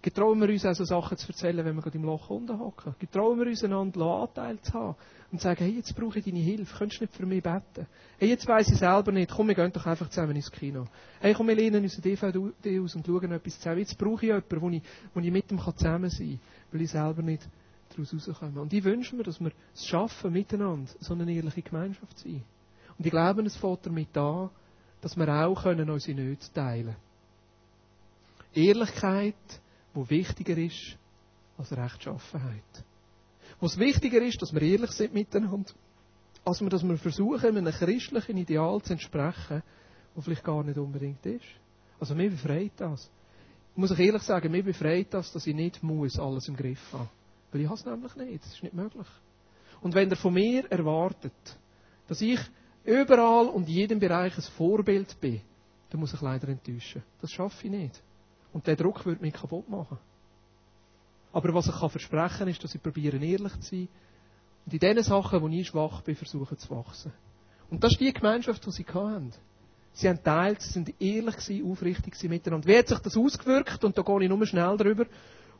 getrauen 0.00 0.40
wir 0.40 0.48
uns 0.48 0.64
also 0.64 0.84
Sachen 0.84 1.18
zu 1.18 1.26
erzählen, 1.26 1.64
wenn 1.64 1.74
wir 1.74 1.82
gerade 1.82 1.98
im 1.98 2.04
Loch 2.04 2.30
unten 2.30 2.56
hocken. 2.60 2.94
Getrauen 3.00 3.40
wir 3.40 3.48
uns 3.48 3.64
einander 3.64 4.06
Anteil 4.06 4.60
zu 4.60 4.72
haben 4.72 4.94
und 5.32 5.40
sagen, 5.40 5.64
hey, 5.64 5.74
jetzt 5.74 5.96
brauche 5.96 6.20
ich 6.20 6.24
deine 6.24 6.38
Hilfe, 6.38 6.78
könntest 6.78 7.00
du 7.00 7.04
nicht 7.06 7.16
für 7.16 7.26
mich 7.26 7.42
beten? 7.42 7.88
Hey, 8.20 8.28
jetzt 8.28 8.46
weiss 8.46 8.68
ich 8.68 8.78
selber 8.78 9.10
nicht, 9.10 9.32
komm, 9.32 9.48
wir 9.48 9.56
gehen 9.56 9.72
doch 9.72 9.86
einfach 9.86 10.08
zusammen 10.08 10.36
ins 10.36 10.52
Kino. 10.52 10.86
Hey, 11.18 11.34
komm, 11.34 11.48
wir 11.48 11.56
lehnen 11.56 11.82
unsere 11.82 12.02
DVD 12.02 12.38
aus 12.38 12.94
und 12.94 13.04
schauen 13.04 13.32
etwas 13.32 13.58
zusammen. 13.58 13.80
Jetzt 13.80 13.98
brauche 13.98 14.26
ich 14.26 14.30
jemanden, 14.30 14.60
wo 14.60 14.70
ich, 14.70 14.82
wo 15.12 15.18
ich 15.18 15.32
mit 15.32 15.50
ihm 15.50 15.58
zusammen 15.58 16.08
sein 16.08 16.28
kann, 16.28 16.40
weil 16.70 16.82
ich 16.82 16.90
selber 16.92 17.22
nicht 17.22 17.48
daraus 17.92 18.28
rauskommen. 18.28 18.58
Und 18.58 18.72
ich 18.72 18.84
wünsche 18.84 19.16
mir, 19.16 19.22
dass 19.22 19.40
wir 19.40 19.52
es 19.74 19.86
schaffen, 19.86 20.32
miteinander 20.32 20.90
so 21.00 21.14
eine 21.14 21.32
ehrliche 21.32 21.62
Gemeinschaft 21.62 22.18
zu 22.18 22.28
sein. 22.28 22.44
Und 22.98 23.04
ich 23.04 23.10
glaube, 23.10 23.42
es 23.42 23.56
fängt 23.56 23.86
damit 23.86 24.16
an, 24.16 24.50
dass 25.00 25.16
wir 25.16 25.28
auch 25.28 25.62
können 25.62 25.90
unsere 25.90 26.16
Nöte 26.16 26.52
teilen 26.52 26.94
können. 26.94 26.96
Ehrlichkeit, 28.54 29.60
wo 29.94 30.08
wichtiger 30.08 30.56
ist 30.56 30.96
als 31.56 31.72
Rechtschaffenheit. 31.72 32.84
Wo 33.60 33.66
es 33.66 33.78
wichtiger 33.78 34.20
ist, 34.22 34.40
dass 34.42 34.52
wir 34.52 34.62
ehrlich 34.62 34.90
sind 34.90 35.14
miteinander, 35.14 35.72
als 36.44 36.58
dass 36.58 36.82
wir 36.82 36.98
versuchen, 36.98 37.56
einem 37.56 37.72
christlichen 37.72 38.36
Ideal 38.36 38.80
zu 38.82 38.92
entsprechen, 38.92 39.62
das 40.14 40.24
vielleicht 40.24 40.44
gar 40.44 40.62
nicht 40.62 40.78
unbedingt 40.78 41.24
ist. 41.26 41.44
Also 41.98 42.14
mir 42.14 42.30
befreit 42.30 42.72
das. 42.76 43.10
Ich 43.72 43.78
muss 43.78 43.90
euch 43.90 44.00
ehrlich 44.00 44.22
sagen, 44.22 44.50
mir 44.50 44.62
befreit 44.62 45.14
das, 45.14 45.32
dass 45.32 45.46
ich 45.46 45.54
nicht 45.54 45.82
muss 45.82 46.18
alles 46.18 46.48
im 46.48 46.56
Griff 46.56 46.92
haben. 46.92 47.08
Weil 47.52 47.60
ich 47.60 47.66
habe 47.66 47.78
es 47.78 47.84
nämlich 47.84 48.16
nicht. 48.16 48.44
Das 48.44 48.54
ist 48.54 48.62
nicht 48.62 48.74
möglich. 48.74 49.06
Und 49.80 49.94
wenn 49.94 50.10
er 50.10 50.16
von 50.16 50.34
mir 50.34 50.70
erwartet, 50.70 51.32
dass 52.08 52.20
ich 52.20 52.40
überall 52.84 53.46
und 53.46 53.68
in 53.68 53.74
jedem 53.74 53.98
Bereich 54.00 54.36
ein 54.36 54.42
Vorbild 54.56 55.20
bin, 55.20 55.40
dann 55.90 56.00
muss 56.00 56.14
ich 56.14 56.20
leider 56.20 56.48
enttäuschen. 56.48 57.02
Das 57.20 57.30
schaffe 57.30 57.66
ich 57.66 57.70
nicht. 57.70 58.02
Und 58.52 58.66
der 58.66 58.76
Druck 58.76 59.04
wird 59.04 59.20
mich 59.20 59.34
kaputt 59.34 59.68
machen. 59.68 59.98
Aber 61.32 61.54
was 61.54 61.66
ich 61.66 61.74
kann 61.74 61.90
versprechen 61.90 62.48
ist, 62.48 62.62
dass 62.62 62.74
ich 62.74 62.82
probiere, 62.82 63.16
ehrlich 63.16 63.52
zu 63.60 63.76
sein 63.76 63.88
und 64.64 64.72
in 64.72 64.78
den 64.78 65.02
Sachen, 65.02 65.40
wo 65.40 65.48
ich 65.48 65.66
schwach 65.66 66.02
bin, 66.02 66.14
versuche 66.14 66.56
zu 66.56 66.70
wachsen. 66.70 67.12
Und 67.70 67.82
das 67.82 67.92
ist 67.92 68.00
die 68.00 68.12
Gemeinschaft, 68.12 68.64
die 68.66 68.70
sie 68.70 68.84
hatten. 68.84 69.32
Sie 69.94 70.08
haben 70.08 70.22
teilt, 70.22 70.60
sie 70.60 70.72
sind 70.72 70.94
ehrlich 71.00 71.36
gewesen, 71.36 71.70
aufrichtig 71.70 72.14
gewesen 72.14 72.30
miteinander. 72.30 72.68
Wie 72.68 72.76
hat 72.76 72.88
sich 72.88 72.98
das 72.98 73.16
ausgewirkt? 73.16 73.82
Und 73.84 73.96
da 73.96 74.02
gehe 74.02 74.22
ich 74.22 74.28
nur 74.28 74.46
schnell 74.46 74.76
drüber. 74.76 75.06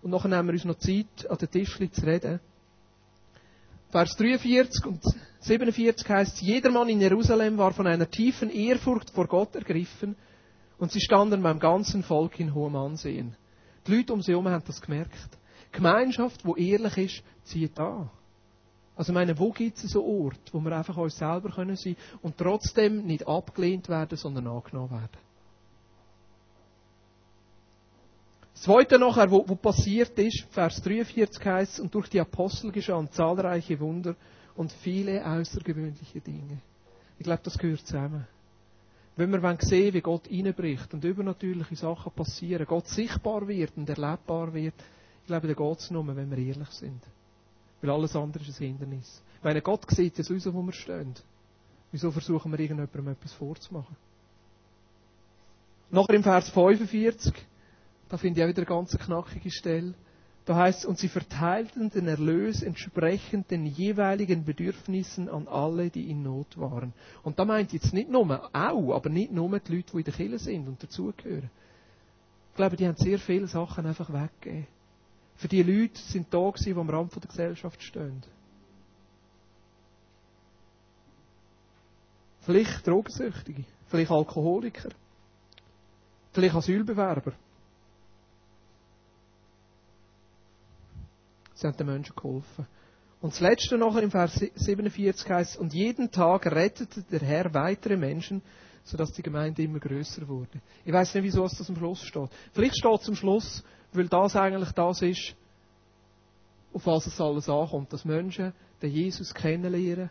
Und 0.03 0.11
nachher 0.11 0.29
nehmen 0.29 0.49
wir 0.49 0.55
uns 0.55 0.65
noch 0.65 0.79
Zeit, 0.79 1.31
an 1.31 1.39
den 1.39 1.51
Tisch 1.51 1.79
zu 1.79 2.07
reden. 2.07 2.41
Vers 3.91 4.17
43 4.17 4.87
und 4.87 5.03
47 5.41 6.09
heißt, 6.09 6.41
jedermann 6.41 6.89
in 6.89 7.01
Jerusalem 7.01 7.59
war 7.59 7.73
von 7.73 7.87
einer 7.87 8.11
tiefen 8.11 8.51
Ehrfurcht 8.51 9.11
vor 9.11 9.27
Gott 9.27 9.55
ergriffen 9.55 10.17
und 10.79 10.91
sie 10.91 11.01
standen 11.01 11.43
beim 11.43 11.59
ganzen 11.59 12.03
Volk 12.03 12.41
in 12.41 12.55
hohem 12.55 12.75
Ansehen. 12.75 13.37
Die 13.87 13.97
Leute 13.97 14.13
um 14.13 14.23
sie 14.23 14.33
herum 14.33 14.49
haben 14.49 14.65
das 14.67 14.81
gemerkt. 14.81 15.39
Gemeinschaft, 15.73 16.45
wo 16.45 16.57
ehrlich 16.57 16.97
ist, 16.97 17.23
zieht 17.45 17.79
an. 17.79 18.11
Also 18.97 19.13
ich 19.13 19.15
meine, 19.15 19.39
wo 19.39 19.51
gibt 19.51 19.79
es 19.79 19.91
so 19.91 20.05
Ort, 20.05 20.41
wo 20.53 20.61
wir 20.61 20.77
einfach 20.77 20.97
uns 20.97 21.17
selber 21.17 21.51
können 21.51 21.77
sein 21.77 21.97
und 22.21 22.37
trotzdem 22.37 23.05
nicht 23.05 23.27
abgelehnt 23.27 23.89
werden, 23.89 24.17
sondern 24.17 24.47
angenommen 24.47 24.91
werden? 24.91 25.32
Das 28.63 28.67
Zweite 28.67 28.97
nachher, 28.97 29.29
wo, 29.29 29.43
wo 29.49 29.57
passiert 29.57 30.17
ist, 30.21 30.47
Vers 30.53 30.81
43 30.83 31.45
heißt, 31.45 31.81
und 31.81 31.93
durch 31.93 32.09
die 32.09 32.21
Apostel 32.21 32.71
geschahen 32.71 33.11
zahlreiche 33.11 33.81
Wunder 33.81 34.15
und 34.55 34.71
viele 34.71 35.27
außergewöhnliche 35.27 36.21
Dinge. 36.21 36.61
Ich 37.19 37.25
glaube, 37.25 37.41
das 37.43 37.59
gehört 37.59 37.81
zusammen. 37.81 38.25
Wenn 39.17 39.33
wir 39.33 39.59
sehen 39.63 39.93
wie 39.95 40.01
Gott 40.01 40.31
reinbricht 40.31 40.95
und 40.95 41.03
übernatürliche 41.03 41.75
Sachen 41.75 42.13
passieren, 42.13 42.65
Gott 42.65 42.87
sichtbar 42.87 43.49
wird 43.49 43.73
und 43.77 43.89
erlebbar 43.89 44.55
wird, 44.55 44.75
ich 45.23 45.27
glaube, 45.27 45.49
dann 45.49 45.57
geht 45.57 45.79
es 45.81 45.91
nur, 45.91 46.07
wenn 46.07 46.31
wir 46.31 46.39
ehrlich 46.39 46.71
sind. 46.71 47.03
Weil 47.81 47.91
alles 47.91 48.15
andere 48.15 48.45
ist 48.45 48.61
ein 48.61 48.79
Hindernis. 48.79 49.21
Meine, 49.43 49.61
Gott 49.61 49.91
sieht 49.91 50.17
ja 50.17 50.25
uns, 50.33 50.47
wo 50.47 50.63
wir 50.63 50.73
stehen. 50.73 51.15
Wieso 51.91 52.13
versuchen 52.13 52.53
wir 52.53 52.61
irgendjemandem 52.61 53.09
etwas 53.09 53.33
vorzumachen? 53.33 53.97
Nachher 55.91 56.15
im 56.15 56.23
Vers 56.23 56.49
45, 56.51 57.35
da 58.13 58.19
finde 58.19 58.41
ich 58.41 58.45
auch 58.45 58.49
wieder 58.51 58.59
eine 58.59 58.67
ganz 58.67 58.99
knackige 58.99 59.51
Stelle. 59.51 59.95
Da 60.45 60.57
heißt 60.57 60.85
und 60.85 60.99
sie 60.99 61.09
verteilten 61.09 61.89
den 61.89 62.07
Erlös 62.09 62.63
entsprechend 62.63 63.51
den 63.51 63.65
jeweiligen 63.65 64.45
Bedürfnissen 64.45 65.31
an 65.31 65.49
alle, 65.49 65.89
die 65.89 66.11
in 66.11 66.23
Not 66.23 66.59
waren. 66.59 66.93
Und 67.23 67.39
da 67.39 67.47
meint 67.47 67.73
jetzt 67.73 67.95
nicht 67.95 68.11
nur, 68.11 68.51
auch, 68.53 68.95
aber 68.95 69.09
nicht 69.09 69.33
nur 69.33 69.59
die 69.59 69.77
Leute, 69.77 69.93
die 69.93 69.99
in 69.99 70.05
der 70.05 70.13
Kirche 70.13 70.39
sind 70.41 70.69
und 70.69 70.83
dazugehören. 70.83 71.49
Ich 72.51 72.57
glaube, 72.57 72.77
die 72.77 72.87
haben 72.87 72.99
sehr 72.99 73.19
viele 73.19 73.47
Sachen 73.47 73.87
einfach 73.87 74.13
weggegeben. 74.13 74.67
Für 75.37 75.49
die 75.49 75.63
Leute 75.63 75.99
sind 75.99 76.27
da 76.35 76.51
gewesen, 76.51 76.75
die 76.75 76.79
am 76.79 76.91
Rand 76.91 77.15
der 77.15 77.23
Gesellschaft 77.23 77.83
stehen. 77.83 78.23
Vielleicht 82.41 82.87
Drogensüchtige, 82.87 83.65
vielleicht 83.87 84.11
Alkoholiker, 84.11 84.91
vielleicht 86.35 86.55
Asylbewerber. 86.55 87.33
Sie 91.63 91.69
haben 91.69 91.77
den 91.77 91.87
Menschen 91.87 92.17
geholfen. 92.17 92.67
Und 93.21 93.33
das 93.33 93.41
letzte 93.41 93.79
nachher 93.79 94.03
im 94.03 94.11
Vers 94.11 94.35
47 94.57 95.31
heißt, 95.31 95.57
und 95.59 95.73
jeden 95.73 96.11
Tag 96.11 96.45
rettete 96.47 97.03
der 97.03 97.21
Herr 97.21 97.55
weitere 97.55 97.97
Menschen, 97.97 98.43
sodass 98.83 99.13
die 99.13 99.23
Gemeinde 99.23 99.63
immer 99.63 99.79
größer 99.79 100.27
wurde. 100.27 100.61
Ich 100.85 100.93
weiß 100.93 101.15
nicht, 101.15 101.23
wieso 101.23 101.45
das 101.45 101.69
am 101.69 101.77
Schluss 101.77 102.03
steht. 102.03 102.29
Vielleicht 102.53 102.77
steht 102.77 103.01
es 103.01 103.09
am 103.09 103.15
Schluss, 103.15 103.63
weil 103.93 104.09
das 104.09 104.35
eigentlich 104.35 104.73
das 104.73 105.03
ist, 105.03 105.37
auf 106.75 106.85
was 106.85 107.07
es 107.07 107.21
alles 107.21 107.49
ankommt, 107.49 107.93
dass 107.93 108.05
Menschen 108.05 108.53
den 108.83 108.91
Jesus 108.91 109.33
kennenlernen 109.33 110.11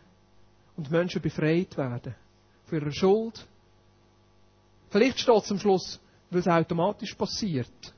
und 0.78 0.89
Menschen 0.89 1.22
befreit 1.22 1.76
werden 1.76 2.16
von 2.64 2.80
ihrer 2.80 2.91
Schuld. 2.91 3.45
Vielleicht 4.89 5.20
steht 5.20 5.43
es 5.43 5.52
am 5.52 5.60
Schluss, 5.60 5.99
weil 6.30 6.39
es 6.39 6.47
automatisch 6.47 7.14
passiert, 7.14 7.93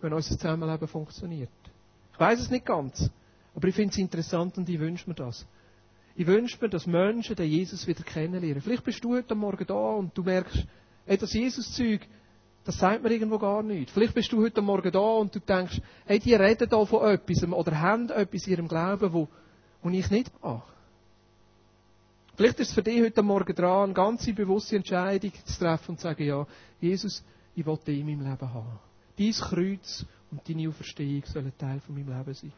wenn 0.00 0.12
unser 0.12 0.36
Zusammenleben 0.36 0.88
funktioniert. 0.88 1.61
Ich 2.22 2.28
weiß 2.28 2.38
es 2.38 2.50
nicht 2.50 2.66
ganz, 2.66 3.10
aber 3.52 3.66
ich 3.66 3.74
finde 3.74 3.90
es 3.90 3.98
interessant 3.98 4.56
und 4.56 4.68
ich 4.68 4.78
wünsche 4.78 5.08
mir 5.10 5.16
das. 5.16 5.44
Ich 6.14 6.24
wünsche 6.24 6.56
mir, 6.60 6.68
dass 6.68 6.86
Menschen 6.86 7.34
den 7.34 7.50
Jesus 7.50 7.84
wieder 7.88 8.04
kennenlernen. 8.04 8.62
Vielleicht 8.62 8.84
bist 8.84 9.02
du 9.02 9.16
heute 9.16 9.34
Morgen 9.34 9.66
da 9.66 9.74
und 9.74 10.16
du 10.16 10.22
merkst, 10.22 10.64
hey, 11.04 11.18
das 11.18 11.32
Jesus-Zeug, 11.32 12.02
das 12.62 12.78
sagt 12.78 13.02
mir 13.02 13.10
irgendwo 13.10 13.40
gar 13.40 13.64
nicht. 13.64 13.90
Vielleicht 13.90 14.14
bist 14.14 14.30
du 14.30 14.40
heute 14.40 14.62
Morgen 14.62 14.92
da 14.92 15.00
und 15.00 15.34
du 15.34 15.40
denkst, 15.40 15.80
hey, 16.06 16.20
die 16.20 16.32
reden 16.32 16.68
da 16.70 16.84
von 16.84 17.10
etwas 17.10 17.42
oder 17.42 17.80
haben 17.80 18.08
etwas 18.10 18.46
in 18.46 18.52
ihrem 18.52 18.68
Glauben, 18.68 19.12
wo, 19.12 19.26
wo 19.82 19.90
ich 19.90 20.08
nicht 20.08 20.30
habe. 20.44 20.62
Vielleicht 22.36 22.60
ist 22.60 22.68
es 22.68 22.74
für 22.74 22.84
dich 22.84 23.02
heute 23.02 23.24
Morgen 23.24 23.52
dran, 23.52 23.86
eine 23.86 23.94
ganz 23.94 24.32
bewusste 24.32 24.76
Entscheidung 24.76 25.32
zu 25.44 25.58
treffen 25.58 25.90
und 25.90 25.96
zu 25.98 26.04
sagen, 26.04 26.22
ja, 26.22 26.46
Jesus, 26.80 27.24
ich 27.56 27.66
will 27.66 27.78
dich 27.84 27.98
in 27.98 28.06
meinem 28.06 28.30
Leben 28.30 28.54
haben. 28.54 28.78
Dein 29.18 29.32
Kreuz 29.32 30.06
und 30.32 30.48
deine 30.48 30.68
Auferstehung 30.68 31.24
sollen 31.26 31.52
Teil 31.58 31.78
von 31.80 31.94
meinem 31.94 32.08
Leben 32.08 32.34
sein. 32.34 32.52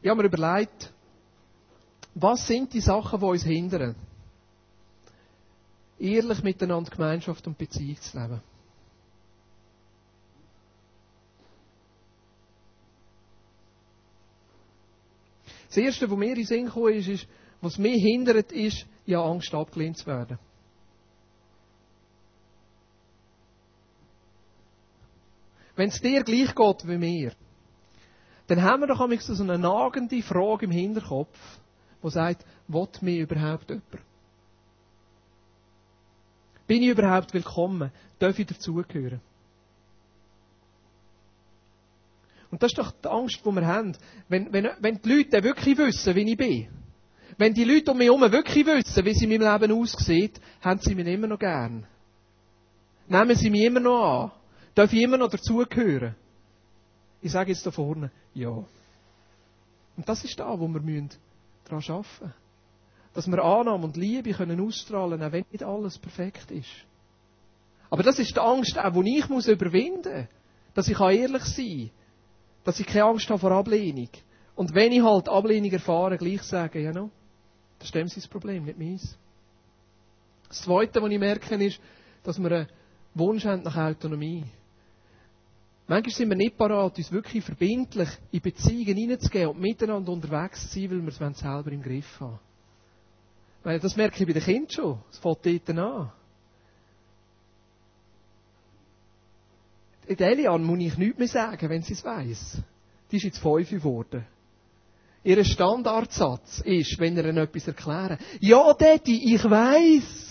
Ich 0.00 0.08
habe 0.08 0.22
mir 0.22 0.28
überlegt, 0.28 0.92
was 2.14 2.46
sind 2.46 2.72
die 2.72 2.80
Sachen, 2.80 3.18
die 3.18 3.24
uns 3.24 3.42
hindern, 3.42 3.96
ehrlich 5.98 6.42
miteinander 6.42 6.90
Gemeinschaft 6.90 7.46
und 7.46 7.58
Beziehung 7.58 8.00
zu 8.00 8.18
leben. 8.18 8.40
Das 15.68 15.76
Erste, 15.76 16.10
was 16.10 16.18
mir 16.18 16.30
in 16.30 16.34
den 16.34 16.46
Sinn 16.46 16.66
ist, 16.66 17.08
ist, 17.08 17.28
was 17.60 17.78
mich 17.78 18.02
hindert, 18.02 18.52
ist, 18.52 18.86
ja 19.06 19.22
Angst 19.22 19.52
abgelehnt 19.54 19.96
zu 19.96 20.06
werden. 20.06 20.38
Wenn 25.78 25.90
es 25.90 26.00
dir 26.00 26.24
gleich 26.24 26.52
geht 26.56 26.88
wie 26.88 26.98
mir, 26.98 27.32
dann 28.48 28.62
haben 28.62 28.80
wir 28.80 28.88
doch 28.88 29.08
so 29.20 29.42
eine 29.44 29.58
nagende 29.60 30.20
Frage 30.22 30.64
im 30.64 30.72
Hinterkopf, 30.72 31.38
die 32.02 32.10
sagt, 32.10 32.44
will 32.66 32.88
mir 33.00 33.22
überhaupt 33.22 33.70
jemand? 33.70 33.84
Bin 36.66 36.82
ich 36.82 36.88
überhaupt 36.88 37.32
willkommen? 37.32 37.92
Darf 38.18 38.36
ich 38.40 38.46
dazugehören? 38.48 39.20
Und 42.50 42.60
das 42.60 42.72
ist 42.72 42.78
doch 42.78 42.90
die 42.90 43.06
Angst, 43.06 43.40
die 43.46 43.50
wir 43.52 43.64
haben. 43.64 43.96
Wenn, 44.28 44.52
wenn, 44.52 44.70
wenn 44.80 45.00
die 45.00 45.08
Leute 45.08 45.44
wirklich 45.44 45.78
wissen, 45.78 46.12
wie 46.16 46.28
ich 46.28 46.36
bin, 46.36 46.68
wenn 47.36 47.54
die 47.54 47.62
Leute 47.62 47.92
um 47.92 47.98
mich 47.98 48.08
herum 48.08 48.22
wirklich 48.22 48.66
wissen, 48.66 49.04
wie 49.04 49.14
sie 49.14 49.32
in 49.32 49.40
meinem 49.40 49.60
Leben 49.60 49.80
aussieht, 49.80 50.40
haben 50.60 50.80
sie 50.80 50.96
mich 50.96 51.06
immer 51.06 51.28
noch 51.28 51.38
gern. 51.38 51.86
Nehmen 53.06 53.36
sie 53.36 53.48
mich 53.48 53.62
immer 53.62 53.78
noch 53.78 54.24
an. 54.24 54.37
Darf 54.78 54.92
ich 54.92 55.02
immer 55.02 55.16
noch 55.16 55.28
dazugehören? 55.28 56.14
Ich 57.20 57.32
sage 57.32 57.50
jetzt 57.50 57.66
da 57.66 57.72
vorne, 57.72 58.12
ja. 58.32 58.50
Und 58.50 60.08
das 60.08 60.22
ist 60.22 60.38
da, 60.38 60.56
wo 60.56 60.68
wir 60.68 60.78
daran 61.64 61.82
arbeiten 61.82 62.04
müssen. 62.20 62.34
Dass 63.12 63.26
wir 63.26 63.42
Annahme 63.42 63.86
und 63.86 63.96
Liebe 63.96 64.30
können 64.30 64.60
ausstrahlen 64.60 65.20
auch 65.20 65.32
wenn 65.32 65.44
nicht 65.50 65.64
alles 65.64 65.98
perfekt 65.98 66.52
ist. 66.52 66.70
Aber 67.90 68.04
das 68.04 68.20
ist 68.20 68.36
die 68.36 68.38
Angst, 68.38 68.78
auch 68.78 69.02
die 69.02 69.18
ich 69.18 69.28
muss 69.28 69.48
überwinden 69.48 70.16
muss. 70.16 70.28
Dass 70.74 70.86
ich 70.86 71.00
ehrlich 71.00 71.42
sein 71.42 71.66
kann. 71.66 71.90
Dass 72.62 72.78
ich 72.78 72.86
keine 72.86 73.06
Angst 73.06 73.28
habe 73.30 73.40
vor 73.40 73.50
Ablehnung. 73.50 74.10
Und 74.54 74.76
wenn 74.76 74.92
ich 74.92 75.02
halt 75.02 75.28
Ablehnung 75.28 75.72
erfahre, 75.72 76.18
gleich 76.18 76.44
sagen, 76.44 76.84
ja 76.84 76.92
no, 76.92 77.10
das 77.80 77.88
ist 77.88 77.94
dem 77.96 78.06
sein 78.06 78.30
Problem, 78.30 78.64
nicht 78.64 78.78
meins. 78.78 79.18
Das 80.48 80.62
Zweite, 80.62 81.02
was 81.02 81.10
ich 81.10 81.18
merke, 81.18 81.56
ist, 81.56 81.80
dass 82.22 82.38
wir 82.38 82.52
einen 82.52 82.68
Wunsch 83.14 83.44
haben 83.44 83.62
nach 83.64 83.76
Autonomie. 83.76 84.44
Manchmal 85.90 86.14
sind 86.14 86.28
wir 86.28 86.36
nicht 86.36 86.58
parat, 86.58 86.98
uns 86.98 87.10
wirklich 87.10 87.42
verbindlich 87.42 88.10
in 88.30 88.42
Beziehungen 88.42 88.94
hineinzugehen 88.94 89.48
und 89.48 89.58
miteinander 89.58 90.12
unterwegs 90.12 90.70
zu 90.70 90.78
sein, 90.78 90.90
weil 90.90 91.02
wir 91.02 91.30
es 91.30 91.38
selber 91.38 91.72
im 91.72 91.82
Griff 91.82 92.20
haben. 92.20 92.38
Weil 93.62 93.80
das 93.80 93.96
merke 93.96 94.20
ich 94.20 94.26
bei 94.26 94.34
den 94.34 94.42
Kindern 94.42 94.70
schon. 94.70 94.98
Es 95.10 95.18
fängt 95.18 95.46
dort 95.46 95.78
an. 95.78 96.12
Der 100.10 100.30
Elian 100.30 100.62
muss 100.62 100.78
ich 100.78 100.98
nichts 100.98 101.18
mehr 101.18 101.28
sagen, 101.28 101.68
wenn 101.70 101.82
sie 101.82 101.94
es 101.94 102.04
weiss. 102.04 102.62
Die 103.10 103.16
ist 103.16 103.24
jetzt 103.24 103.38
fünf 103.38 103.70
geworden. 103.70 104.26
Ihr 105.24 105.42
Standardsatz 105.42 106.60
ist, 106.66 106.98
wenn 106.98 107.16
ihr 107.16 107.24
ihnen 107.24 107.38
etwas 107.38 107.66
erklären, 107.66 108.18
ja, 108.40 108.74
Daddy, 108.74 109.34
ich 109.34 109.44
weiss. 109.44 110.27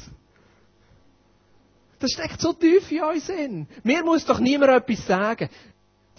Das 2.00 2.12
steckt 2.12 2.40
so 2.40 2.54
tief 2.54 2.92
in 2.92 3.04
uns 3.04 3.30
in. 3.30 3.68
Mir 3.84 4.04
muss 4.04 4.26
doch 4.26 4.40
niemand 4.40 4.72
etwas 4.72 5.06
sagen. 5.06 5.50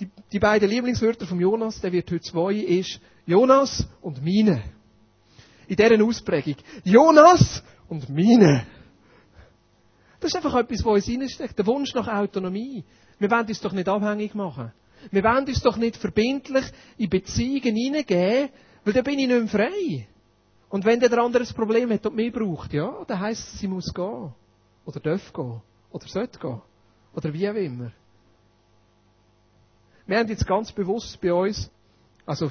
Die, 0.01 0.09
die 0.33 0.39
beiden 0.39 0.69
Lieblingswörter 0.69 1.27
von 1.27 1.41
Jonas, 1.41 1.81
der 1.81 1.93
wird 1.93 2.11
heute 2.11 2.21
zwei, 2.21 2.55
ist 2.55 3.01
Jonas 3.27 3.87
und 4.01 4.23
meine. 4.25 4.63
In 5.67 5.77
deren 5.77 6.03
Ausprägung. 6.03 6.57
Jonas 6.85 7.63
und 7.89 8.09
meine. 8.09 8.67
Das 10.21 10.31
ist 10.31 10.37
einfach 10.37 10.57
etwas, 10.57 10.85
was 10.85 11.09
uns 11.09 11.09
reinsteckt. 11.09 11.59
Der 11.59 11.67
Wunsch 11.67 11.95
nach 11.95 12.09
Autonomie. 12.09 12.85
Wir 13.19 13.31
wollen 13.31 13.47
uns 13.47 13.61
doch 13.61 13.73
nicht 13.73 13.89
abhängig 13.89 14.35
machen. 14.35 14.73
Wir 15.11 15.23
wollen 15.23 15.47
uns 15.47 15.63
doch 15.63 15.77
nicht 15.77 15.97
verbindlich 15.97 16.65
in 16.97 17.09
Beziehungen 17.09 17.77
hineingeben, 17.77 18.51
weil 18.85 18.93
dann 18.93 19.05
bin 19.05 19.19
ich 19.19 19.29
nicht 19.29 19.39
mehr 19.39 19.49
frei. 19.49 20.09
Und 20.69 20.85
wenn 20.85 21.01
der 21.01 21.17
andere 21.19 21.45
ein 21.45 21.55
Problem 21.55 21.91
hat 21.93 22.05
und 22.07 22.17
mich 22.17 22.33
braucht, 22.33 22.73
ja, 22.73 23.05
dann 23.07 23.21
heisst 23.21 23.55
es, 23.55 23.61
sie 23.61 23.69
muss 23.69 23.93
gehen. 23.95 24.33
Oder 24.89 25.01
darf 25.01 25.35
gehen. 25.35 25.61
Oder 25.91 26.09
sollte 26.09 26.39
gehen. 26.39 26.63
Oder 27.15 27.35
wie 27.35 27.47
auch 27.47 27.55
immer. 27.55 27.93
Wir 30.07 30.19
haben 30.19 30.29
jetzt 30.29 30.47
ganz 30.47 30.73
bewusst 30.73 31.21
bei 31.21 31.31
uns, 31.31 31.71
also 32.25 32.51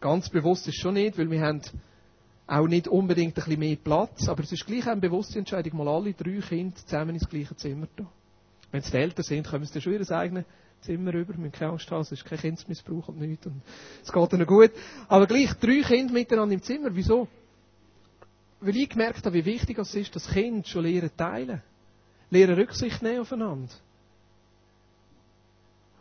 ganz 0.00 0.30
bewusst 0.30 0.66
ist 0.66 0.80
schon 0.80 0.94
nicht, 0.94 1.18
weil 1.18 1.30
wir 1.30 1.42
haben 1.42 1.60
auch 2.46 2.66
nicht 2.66 2.88
unbedingt 2.88 3.32
ein 3.36 3.44
bisschen 3.44 3.58
mehr 3.58 3.76
Platz, 3.76 4.26
aber 4.30 4.44
es 4.44 4.52
ist 4.52 4.64
gleich 4.64 4.86
eine 4.86 5.02
bewusste 5.02 5.38
Entscheidung, 5.38 5.76
mal 5.76 5.88
alle 5.88 6.14
drei 6.14 6.40
Kinder 6.40 6.74
zusammen 6.74 7.16
ins 7.16 7.28
gleiche 7.28 7.54
Zimmer 7.56 7.86
da. 7.96 8.10
Wenn 8.72 8.80
sie 8.80 8.96
älter 8.96 9.22
sind, 9.22 9.46
kommen 9.46 9.66
sie 9.66 9.74
dann 9.74 9.82
schon 9.82 9.92
ihr 9.92 10.10
eigenes 10.10 10.46
Zimmer 10.80 11.12
rüber, 11.12 11.34
müssen 11.36 11.52
keine 11.52 11.72
Angst 11.72 11.90
haben, 11.90 12.00
es 12.00 12.12
ist 12.12 12.24
kein 12.24 12.38
Kindsmissbrauch 12.38 13.08
und 13.08 13.20
nichts. 13.20 13.46
Und 13.46 13.60
es 14.02 14.10
geht 14.10 14.32
ihnen 14.32 14.46
gut. 14.46 14.70
Aber 15.08 15.26
gleich 15.26 15.52
drei 15.60 15.82
Kinder 15.82 16.14
miteinander 16.14 16.54
im 16.54 16.62
Zimmer. 16.62 16.88
Wieso? 16.92 17.28
Weil 18.60 18.74
ich 18.74 18.88
gemerkt 18.88 19.26
habe, 19.26 19.34
wie 19.34 19.44
wichtig 19.44 19.76
es 19.78 19.94
ist, 19.94 20.16
dass 20.16 20.26
Kinder 20.30 20.66
schon 20.66 20.84
lernen 20.84 21.10
teilen. 21.14 21.62
Lernen 22.34 22.56
Rücksicht 22.56 23.02
nehmen 23.02 23.20
aufeinander. 23.20 23.72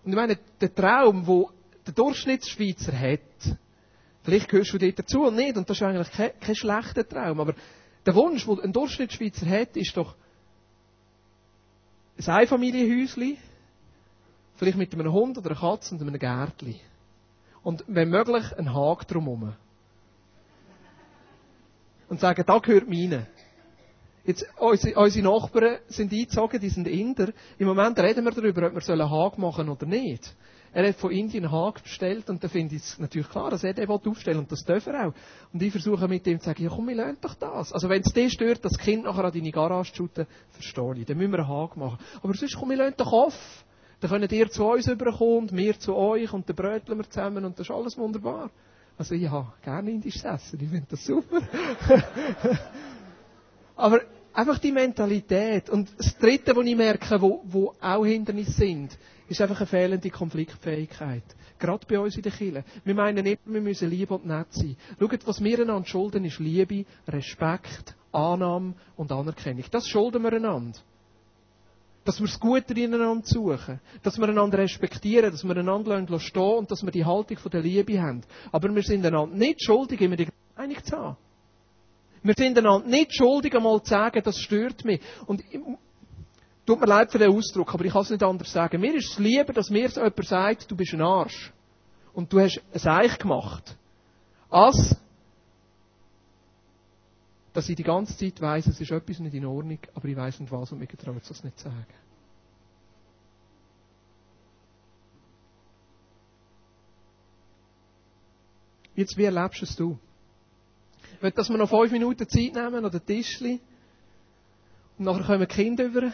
Und 0.03 0.11
ich 0.11 0.15
meine, 0.15 0.38
der 0.59 0.73
Traum, 0.73 1.25
wo 1.25 1.51
der 1.86 1.93
Durchschnittsschweizer 1.93 2.97
hat, 2.97 3.57
vielleicht 4.23 4.49
gehörst 4.49 4.73
du 4.73 4.77
dort 4.77 4.99
dazu 4.99 5.23
und 5.23 5.36
nicht, 5.36 5.55
und 5.55 5.69
das 5.69 5.77
ist 5.77 5.84
eigentlich 5.84 6.11
kein, 6.11 6.39
kein 6.39 6.55
schlechter 6.55 7.07
Traum, 7.07 7.39
aber 7.39 7.53
der 8.05 8.15
Wunsch, 8.15 8.45
den 8.45 8.59
ein 8.59 8.73
Durchschnittsschweizer 8.73 9.47
hat, 9.47 9.77
ist 9.77 9.95
doch 9.95 10.15
ein 12.17 12.34
Einfamilienhäuschen, 12.34 13.38
vielleicht 14.55 14.77
mit 14.77 14.93
einem 14.93 15.11
Hund 15.11 15.38
oder 15.38 15.51
einer 15.51 15.59
Katze 15.59 15.95
und 15.95 16.01
einem 16.01 16.19
Gärtchen. 16.19 16.79
Und 17.63 17.86
wenn 17.88 18.09
möglich, 18.09 18.45
ein 18.57 18.73
Haken 18.73 19.07
drumherum. 19.07 19.55
Und 22.09 22.19
sagen, 22.19 22.43
da 22.45 22.59
gehört 22.59 22.89
meine. 22.89 23.27
Jetzt, 24.26 24.45
unsere, 24.57 24.97
unsere 24.99 25.26
Nachbarn 25.26 25.80
sind 25.88 26.13
eingezogen, 26.13 26.59
die 26.59 26.69
sind 26.69 26.88
Inder. 26.88 27.34
Im 27.57 27.67
Moment 27.67 27.99
reden 27.99 28.24
wir 28.24 28.32
darüber, 28.32 28.67
ob 28.67 28.76
wir 28.76 29.09
Haken 29.09 29.41
machen 29.41 29.67
oder 29.67 29.86
nicht. 29.86 30.34
Er 30.71 30.88
hat 30.88 30.95
von 30.95 31.11
Indien 31.11 31.43
einen 31.43 31.53
Haken 31.53 31.84
bestellt 31.84 32.30
und 32.30 32.43
da 32.43 32.47
finde 32.47 32.76
ich 32.76 32.82
es 32.82 32.97
natürlich 32.97 33.30
klar, 33.30 33.51
dass 33.51 33.63
er 33.63 33.74
den 33.74 33.88
aufstellen 33.88 34.39
und 34.39 34.51
das 34.51 34.63
darf 34.63 34.88
er 34.88 35.07
auch. 35.07 35.13
Und 35.51 35.61
ich 35.61 35.71
versuche 35.71 36.07
mit 36.07 36.26
ihm 36.26 36.39
zu 36.39 36.45
sagen, 36.45 36.63
ja 36.63 36.69
komm, 36.69 36.88
wir 36.88 36.95
lernen 36.95 37.17
doch 37.21 37.36
das. 37.36 37.71
Also 37.74 37.89
wenn 37.89 38.01
es 38.01 38.11
dir 38.11 38.30
stört, 38.30 38.65
das 38.65 38.78
Kind 38.80 39.03
nachher 39.03 39.26
an 39.26 39.34
deine 39.34 39.51
Garage 39.51 39.93
shooten, 39.93 40.26
verstehe 40.49 40.95
ich. 40.97 41.05
Dann 41.05 41.17
müssen 41.17 41.32
wir 41.32 41.39
einen 41.39 41.47
Haken 41.47 41.80
machen. 41.80 41.99
Aber 42.24 42.34
sonst 42.34 42.55
komm, 42.57 42.69
wir 42.69 42.78
lernen 42.78 42.95
doch 42.97 43.11
auf. 43.11 43.65
Dann 43.99 44.09
können 44.09 44.30
ihr 44.32 44.49
zu 44.49 44.65
uns 44.65 44.88
überkommen 44.88 45.38
und 45.38 45.55
wir 45.55 45.78
zu 45.78 45.95
euch 45.95 46.34
und 46.34 46.49
dann 46.49 46.55
bröteln 46.55 46.97
wir 46.97 47.09
zusammen 47.09 47.45
und 47.45 47.59
das 47.59 47.69
ist 47.69 47.76
alles 47.76 47.97
wunderbar. 47.97 48.49
Also 48.97 49.13
ich 49.15 49.30
habe 49.30 49.53
gerne 49.61 49.91
indisches 49.91 50.24
Essen, 50.24 50.59
ich 50.59 50.69
finde 50.69 50.88
das 50.89 51.05
super. 51.05 51.41
Aber 53.76 54.01
einfach 54.34 54.59
die 54.59 54.71
Mentalität. 54.71 55.69
Und 55.69 55.89
das 55.97 56.17
Dritte, 56.17 56.55
was 56.55 56.65
ich 56.65 56.75
merke, 56.75 57.21
wo, 57.21 57.41
wo 57.45 57.73
auch 57.79 58.05
Hindernisse 58.05 58.51
sind, 58.51 58.97
ist 59.27 59.41
einfach 59.41 59.57
eine 59.57 59.67
fehlende 59.67 60.09
Konfliktfähigkeit. 60.09 61.23
Gerade 61.59 61.86
bei 61.88 61.99
uns 61.99 62.15
in 62.15 62.23
der 62.23 62.31
Kirche. 62.31 62.63
Wir 62.84 62.95
meinen 62.95 63.23
nicht, 63.23 63.39
wir 63.45 63.61
müssen 63.61 63.89
lieb 63.89 64.11
und 64.11 64.25
nett 64.25 64.47
sein. 64.51 64.75
Schaut, 64.99 65.25
was 65.27 65.43
wir 65.43 65.59
einander 65.59 65.88
schulden, 65.88 66.25
ist 66.25 66.39
Liebe, 66.39 66.86
Respekt, 67.07 67.95
Annahme 68.11 68.73
und 68.97 69.11
Anerkennung. 69.11 69.63
Das 69.71 69.88
schulden 69.88 70.21
wir 70.23 70.34
einander. 70.34 70.77
Dass 72.03 72.19
wir 72.19 72.27
das 72.27 72.39
Gute 72.39 72.73
ineinander 72.73 73.25
suchen. 73.25 73.79
Dass 74.01 74.17
wir 74.17 74.27
einander 74.27 74.57
respektieren, 74.57 75.31
dass 75.31 75.45
wir 75.45 75.55
einander 75.55 76.19
stehen 76.19 76.57
und 76.57 76.69
dass 76.69 76.84
wir 76.84 76.91
die 76.91 77.05
Haltung 77.05 77.38
der 77.49 77.61
Liebe 77.61 78.01
haben. 78.01 78.21
Aber 78.51 78.75
wir 78.75 78.84
sind 78.84 79.05
einander 79.05 79.36
nicht 79.36 79.63
schuldig, 79.63 80.01
immer 80.01 80.17
die 80.17 80.27
Meinung 80.57 80.84
zu 80.84 80.97
haben. 80.97 81.17
Wir 82.24 82.34
sind 82.38 82.57
einander 82.57 82.88
nicht 82.88 83.15
schuldig, 83.15 83.53
einmal 83.53 83.84
zu 83.84 83.89
sagen, 83.89 84.21
das 84.24 84.39
stört 84.39 84.86
mich. 84.86 85.01
Und 85.26 85.43
tut 86.65 86.80
mir 86.80 86.88
leid 86.88 87.11
für 87.11 87.19
den 87.19 87.32
Ausdruck, 87.32 87.74
aber 87.74 87.84
ich 87.84 87.91
kann 87.91 88.03
es 88.03 88.09
nicht 88.09 88.24
anders 88.24 88.51
sagen. 88.51 88.80
Mir 88.80 88.95
ist 88.95 89.11
es 89.11 89.19
lieber, 89.19 89.51
dass 89.51 89.69
mir 89.69 89.89
jemand 89.89 90.26
sagt, 90.26 90.71
du 90.71 90.76
bist 90.76 90.93
ein 90.93 91.01
Arsch. 91.01 91.51
Und 92.13 92.32
du 92.32 92.39
hast 92.39 92.61
ein 92.74 92.88
Eich 92.88 93.19
gemacht. 93.19 93.76
Als, 94.49 94.95
dass 97.53 97.67
ich 97.67 97.76
die 97.76 97.84
ganze 97.84 98.15
Zeit 98.17 98.39
weiss, 98.39 98.67
es 98.67 98.80
ist 98.80 98.91
etwas 98.91 99.19
nicht 99.19 99.34
in 99.34 99.45
Ordnung, 99.45 99.80
aber 99.93 100.07
ich 100.07 100.15
weiss 100.15 100.39
nicht 100.39 100.51
was 100.51 100.71
und 100.71 100.80
mir 100.80 100.88
getraut 100.88 101.21
es 101.21 101.28
das 101.28 101.43
nicht 101.43 101.57
zu 101.59 101.65
sagen. 101.65 101.86
Jetzt, 108.95 109.17
wie 109.17 109.24
erlebst 109.24 109.63
es 109.63 109.76
du? 109.76 109.97
Ich 111.24 111.26
will, 111.26 111.32
dass 111.32 111.47
wir 111.47 111.57
noch 111.57 111.69
fünf 111.69 111.89
Minuten 111.89 112.28
Zeit 112.28 112.53
nehmen 112.53 112.84
oder 112.84 112.99
Tischli. 112.99 113.61
Und 114.97 115.05
nachher 115.05 115.24
kommen 115.24 115.39
die 115.39 115.45
Kinder 115.45 115.86
über. 115.86 116.11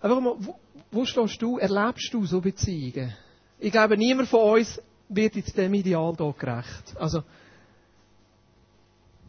Einfach 0.00 0.20
mal, 0.20 0.36
wo, 0.38 0.54
wo 0.92 1.04
stehst 1.04 1.42
du, 1.42 1.58
erlebst 1.58 2.14
du 2.14 2.24
so 2.24 2.40
Beziehungen? 2.40 3.12
Ich 3.58 3.72
glaube, 3.72 3.98
niemand 3.98 4.28
von 4.28 4.60
uns 4.60 4.80
wird 5.08 5.34
jetzt 5.34 5.56
dem 5.56 5.74
Ideal 5.74 6.14
hier 6.16 6.34
gerecht. 6.38 6.96
Also, 7.00 7.24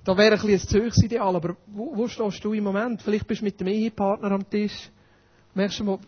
da 0.03 0.16
wäre 0.16 0.36
ein 0.36 0.41
bisschen 0.45 0.80
ein 0.80 0.84
Zeugs 0.84 1.01
Ideal, 1.01 1.36
aber 1.36 1.57
wo, 1.66 1.97
wo 1.97 2.07
stehst 2.07 2.45
du 2.45 2.53
im 2.53 2.66
Moment? 2.66 3.01
Vielleicht 3.01 3.26
bist 3.26 3.41
du 3.41 3.45
mit 3.45 3.59
dem 3.59 3.66
Ehepartner 3.66 4.30
am 4.30 4.47
Tisch, 4.47 4.91
merkst 5.55 5.80
du 5.80 5.86
mal, 5.86 5.99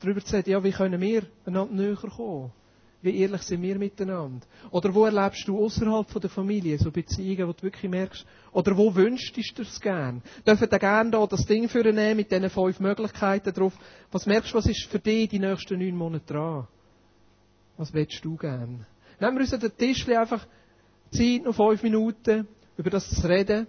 darüber 0.00 0.20
zu 0.20 0.32
sagen, 0.32 0.50
ja, 0.50 0.64
wie 0.64 0.72
können 0.72 1.00
wir 1.00 1.22
einander 1.44 1.72
näher 1.72 1.94
kommen? 1.94 2.50
Wie 3.02 3.18
ehrlich 3.20 3.42
sind 3.42 3.62
wir 3.62 3.78
miteinander? 3.78 4.46
Oder 4.70 4.94
wo 4.94 5.04
erlebst 5.04 5.46
du 5.46 5.62
außerhalb 5.64 6.20
der 6.20 6.30
Familie 6.30 6.78
so 6.78 6.90
Beziehungen, 6.90 7.46
wo 7.48 7.52
du 7.52 7.62
wirklich 7.62 7.90
merkst, 7.90 8.26
oder 8.52 8.76
wo 8.76 8.94
wünschst 8.94 9.36
du 9.56 9.62
es 9.62 9.80
gern? 9.80 10.22
Dürfen 10.46 10.68
da 10.68 10.78
gerne 10.78 11.10
da 11.10 11.26
das 11.26 11.44
Ding 11.46 11.70
nehmen 11.72 12.16
mit 12.16 12.30
diesen 12.30 12.50
fünf 12.50 12.80
Möglichkeiten 12.80 13.52
drauf? 13.52 13.74
Was 14.10 14.26
merkst 14.26 14.52
du, 14.52 14.58
was 14.58 14.66
ist 14.66 14.86
für 14.86 14.98
dich 14.98 15.28
die 15.28 15.38
nächsten 15.38 15.78
neun 15.78 15.96
Monate 15.96 16.32
dran? 16.32 16.66
Was 17.76 17.92
willst 17.92 18.24
du 18.24 18.36
gern? 18.36 18.86
Nehmen 19.20 19.36
wir 19.36 19.40
uns 19.42 19.52
an 19.52 19.60
den 19.60 19.76
Tisch 19.76 20.08
einfach 20.08 20.46
Zeit, 21.10 21.44
noch 21.44 21.54
fünf 21.54 21.82
Minuten, 21.82 22.48
über 22.76 22.90
das 22.90 23.08
zu 23.10 23.28
reden. 23.28 23.66